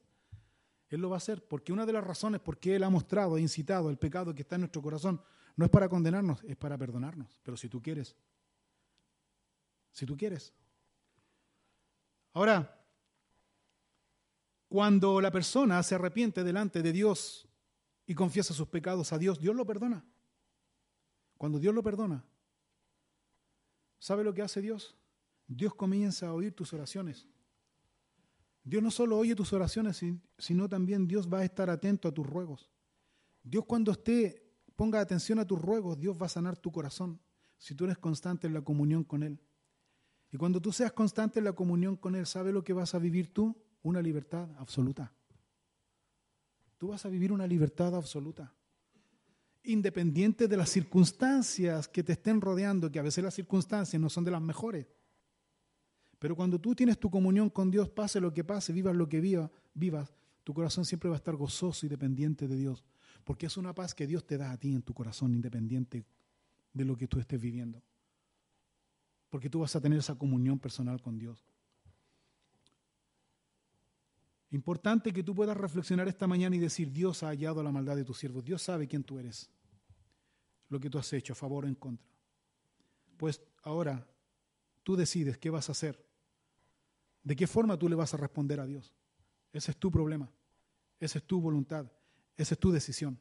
Él 0.89 1.01
lo 1.01 1.11
va 1.11 1.17
a 1.17 1.19
hacer 1.19 1.47
porque 1.47 1.73
una 1.73 1.87
de 1.87 1.93
las 1.93 2.05
razones 2.05 2.41
por 2.41 2.59
qué 2.59 2.77
Él 2.77 2.85
ha 2.85 2.91
mostrado 2.91 3.37
e 3.37 3.41
incitado 3.41 3.91
el 3.91 3.99
pecado 3.99 4.35
que 4.35 4.43
está 4.43 4.55
en 4.57 4.63
nuestro 4.63 4.83
corazón 4.83 5.21
no 5.57 5.65
es 5.65 5.71
para 5.71 5.89
condenarnos, 5.89 6.43
es 6.45 6.57
para 6.57 6.79
perdonarnos. 6.79 7.41
Pero 7.43 7.57
si 7.57 7.69
tú 7.69 7.83
quieres, 7.83 8.17
si 9.91 10.07
tú 10.07 10.17
quieres. 10.17 10.55
Ahora, 12.33 12.81
cuando 14.69 15.21
la 15.21 15.33
persona 15.33 15.83
se 15.83 15.97
arrepiente 15.97 16.45
delante 16.45 16.81
de 16.81 16.93
Dios 16.93 17.49
y 18.07 18.15
confiesa 18.15 18.55
sus 18.55 18.69
pecados 18.69 19.13
a 19.13 19.19
Dios, 19.19 19.41
Dios 19.41 19.57
lo 19.57 19.67
perdona. 19.67 20.05
Cuando 21.41 21.59
Dios 21.59 21.75
lo 21.75 21.83
perdona, 21.83 22.23
¿sabe 23.99 24.25
lo 24.25 24.35
que 24.35 24.43
hace 24.43 24.61
Dios? 24.61 24.95
Dios 25.47 25.75
comienza 25.75 26.27
a 26.27 26.35
oír 26.35 26.53
tus 26.53 26.75
oraciones. 26.75 27.27
Dios 28.63 28.83
no 28.83 28.91
solo 28.91 29.17
oye 29.17 29.35
tus 29.35 29.55
oraciones, 29.55 30.05
sino 30.37 30.69
también 30.69 31.09
Dios 31.09 31.33
va 31.33 31.39
a 31.39 31.45
estar 31.47 31.71
atento 31.71 32.09
a 32.09 32.13
tus 32.13 32.27
ruegos. 32.27 32.69
Dios 33.43 33.65
cuando 33.65 33.91
esté, 33.91 34.53
ponga 34.77 35.01
atención 35.01 35.39
a 35.39 35.47
tus 35.47 35.59
ruegos, 35.59 35.99
Dios 35.99 36.21
va 36.21 36.27
a 36.27 36.29
sanar 36.29 36.59
tu 36.59 36.71
corazón 36.71 37.19
si 37.57 37.75
tú 37.75 37.85
eres 37.85 37.97
constante 37.97 38.47
en 38.47 38.53
la 38.53 38.61
comunión 38.61 39.03
con 39.03 39.23
Él. 39.23 39.41
Y 40.31 40.37
cuando 40.37 40.61
tú 40.61 40.73
seas 40.73 40.93
constante 40.93 41.39
en 41.39 41.47
la 41.47 41.55
comunión 41.55 41.97
con 41.97 42.17
Él, 42.17 42.27
¿sabe 42.27 42.53
lo 42.53 42.63
que 42.63 42.75
vas 42.75 42.95
a 42.95 42.99
vivir 42.99 43.33
tú? 43.33 43.57
Una 43.83 44.03
libertad 44.03 44.47
absoluta. 44.59 45.11
Tú 46.77 46.89
vas 46.89 47.07
a 47.07 47.09
vivir 47.09 47.33
una 47.33 47.47
libertad 47.47 47.95
absoluta. 47.95 48.53
Independiente 49.63 50.49
de 50.49 50.57
las 50.57 50.71
circunstancias 50.71 51.89
que 51.89 52.03
te 52.03 52.13
estén 52.13 52.41
rodeando, 52.41 52.91
que 52.91 52.99
a 52.99 53.03
veces 53.03 53.23
las 53.23 53.35
circunstancias 53.35 54.01
no 54.01 54.09
son 54.09 54.25
de 54.25 54.31
las 54.31 54.41
mejores. 54.41 54.87
Pero 56.19 56.37
cuando 56.37 56.61
tú 56.61 56.75
tienes 56.75 56.99
tu 56.99 57.11
comunión 57.11 57.51
con 57.51 57.71
Dios, 57.71 57.89
pase 57.89 58.21
lo 58.21 58.33
que 58.33 58.45
pase, 58.45 58.73
vivas 58.73 58.95
lo 58.95 59.09
que 59.09 59.21
viva, 59.21 59.51
vivas, 59.75 60.15
tu 60.45 60.55
corazón 60.55 60.85
siempre 60.85 61.09
va 61.09 61.17
a 61.17 61.19
estar 61.19 61.37
gozoso 61.37 61.87
y 61.87 61.89
dependiente 61.89 62.49
de 62.49 62.57
Dios. 62.57 62.85
Porque 63.25 63.47
es 63.47 63.57
una 63.57 63.75
paz 63.75 63.95
que 63.95 64.07
Dios 64.07 64.27
te 64.27 64.39
da 64.39 64.51
a 64.51 64.57
ti 64.57 64.75
en 64.75 64.83
tu 64.83 64.95
corazón, 64.95 65.35
independiente 65.35 66.05
de 66.73 66.85
lo 66.85 66.97
que 66.97 67.07
tú 67.07 67.19
estés 67.19 67.41
viviendo 67.41 67.83
porque 69.31 69.49
tú 69.49 69.61
vas 69.61 69.75
a 69.77 69.81
tener 69.81 69.99
esa 69.99 70.17
comunión 70.17 70.59
personal 70.59 71.01
con 71.01 71.17
Dios. 71.17 71.47
Importante 74.51 75.13
que 75.13 75.23
tú 75.23 75.35
puedas 75.35 75.57
reflexionar 75.57 76.09
esta 76.09 76.27
mañana 76.27 76.57
y 76.57 76.59
decir, 76.59 76.91
Dios 76.91 77.23
ha 77.23 77.29
hallado 77.29 77.63
la 77.63 77.71
maldad 77.71 77.97
de 77.97 78.05
tus 78.05 78.19
siervos, 78.19 78.45
Dios 78.45 78.63
sabe 78.63 78.89
quién 78.89 79.05
tú 79.05 79.19
eres, 79.19 79.49
lo 80.69 80.81
que 80.81 80.91
tú 80.91 80.99
has 80.99 81.13
hecho, 81.13 81.33
a 81.33 81.37
favor 81.37 81.65
o 81.65 81.69
en 81.69 81.77
contra. 81.77 82.07
Pues 83.17 83.41
ahora 83.63 84.09
tú 84.83 84.97
decides 84.97 85.39
qué 85.39 85.51
vas 85.51 85.69
a 85.69 85.73
hacer, 85.73 86.05
de 87.23 87.37
qué 87.37 87.47
forma 87.47 87.79
tú 87.79 87.89
le 87.89 87.95
vas 87.95 88.13
a 88.13 88.17
responder 88.17 88.59
a 88.59 88.67
Dios. 88.67 88.93
Ese 89.53 89.71
es 89.71 89.77
tu 89.77 89.91
problema, 89.91 90.29
esa 90.99 91.19
es 91.19 91.25
tu 91.25 91.41
voluntad, 91.41 91.91
esa 92.37 92.55
es 92.55 92.59
tu 92.59 92.73
decisión. 92.73 93.21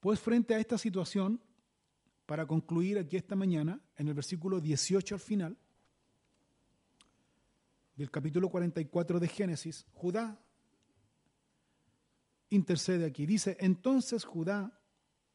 Pues 0.00 0.20
frente 0.20 0.54
a 0.54 0.58
esta 0.58 0.76
situación, 0.76 1.40
para 2.26 2.46
concluir 2.46 2.98
aquí 2.98 3.16
esta 3.16 3.34
mañana, 3.34 3.80
en 3.96 4.08
el 4.08 4.14
versículo 4.14 4.60
18 4.60 5.14
al 5.14 5.20
final, 5.20 5.58
del 7.98 8.10
capítulo 8.10 8.48
44 8.48 9.20
de 9.20 9.28
Génesis, 9.28 9.84
Judá 9.92 10.40
intercede 12.48 13.04
aquí. 13.04 13.26
Dice, 13.26 13.58
entonces 13.60 14.24
Judá 14.24 14.80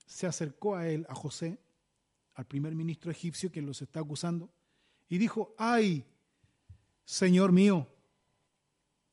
se 0.07 0.25
acercó 0.25 0.75
a 0.75 0.87
él, 0.87 1.05
a 1.09 1.13
José, 1.13 1.59
al 2.33 2.45
primer 2.47 2.73
ministro 2.73 3.11
egipcio 3.11 3.51
que 3.51 3.61
los 3.61 3.83
está 3.83 3.99
acusando, 3.99 4.49
y 5.07 5.19
dijo, 5.19 5.53
ay, 5.59 6.05
Señor 7.05 7.51
mío, 7.51 7.87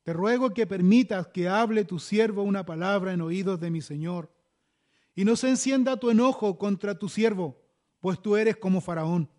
te 0.04 0.14
ruego 0.14 0.54
que 0.54 0.66
permitas 0.66 1.26
que 1.26 1.48
hable 1.48 1.84
tu 1.84 1.98
siervo 1.98 2.42
una 2.42 2.64
palabra 2.64 3.12
en 3.12 3.20
oídos 3.20 3.60
de 3.60 3.70
mi 3.70 3.82
Señor, 3.82 4.32
y 5.14 5.26
no 5.26 5.36
se 5.36 5.50
encienda 5.50 5.98
tu 5.98 6.08
enojo 6.08 6.56
contra 6.56 6.98
tu 6.98 7.10
siervo 7.10 7.60
pues 8.00 8.20
tú 8.20 8.36
eres 8.36 8.56
como 8.56 8.80
Faraón. 8.80 9.30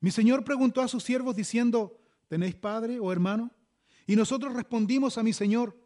Mi 0.00 0.10
Señor 0.10 0.44
preguntó 0.44 0.80
a 0.80 0.88
sus 0.88 1.02
siervos 1.02 1.34
diciendo, 1.34 2.00
¿tenéis 2.28 2.54
padre 2.54 3.00
o 3.00 3.10
hermano? 3.12 3.50
Y 4.06 4.16
nosotros 4.16 4.54
respondimos 4.54 5.18
a 5.18 5.22
mi 5.22 5.32
Señor, 5.32 5.76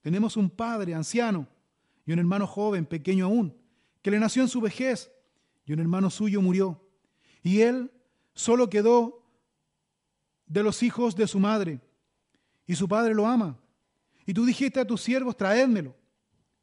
tenemos 0.00 0.36
un 0.36 0.50
padre 0.50 0.94
anciano 0.94 1.48
y 2.04 2.12
un 2.12 2.18
hermano 2.18 2.46
joven, 2.46 2.86
pequeño 2.86 3.24
aún, 3.24 3.56
que 4.02 4.10
le 4.10 4.18
nació 4.18 4.42
en 4.42 4.48
su 4.48 4.60
vejez 4.60 5.10
y 5.64 5.72
un 5.72 5.80
hermano 5.80 6.10
suyo 6.10 6.42
murió. 6.42 6.86
Y 7.42 7.60
él 7.60 7.90
solo 8.34 8.68
quedó 8.68 9.26
de 10.46 10.62
los 10.62 10.82
hijos 10.82 11.16
de 11.16 11.26
su 11.26 11.38
madre 11.38 11.80
y 12.66 12.74
su 12.74 12.88
padre 12.88 13.14
lo 13.14 13.26
ama. 13.26 13.58
Y 14.26 14.34
tú 14.34 14.44
dijiste 14.44 14.80
a 14.80 14.86
tus 14.86 15.00
siervos, 15.00 15.36
traédmelo 15.36 15.94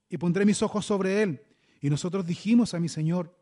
y 0.10 0.18
pondré 0.18 0.46
mis 0.46 0.62
ojos 0.62 0.86
sobre 0.86 1.22
él. 1.22 1.42
Y 1.82 1.90
nosotros 1.90 2.26
dijimos 2.26 2.74
a 2.74 2.80
mi 2.80 2.90
Señor, 2.90 3.36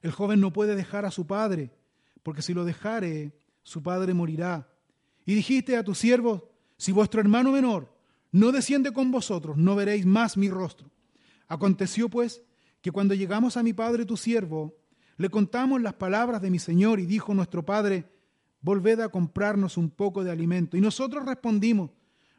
el 0.00 0.10
joven 0.10 0.40
no 0.40 0.52
puede 0.52 0.74
dejar 0.74 1.04
a 1.04 1.10
su 1.10 1.26
padre, 1.26 1.70
porque 2.22 2.42
si 2.42 2.54
lo 2.54 2.64
dejare, 2.64 3.32
su 3.62 3.82
padre 3.82 4.14
morirá. 4.14 4.68
Y 5.24 5.34
dijiste 5.34 5.76
a 5.76 5.84
tus 5.84 5.98
siervos, 5.98 6.42
si 6.76 6.92
vuestro 6.92 7.20
hermano 7.20 7.52
menor 7.52 7.94
no 8.30 8.50
desciende 8.50 8.92
con 8.92 9.10
vosotros, 9.10 9.56
no 9.56 9.76
veréis 9.76 10.06
más 10.06 10.36
mi 10.36 10.48
rostro. 10.48 10.90
Aconteció 11.48 12.08
pues 12.08 12.42
que 12.80 12.90
cuando 12.90 13.14
llegamos 13.14 13.56
a 13.56 13.62
mi 13.62 13.72
padre 13.72 14.04
tu 14.04 14.16
siervo, 14.16 14.74
le 15.16 15.28
contamos 15.28 15.80
las 15.80 15.94
palabras 15.94 16.40
de 16.40 16.50
mi 16.50 16.58
Señor 16.58 16.98
y 16.98 17.06
dijo 17.06 17.34
nuestro 17.34 17.64
padre, 17.64 18.10
volved 18.60 19.00
a 19.00 19.08
comprarnos 19.08 19.76
un 19.76 19.90
poco 19.90 20.24
de 20.24 20.30
alimento. 20.30 20.76
Y 20.76 20.80
nosotros 20.80 21.24
respondimos, 21.24 21.90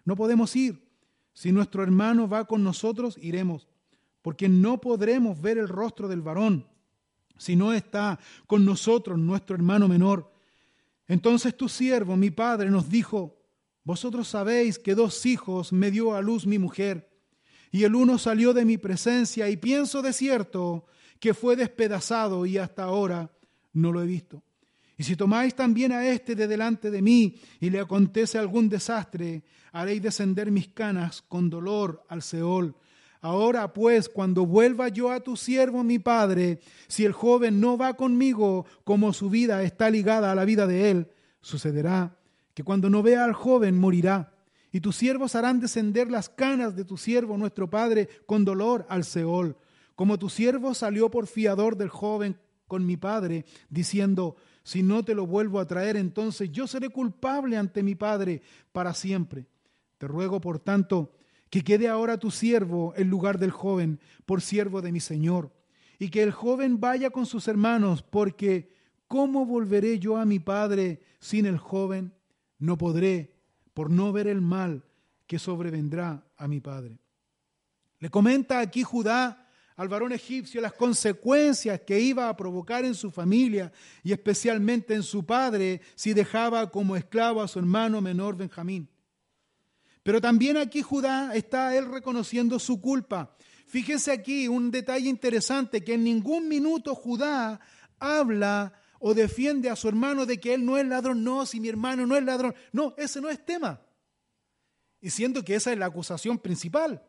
no 0.04 0.16
podemos 0.16 0.56
ir. 0.56 0.84
Si 1.34 1.52
nuestro 1.52 1.84
hermano 1.84 2.28
va 2.28 2.46
con 2.46 2.64
nosotros, 2.64 3.18
iremos, 3.22 3.68
porque 4.22 4.50
no 4.50 4.82
podremos 4.82 5.40
ver 5.42 5.58
el 5.58 5.68
rostro 5.68 6.08
del 6.08 6.22
varón 6.22 6.68
si 7.38 7.56
no 7.56 7.74
está 7.74 8.20
con 8.48 8.66
nosotros 8.66 9.18
nuestro 9.18 9.56
hermano 9.56 9.88
menor. 9.88 10.32
Entonces 11.08 11.56
tu 11.56 11.70
siervo, 11.70 12.16
mi 12.16 12.32
padre, 12.32 12.70
nos 12.70 12.90
dijo, 12.90 13.42
vosotros 13.84 14.28
sabéis 14.28 14.80
que 14.80 14.96
dos 14.96 15.26
hijos 15.26 15.74
me 15.74 15.92
dio 15.92 16.16
a 16.16 16.22
luz 16.22 16.46
mi 16.46 16.60
mujer, 16.60 17.10
y 17.72 17.84
el 17.84 17.96
uno 17.96 18.18
salió 18.18 18.54
de 18.54 18.66
mi 18.66 18.78
presencia, 18.78 19.50
y 19.50 19.58
pienso 19.58 20.02
de 20.02 20.14
cierto 20.14 20.86
que 21.20 21.34
fue 21.34 21.56
despedazado 21.56 22.46
y 22.46 22.58
hasta 22.58 22.84
ahora 22.84 23.32
no 23.74 23.92
lo 23.92 24.02
he 24.02 24.06
visto. 24.06 24.44
Y 24.98 25.04
si 25.04 25.16
tomáis 25.16 25.56
también 25.56 25.92
a 25.92 26.06
este 26.08 26.36
de 26.36 26.48
delante 26.48 26.92
de 26.92 27.02
mí 27.02 27.36
y 27.60 27.70
le 27.70 27.80
acontece 27.80 28.38
algún 28.38 28.70
desastre, 28.70 29.44
haréis 29.72 30.02
descender 30.02 30.52
mis 30.52 30.68
canas 30.68 31.22
con 31.22 31.50
dolor 31.50 32.06
al 32.10 32.22
Seol 32.22 32.76
Ahora 33.24 33.72
pues, 33.72 34.10
cuando 34.10 34.46
vuelva 34.46 34.90
yo 34.90 35.10
a 35.10 35.22
tu 35.22 35.38
siervo, 35.38 35.82
mi 35.82 35.98
padre, 35.98 36.60
si 36.90 37.06
el 37.06 37.14
joven 37.14 37.62
no 37.62 37.78
va 37.78 37.94
conmigo, 37.94 38.66
como 38.84 39.14
su 39.14 39.30
vida 39.30 39.64
está 39.64 39.90
ligada 39.90 40.30
a 40.30 40.36
la 40.36 40.44
vida 40.44 40.68
de 40.68 40.92
él, 40.92 41.08
sucederá 41.40 42.18
que 42.54 42.66
cuando 42.66 42.90
no 42.90 43.02
vea 43.02 43.24
al 43.24 43.32
joven 43.32 43.80
morirá. 43.80 44.34
y 44.74 44.82
tus 44.82 44.98
siervos 44.98 45.36
harán 45.36 45.62
descender 45.62 46.12
las 46.12 46.28
canas 46.28 46.76
de 46.76 46.84
tu 46.84 46.98
siervo, 46.98 47.38
nuestro 47.38 47.70
padre, 47.70 48.10
con 48.26 48.44
dolor 48.44 48.86
al 48.90 49.06
Seol. 49.06 49.56
Como 49.96 50.20
tu 50.20 50.28
siervo 50.28 50.74
salió 50.74 51.10
por 51.10 51.28
fiador 51.28 51.78
del 51.78 51.88
joven 51.88 52.38
con 52.68 52.86
mi 52.86 52.98
padre, 52.98 53.46
diciendo, 53.70 54.36
si 54.64 54.84
no 54.84 55.06
te 55.06 55.16
lo 55.16 55.26
vuelvo 55.26 55.62
a 55.62 55.66
traer, 55.66 55.96
entonces 55.96 56.52
yo 56.52 56.68
seré 56.68 56.90
culpable 56.90 57.56
ante 57.56 57.84
mi 57.84 57.96
padre 57.96 58.42
para 58.74 58.94
siempre. 58.94 59.46
Te 59.98 60.08
ruego, 60.08 60.42
por 60.42 60.60
tanto, 60.60 61.14
que 61.54 61.64
quede 61.64 61.88
ahora 61.88 62.18
tu 62.18 62.32
siervo 62.32 62.96
en 62.98 63.12
lugar 63.12 63.38
del 63.38 63.52
joven, 63.52 64.00
por 64.26 64.42
siervo 64.42 64.82
de 64.82 64.92
mi 64.92 65.00
Señor, 65.00 65.54
y 66.00 66.10
que 66.10 66.24
el 66.24 66.32
joven 66.32 66.80
vaya 66.80 67.12
con 67.12 67.28
sus 67.28 67.48
hermanos, 67.48 68.02
porque 68.02 68.74
¿cómo 69.08 69.46
volveré 69.46 70.00
yo 70.00 70.18
a 70.18 70.26
mi 70.26 70.40
padre 70.40 71.02
sin 71.20 71.46
el 71.46 71.60
joven? 71.60 72.12
No 72.58 72.76
podré 72.76 73.36
por 73.76 73.92
no 73.92 74.12
ver 74.12 74.26
el 74.26 74.42
mal 74.42 74.84
que 75.28 75.38
sobrevendrá 75.38 76.26
a 76.38 76.48
mi 76.48 76.60
padre. 76.60 76.98
Le 78.00 78.10
comenta 78.10 78.60
aquí 78.60 78.82
Judá 78.82 79.48
al 79.76 79.90
varón 79.90 80.12
egipcio 80.12 80.60
las 80.60 80.74
consecuencias 80.74 81.82
que 81.82 82.00
iba 82.00 82.30
a 82.30 82.36
provocar 82.36 82.84
en 82.84 82.96
su 82.96 83.12
familia 83.12 83.72
y 84.02 84.12
especialmente 84.12 84.96
en 84.96 85.04
su 85.04 85.24
padre 85.24 85.82
si 85.94 86.16
dejaba 86.16 86.72
como 86.72 86.96
esclavo 86.96 87.44
a 87.44 87.48
su 87.48 87.60
hermano 87.60 88.02
menor 88.02 88.36
Benjamín. 88.36 88.90
Pero 90.04 90.20
también 90.20 90.58
aquí 90.58 90.82
Judá 90.82 91.34
está 91.34 91.76
él 91.76 91.90
reconociendo 91.90 92.60
su 92.60 92.82
culpa. 92.82 93.36
Fíjense 93.68 94.12
aquí 94.12 94.48
un 94.48 94.70
detalle 94.70 95.10
interesante, 95.10 95.84
que 95.84 95.94
en 95.94 96.04
ningún 96.04 96.48
minuto 96.48 96.94
Judá 96.94 97.60
habla 97.98 98.74
o 99.00 99.14
defiende 99.14 99.70
a 99.70 99.76
su 99.76 99.88
hermano 99.88 100.26
de 100.26 100.40
que 100.40 100.54
él 100.54 100.66
no 100.66 100.78
es 100.78 100.86
ladrón. 100.86 101.24
No, 101.24 101.46
si 101.46 101.60
mi 101.60 101.70
hermano 101.70 102.06
no 102.06 102.18
es 102.18 102.24
ladrón. 102.24 102.54
No, 102.72 102.94
ese 102.98 103.22
no 103.22 103.30
es 103.30 103.44
tema. 103.46 103.82
Y 105.02 105.10
siendo 105.10 105.44
que 105.44 105.56
esa 105.56 105.72
es 105.72 105.78
la 105.78 105.88
acusación 105.88 106.38
principal. 106.38 107.02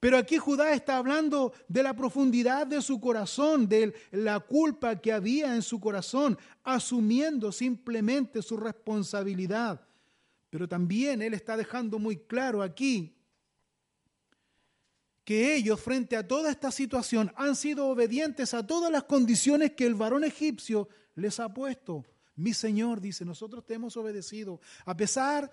Pero 0.00 0.16
aquí 0.16 0.38
Judá 0.38 0.72
está 0.72 0.96
hablando 0.96 1.52
de 1.66 1.82
la 1.82 1.94
profundidad 1.94 2.66
de 2.66 2.80
su 2.80 3.00
corazón, 3.00 3.68
de 3.68 3.92
la 4.12 4.38
culpa 4.38 5.00
que 5.00 5.12
había 5.12 5.56
en 5.56 5.62
su 5.62 5.80
corazón, 5.80 6.38
asumiendo 6.62 7.50
simplemente 7.50 8.40
su 8.42 8.56
responsabilidad. 8.56 9.87
Pero 10.50 10.68
también 10.68 11.22
él 11.22 11.34
está 11.34 11.56
dejando 11.56 11.98
muy 11.98 12.16
claro 12.16 12.62
aquí 12.62 13.14
que 15.24 15.54
ellos 15.54 15.78
frente 15.78 16.16
a 16.16 16.26
toda 16.26 16.50
esta 16.50 16.70
situación 16.70 17.30
han 17.36 17.54
sido 17.54 17.88
obedientes 17.88 18.54
a 18.54 18.66
todas 18.66 18.90
las 18.90 19.04
condiciones 19.04 19.72
que 19.72 19.84
el 19.84 19.94
varón 19.94 20.24
egipcio 20.24 20.88
les 21.14 21.38
ha 21.38 21.52
puesto. 21.52 22.04
Mi 22.34 22.54
Señor 22.54 23.00
dice, 23.00 23.26
nosotros 23.26 23.66
te 23.66 23.74
hemos 23.74 23.96
obedecido, 23.98 24.60
a 24.86 24.96
pesar 24.96 25.52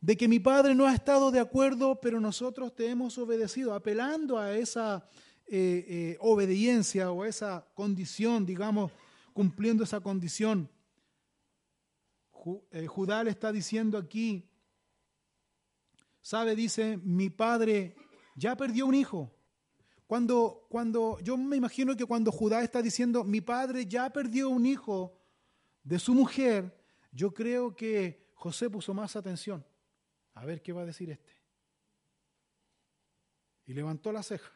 de 0.00 0.16
que 0.16 0.28
mi 0.28 0.38
Padre 0.38 0.76
no 0.76 0.86
ha 0.86 0.94
estado 0.94 1.32
de 1.32 1.40
acuerdo, 1.40 1.98
pero 2.00 2.20
nosotros 2.20 2.72
te 2.74 2.88
hemos 2.88 3.18
obedecido, 3.18 3.74
apelando 3.74 4.38
a 4.38 4.56
esa 4.56 5.08
eh, 5.48 5.84
eh, 5.88 6.16
obediencia 6.20 7.10
o 7.10 7.24
esa 7.24 7.66
condición, 7.74 8.46
digamos, 8.46 8.92
cumpliendo 9.32 9.82
esa 9.82 9.98
condición. 9.98 10.68
Eh, 12.70 12.86
Judá 12.86 13.24
le 13.24 13.30
está 13.30 13.50
diciendo 13.50 13.98
aquí, 13.98 14.48
sabe, 16.20 16.54
dice, 16.54 16.96
mi 16.98 17.30
Padre 17.30 17.96
ya 18.36 18.56
perdió 18.56 18.86
un 18.86 18.94
hijo. 18.94 19.32
Cuando, 20.06 20.66
cuando, 20.68 21.18
yo 21.20 21.36
me 21.36 21.56
imagino 21.56 21.96
que 21.96 22.04
cuando 22.04 22.30
Judá 22.30 22.62
está 22.62 22.80
diciendo, 22.80 23.24
mi 23.24 23.40
padre 23.40 23.86
ya 23.86 24.08
perdió 24.10 24.48
un 24.50 24.64
hijo 24.64 25.18
de 25.82 25.98
su 25.98 26.14
mujer, 26.14 26.80
yo 27.10 27.34
creo 27.34 27.74
que 27.74 28.30
José 28.34 28.70
puso 28.70 28.94
más 28.94 29.16
atención. 29.16 29.66
A 30.34 30.44
ver 30.44 30.62
qué 30.62 30.72
va 30.72 30.82
a 30.82 30.86
decir 30.86 31.10
este. 31.10 31.32
Y 33.64 33.74
levantó 33.74 34.12
la 34.12 34.22
ceja. 34.22 34.52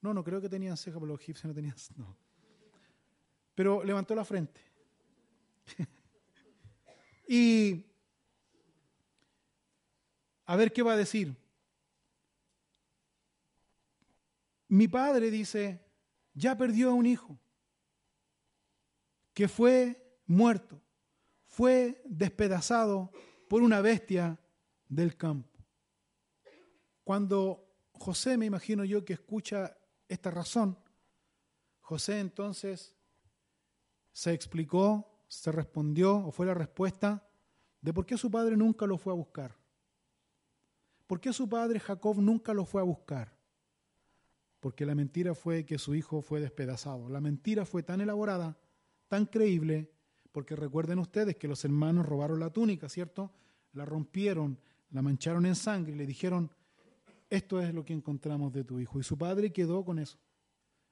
No, 0.00 0.12
no 0.12 0.24
creo 0.24 0.40
que 0.40 0.48
tenían 0.48 0.76
ceja, 0.76 0.98
porque 0.98 1.12
los 1.12 1.20
egipcios 1.20 1.44
no 1.46 1.54
tenían. 1.54 1.76
No. 1.94 2.16
Pero 3.54 3.84
levantó 3.84 4.16
la 4.16 4.24
frente. 4.24 4.60
y 7.26 7.86
a 10.44 10.56
ver 10.56 10.72
qué 10.72 10.82
va 10.82 10.92
a 10.92 10.96
decir. 10.96 11.36
Mi 14.68 14.88
padre 14.88 15.30
dice, 15.30 15.84
ya 16.34 16.56
perdió 16.56 16.90
a 16.90 16.94
un 16.94 17.06
hijo 17.06 17.38
que 19.34 19.48
fue 19.48 20.18
muerto, 20.26 20.80
fue 21.46 22.02
despedazado 22.04 23.10
por 23.48 23.62
una 23.62 23.80
bestia 23.80 24.38
del 24.88 25.16
campo. 25.16 25.58
Cuando 27.04 27.72
José, 27.92 28.36
me 28.36 28.46
imagino 28.46 28.84
yo, 28.84 29.04
que 29.04 29.12
escucha 29.12 29.76
esta 30.08 30.30
razón, 30.30 30.78
José 31.80 32.20
entonces 32.20 32.96
se 34.12 34.32
explicó, 34.32 35.11
se 35.34 35.52
respondió, 35.52 36.16
o 36.16 36.30
fue 36.30 36.46
la 36.46 36.54
respuesta 36.54 37.26
de 37.80 37.92
por 37.92 38.06
qué 38.06 38.16
su 38.16 38.30
padre 38.30 38.56
nunca 38.56 38.86
lo 38.86 38.98
fue 38.98 39.12
a 39.12 39.16
buscar. 39.16 39.56
¿Por 41.06 41.20
qué 41.20 41.32
su 41.32 41.48
padre 41.48 41.80
Jacob 41.80 42.18
nunca 42.18 42.54
lo 42.54 42.64
fue 42.64 42.80
a 42.80 42.84
buscar? 42.84 43.42
porque 44.62 44.86
la 44.86 44.94
mentira 44.94 45.34
fue 45.34 45.66
que 45.66 45.76
su 45.76 45.92
hijo 45.92 46.22
fue 46.22 46.40
despedazado. 46.40 47.08
La 47.08 47.20
mentira 47.20 47.66
fue 47.66 47.82
tan 47.82 48.00
elaborada, 48.00 48.56
tan 49.08 49.26
creíble, 49.26 49.90
porque 50.30 50.54
recuerden 50.54 51.00
ustedes 51.00 51.34
que 51.34 51.48
los 51.48 51.64
hermanos 51.64 52.06
robaron 52.06 52.38
la 52.38 52.50
túnica, 52.50 52.88
¿cierto? 52.88 53.32
La 53.72 53.84
rompieron, 53.84 54.60
la 54.92 55.02
mancharon 55.02 55.46
en 55.46 55.56
sangre 55.56 55.94
y 55.94 55.96
le 55.96 56.06
dijeron, 56.06 56.48
esto 57.28 57.60
es 57.60 57.74
lo 57.74 57.84
que 57.84 57.92
encontramos 57.92 58.52
de 58.52 58.62
tu 58.62 58.78
hijo. 58.78 59.00
Y 59.00 59.02
su 59.02 59.18
padre 59.18 59.52
quedó 59.52 59.84
con 59.84 59.98
eso. 59.98 60.16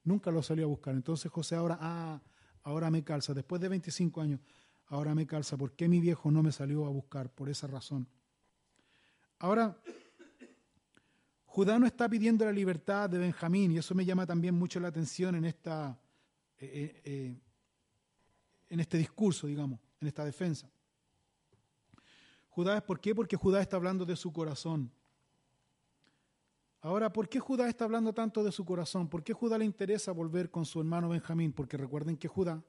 Nunca 0.02 0.32
lo 0.32 0.42
salió 0.42 0.64
a 0.64 0.68
buscar. 0.68 0.96
Entonces 0.96 1.30
José 1.30 1.54
ahora, 1.54 1.78
ah, 1.80 2.20
ahora 2.62 2.90
me 2.90 3.02
calza, 3.02 3.34
después 3.34 3.60
de 3.60 3.68
25 3.68 4.20
años, 4.20 4.40
ahora 4.86 5.14
me 5.14 5.26
calza. 5.26 5.56
¿Por 5.56 5.72
qué 5.72 5.88
mi 5.88 6.00
viejo 6.00 6.30
no 6.30 6.42
me 6.42 6.52
salió 6.52 6.86
a 6.86 6.90
buscar? 6.90 7.30
Por 7.30 7.48
esa 7.48 7.66
razón. 7.66 8.06
Ahora, 9.38 9.76
Judá 11.46 11.78
no 11.78 11.86
está 11.86 12.08
pidiendo 12.08 12.44
la 12.44 12.52
libertad 12.52 13.10
de 13.10 13.18
Benjamín, 13.18 13.72
y 13.72 13.78
eso 13.78 13.94
me 13.94 14.04
llama 14.04 14.26
también 14.26 14.54
mucho 14.54 14.78
la 14.78 14.88
atención 14.88 15.34
en, 15.34 15.44
esta, 15.44 15.98
eh, 16.58 16.70
eh, 16.72 17.02
eh, 17.04 17.40
en 18.68 18.80
este 18.80 18.98
discurso, 18.98 19.46
digamos, 19.46 19.80
en 20.00 20.08
esta 20.08 20.24
defensa. 20.24 20.70
Judá, 22.50 22.84
¿por 22.84 23.00
qué? 23.00 23.14
Porque 23.14 23.36
Judá 23.36 23.60
está 23.60 23.76
hablando 23.76 24.04
de 24.04 24.14
su 24.16 24.32
corazón. 24.32 24.92
Ahora, 26.82 27.12
¿por 27.12 27.28
qué 27.28 27.38
Judá 27.38 27.68
está 27.68 27.84
hablando 27.84 28.14
tanto 28.14 28.42
de 28.42 28.52
su 28.52 28.64
corazón? 28.64 29.08
¿Por 29.08 29.22
qué 29.22 29.34
Judá 29.34 29.58
le 29.58 29.66
interesa 29.66 30.12
volver 30.12 30.50
con 30.50 30.64
su 30.64 30.80
hermano 30.80 31.10
Benjamín? 31.10 31.52
Porque 31.52 31.76
recuerden 31.76 32.16
que 32.16 32.26
Judá, 32.26 32.62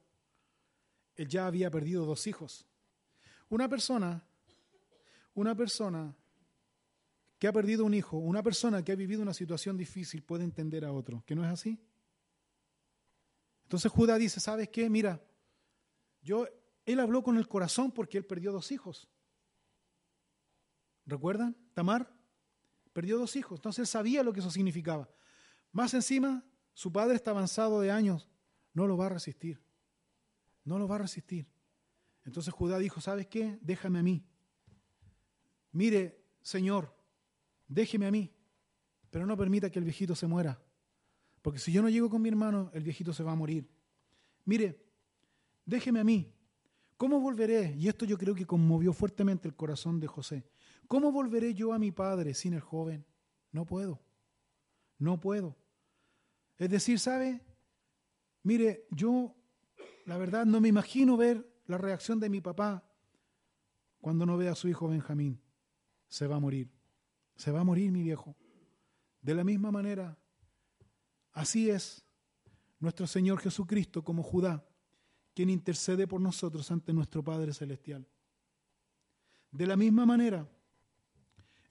él 1.16 1.28
ya 1.30 1.48
había 1.48 1.72
perdido 1.72 2.06
dos 2.06 2.28
hijos. 2.28 2.68
Una 3.48 3.70
persona, 3.70 4.26
una 5.34 5.56
persona 5.56 6.14
que 7.40 7.48
ha 7.48 7.54
perdido 7.54 7.86
un 7.86 7.94
hijo, 7.94 8.18
una 8.18 8.44
persona 8.44 8.84
que 8.84 8.92
ha 8.92 8.96
vivido 8.96 9.22
una 9.22 9.34
situación 9.34 9.78
difícil 9.78 10.24
puede 10.24 10.44
entender 10.44 10.84
a 10.84 10.92
otro, 10.92 11.24
que 11.26 11.34
no 11.34 11.46
es 11.46 11.50
así. 11.50 11.80
Entonces 13.64 13.90
Judá 13.92 14.18
dice, 14.18 14.42
¿sabes 14.42 14.68
qué? 14.68 14.90
Mira, 14.90 15.24
yo, 16.22 16.48
él 16.86 17.00
habló 17.00 17.24
con 17.24 17.38
el 17.38 17.48
corazón 17.48 17.92
porque 17.92 18.18
él 18.18 18.26
perdió 18.26 18.52
dos 18.52 18.74
hijos. 18.74 19.10
¿Recuerdan? 21.06 21.56
Tamar 21.74 22.21
perdió 22.94 23.18
dos 23.18 23.36
hijos, 23.36 23.60
entonces 23.60 23.80
él 23.80 23.88
sabía 23.88 24.24
lo 24.24 24.34
que 24.34 24.40
eso 24.40 24.52
significaba. 24.52 25.10
Más 25.72 25.94
encima, 25.94 26.44
su 26.74 26.92
padre 26.92 27.16
está 27.16 27.32
avanzado 27.32 27.82
de 27.82 27.92
años, 27.92 28.30
no 28.74 28.88
lo 28.88 28.98
va 28.98 29.08
a 29.08 29.10
resistir, 29.10 29.62
no 30.64 30.80
lo 30.80 30.88
va 30.88 30.96
a 30.96 31.00
resistir. 31.00 31.48
Entonces 32.26 32.54
Judá 32.54 32.78
dijo, 32.78 33.02
¿sabes 33.02 33.28
qué? 33.28 33.58
Déjame 33.62 34.00
a 34.00 34.04
mí. 34.04 34.26
Mire, 35.72 36.24
Señor, 36.42 36.96
déjeme 37.68 38.08
a 38.08 38.12
mí, 38.12 38.34
pero 39.10 39.26
no 39.26 39.38
permita 39.38 39.70
que 39.70 39.80
el 39.80 39.86
viejito 39.86 40.16
se 40.16 40.28
muera. 40.28 40.62
Porque 41.42 41.60
si 41.60 41.72
yo 41.72 41.82
no 41.82 41.90
llego 41.90 42.10
con 42.10 42.22
mi 42.22 42.30
hermano, 42.30 42.70
el 42.74 42.84
viejito 42.84 43.14
se 43.14 43.24
va 43.24 43.32
a 43.32 43.36
morir. 43.36 43.70
Mire, 44.46 44.86
déjeme 45.66 46.00
a 46.00 46.04
mí. 46.04 46.32
¿Cómo 46.98 47.20
volveré? 47.20 47.74
Y 47.78 47.88
esto 47.88 48.06
yo 48.06 48.18
creo 48.18 48.36
que 48.36 48.46
conmovió 48.46 48.94
fuertemente 48.94 49.48
el 49.48 49.56
corazón 49.56 50.00
de 50.00 50.08
José. 50.08 50.46
¿Cómo 50.92 51.14
volveré 51.14 51.54
yo 51.54 51.72
a 51.72 51.80
mi 51.80 51.94
padre 51.94 52.34
sin 52.34 52.54
el 52.54 52.60
joven? 52.60 53.06
No 53.54 53.66
puedo. 53.66 54.02
No 54.98 55.22
puedo. 55.22 55.56
Es 56.58 56.70
decir, 56.70 57.00
¿sabe? 57.00 57.40
Mire, 58.44 58.88
yo 58.92 59.34
la 60.06 60.18
verdad 60.18 60.46
no 60.46 60.60
me 60.60 60.68
imagino 60.68 61.16
ver 61.16 61.50
la 61.66 61.78
reacción 61.78 62.20
de 62.20 62.30
mi 62.30 62.42
papá 62.42 62.84
cuando 64.02 64.26
no 64.26 64.36
ve 64.36 64.50
a 64.50 64.56
su 64.56 64.68
hijo 64.68 64.90
Benjamín. 64.90 65.42
Se 66.10 66.28
va 66.28 66.36
a 66.36 66.40
morir. 66.40 66.70
Se 67.38 67.52
va 67.52 67.62
a 67.62 67.64
morir 67.64 67.90
mi 67.90 68.04
viejo. 68.04 68.36
De 69.22 69.34
la 69.34 69.46
misma 69.46 69.72
manera, 69.72 70.20
así 71.32 71.70
es 71.70 72.04
nuestro 72.82 73.08
Señor 73.08 73.40
Jesucristo 73.40 74.04
como 74.04 74.24
Judá, 74.24 74.68
quien 75.34 75.50
intercede 75.50 76.06
por 76.06 76.20
nosotros 76.20 76.70
ante 76.70 76.92
nuestro 76.92 77.24
Padre 77.24 77.54
Celestial. 77.54 78.06
De 79.52 79.66
la 79.66 79.78
misma 79.78 80.06
manera, 80.06 80.50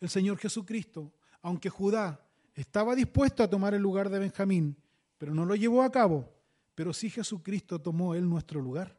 el 0.01 0.09
Señor 0.09 0.38
Jesucristo, 0.38 1.12
aunque 1.42 1.68
Judá 1.68 2.26
estaba 2.55 2.94
dispuesto 2.94 3.42
a 3.42 3.51
tomar 3.51 3.74
el 3.74 3.82
lugar 3.82 4.09
de 4.11 4.18
Benjamín, 4.18 4.76
pero 5.18 5.34
no 5.34 5.44
lo 5.44 5.55
llevó 5.55 5.82
a 5.82 5.92
cabo, 5.92 6.32
pero 6.74 6.92
sí 6.92 7.11
Jesucristo 7.11 7.80
tomó 7.80 8.14
él 8.14 8.28
nuestro 8.28 8.61
lugar. 8.61 8.98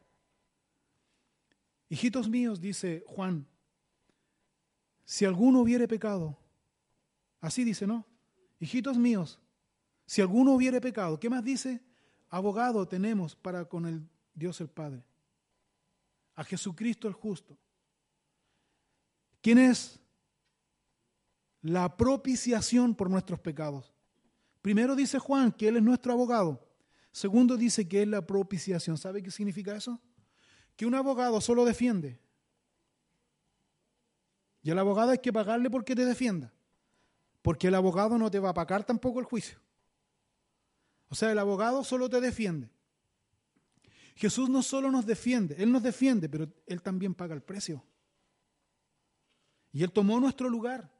Hijitos 1.89 2.29
míos, 2.29 2.61
dice 2.61 3.03
Juan, 3.07 3.47
si 5.03 5.25
alguno 5.25 5.61
hubiere 5.61 5.87
pecado, 5.87 6.37
así 7.41 7.63
dice, 7.63 7.85
¿no? 7.85 8.05
Hijitos 8.59 8.97
míos, 8.97 9.39
si 10.05 10.21
alguno 10.21 10.53
hubiere 10.53 10.79
pecado, 10.79 11.19
¿qué 11.19 11.29
más 11.29 11.43
dice? 11.43 11.81
Abogado 12.29 12.87
tenemos 12.87 13.35
para 13.35 13.65
con 13.65 13.85
el 13.85 14.07
Dios 14.33 14.61
el 14.61 14.69
Padre, 14.69 15.03
a 16.35 16.43
Jesucristo 16.43 17.07
el 17.07 17.13
justo. 17.13 17.57
¿Quién 19.41 19.57
es? 19.57 20.00
La 21.61 21.95
propiciación 21.95 22.95
por 22.95 23.09
nuestros 23.09 23.39
pecados. 23.39 23.93
Primero 24.61 24.95
dice 24.95 25.19
Juan 25.19 25.51
que 25.51 25.67
Él 25.67 25.77
es 25.77 25.83
nuestro 25.83 26.13
abogado. 26.13 26.67
Segundo 27.11 27.57
dice 27.57 27.87
que 27.87 28.03
es 28.03 28.07
la 28.07 28.25
propiciación. 28.25 28.97
¿Sabe 28.97 29.21
qué 29.21 29.31
significa 29.31 29.75
eso? 29.75 29.99
Que 30.75 30.85
un 30.85 30.95
abogado 30.95 31.41
solo 31.41 31.65
defiende. 31.65 32.19
Y 34.63 34.69
el 34.69 34.79
abogado 34.79 35.11
hay 35.11 35.17
que 35.19 35.33
pagarle 35.33 35.69
porque 35.69 35.95
te 35.95 36.05
defienda. 36.05 36.53
Porque 37.41 37.67
el 37.67 37.75
abogado 37.75 38.17
no 38.17 38.29
te 38.29 38.39
va 38.39 38.49
a 38.49 38.53
pagar 38.53 38.83
tampoco 38.83 39.19
el 39.19 39.25
juicio. 39.25 39.59
O 41.09 41.15
sea, 41.15 41.31
el 41.31 41.39
abogado 41.39 41.83
solo 41.83 42.09
te 42.09 42.21
defiende. 42.21 42.69
Jesús 44.15 44.49
no 44.49 44.61
solo 44.61 44.91
nos 44.91 45.05
defiende, 45.05 45.55
Él 45.57 45.71
nos 45.71 45.81
defiende, 45.81 46.29
pero 46.29 46.47
Él 46.67 46.81
también 46.81 47.15
paga 47.15 47.33
el 47.33 47.41
precio. 47.41 47.83
Y 49.71 49.83
Él 49.83 49.91
tomó 49.91 50.19
nuestro 50.19 50.47
lugar 50.47 50.91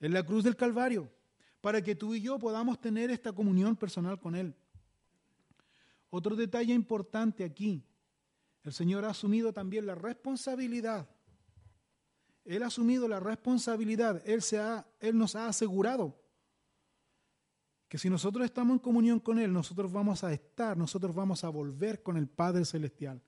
en 0.00 0.12
la 0.12 0.24
cruz 0.24 0.44
del 0.44 0.56
Calvario 0.56 1.10
para 1.60 1.82
que 1.82 1.94
tú 1.94 2.14
y 2.14 2.20
yo 2.20 2.38
podamos 2.38 2.80
tener 2.80 3.10
esta 3.10 3.32
comunión 3.32 3.76
personal 3.76 4.18
con 4.18 4.34
Él. 4.34 4.54
Otro 6.08 6.34
detalle 6.34 6.72
importante 6.72 7.44
aquí, 7.44 7.84
el 8.64 8.72
Señor 8.72 9.04
ha 9.04 9.10
asumido 9.10 9.52
también 9.52 9.86
la 9.86 9.94
responsabilidad. 9.94 11.08
Él 12.44 12.62
ha 12.62 12.66
asumido 12.66 13.06
la 13.06 13.20
responsabilidad, 13.20 14.22
Él, 14.26 14.42
se 14.42 14.58
ha, 14.58 14.86
Él 14.98 15.16
nos 15.16 15.36
ha 15.36 15.46
asegurado 15.46 16.18
que 17.88 17.98
si 17.98 18.08
nosotros 18.08 18.44
estamos 18.44 18.74
en 18.74 18.78
comunión 18.78 19.18
con 19.18 19.38
Él, 19.38 19.52
nosotros 19.52 19.92
vamos 19.92 20.22
a 20.24 20.32
estar, 20.32 20.76
nosotros 20.76 21.14
vamos 21.14 21.42
a 21.44 21.48
volver 21.48 22.02
con 22.02 22.16
el 22.16 22.28
Padre 22.28 22.64
Celestial, 22.64 23.20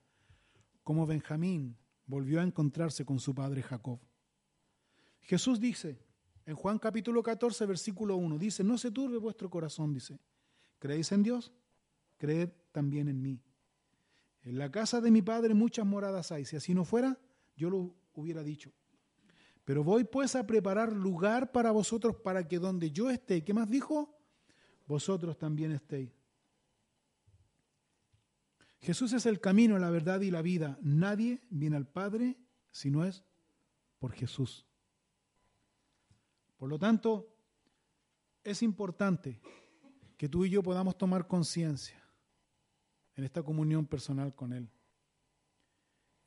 como 0.83 1.05
Benjamín 1.05 1.77
volvió 2.05 2.39
a 2.39 2.43
encontrarse 2.43 3.05
con 3.05 3.19
su 3.19 3.35
padre 3.35 3.61
Jacob. 3.61 3.99
Jesús 5.21 5.59
dice, 5.59 5.99
en 6.45 6.55
Juan 6.55 6.79
capítulo 6.79 7.23
14, 7.23 7.65
versículo 7.65 8.17
1, 8.17 8.37
dice, 8.37 8.63
no 8.63 8.77
se 8.77 8.91
turbe 8.91 9.17
vuestro 9.17 9.49
corazón, 9.49 9.93
dice, 9.93 10.19
¿creéis 10.79 11.11
en 11.11 11.23
Dios? 11.23 11.51
Creed 12.17 12.49
también 12.71 13.07
en 13.07 13.21
mí. 13.21 13.41
En 14.41 14.57
la 14.57 14.69
casa 14.69 14.99
de 14.99 15.09
mi 15.09 15.21
Padre 15.21 15.53
muchas 15.53 15.85
moradas 15.85 16.31
hay, 16.31 16.45
si 16.45 16.57
así 16.57 16.73
no 16.73 16.83
fuera, 16.83 17.17
yo 17.55 17.69
lo 17.69 17.95
hubiera 18.13 18.43
dicho. 18.43 18.73
Pero 19.63 19.83
voy 19.83 20.03
pues 20.03 20.35
a 20.35 20.45
preparar 20.45 20.91
lugar 20.91 21.53
para 21.53 21.71
vosotros 21.71 22.17
para 22.17 22.45
que 22.47 22.59
donde 22.59 22.91
yo 22.91 23.09
esté, 23.09 23.43
¿qué 23.43 23.53
más 23.53 23.69
dijo? 23.69 24.17
Vosotros 24.85 25.37
también 25.37 25.71
estéis. 25.71 26.11
Jesús 28.81 29.13
es 29.13 29.25
el 29.25 29.39
camino, 29.39 29.79
la 29.79 29.89
verdad 29.89 30.19
y 30.19 30.29
la 30.29 30.41
vida. 30.41 30.77
Nadie 30.81 31.41
viene 31.49 31.77
al 31.77 31.87
Padre 31.87 32.37
si 32.71 32.91
no 32.91 33.05
es 33.05 33.23
por 33.97 34.11
Jesús. 34.11 34.67
Por 36.63 36.69
lo 36.69 36.79
tanto, 36.79 37.27
es 38.41 38.63
importante 38.63 39.41
que 40.15 40.29
tú 40.29 40.45
y 40.45 40.49
yo 40.49 40.63
podamos 40.63 40.97
tomar 40.97 41.27
conciencia 41.27 42.01
en 43.15 43.25
esta 43.25 43.43
comunión 43.43 43.85
personal 43.85 44.33
con 44.33 44.53
Él. 44.53 44.69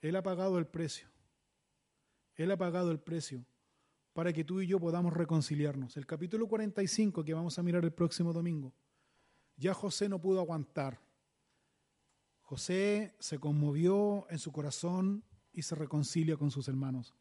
Él 0.02 0.14
ha 0.14 0.22
pagado 0.22 0.58
el 0.58 0.66
precio. 0.66 1.08
Él 2.34 2.50
ha 2.50 2.58
pagado 2.58 2.90
el 2.90 3.00
precio 3.00 3.46
para 4.12 4.30
que 4.30 4.44
tú 4.44 4.60
y 4.60 4.66
yo 4.66 4.78
podamos 4.78 5.14
reconciliarnos. 5.14 5.96
El 5.96 6.04
capítulo 6.04 6.46
45 6.46 7.24
que 7.24 7.32
vamos 7.32 7.58
a 7.58 7.62
mirar 7.62 7.82
el 7.84 7.94
próximo 7.94 8.34
domingo, 8.34 8.74
ya 9.56 9.72
José 9.72 10.06
no 10.06 10.20
pudo 10.20 10.40
aguantar. 10.40 11.00
José 12.42 13.14
se 13.20 13.38
conmovió 13.38 14.26
en 14.28 14.38
su 14.38 14.52
corazón 14.52 15.24
y 15.54 15.62
se 15.62 15.74
reconcilia 15.74 16.36
con 16.36 16.50
sus 16.50 16.68
hermanos. 16.68 17.14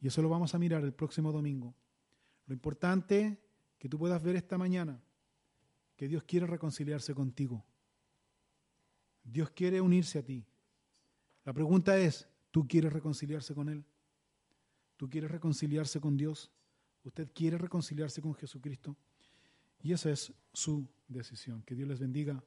Y 0.00 0.06
eso 0.06 0.22
lo 0.22 0.28
vamos 0.28 0.54
a 0.54 0.58
mirar 0.60 0.84
el 0.84 0.92
próximo 0.92 1.32
domingo. 1.32 1.74
Lo 2.48 2.54
importante 2.54 3.38
que 3.78 3.88
tú 3.88 3.98
puedas 3.98 4.22
ver 4.22 4.34
esta 4.34 4.56
mañana, 4.58 5.00
que 5.96 6.08
Dios 6.08 6.24
quiere 6.24 6.46
reconciliarse 6.46 7.14
contigo. 7.14 7.64
Dios 9.22 9.50
quiere 9.50 9.82
unirse 9.82 10.18
a 10.18 10.22
ti. 10.24 10.44
La 11.44 11.52
pregunta 11.52 11.98
es, 11.98 12.26
¿tú 12.50 12.66
quieres 12.66 12.92
reconciliarse 12.92 13.54
con 13.54 13.68
Él? 13.68 13.84
¿Tú 14.96 15.10
quieres 15.10 15.30
reconciliarse 15.30 16.00
con 16.00 16.16
Dios? 16.16 16.50
¿Usted 17.04 17.30
quiere 17.34 17.58
reconciliarse 17.58 18.22
con 18.22 18.34
Jesucristo? 18.34 18.96
Y 19.82 19.92
esa 19.92 20.10
es 20.10 20.32
su 20.52 20.88
decisión. 21.06 21.62
Que 21.62 21.74
Dios 21.74 21.88
les 21.88 21.98
bendiga. 21.98 22.42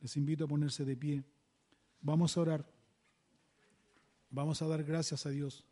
Les 0.00 0.16
invito 0.16 0.44
a 0.44 0.48
ponerse 0.48 0.84
de 0.84 0.96
pie. 0.96 1.24
Vamos 2.00 2.36
a 2.36 2.40
orar. 2.40 2.72
Vamos 4.30 4.62
a 4.62 4.68
dar 4.68 4.84
gracias 4.84 5.26
a 5.26 5.30
Dios. 5.30 5.66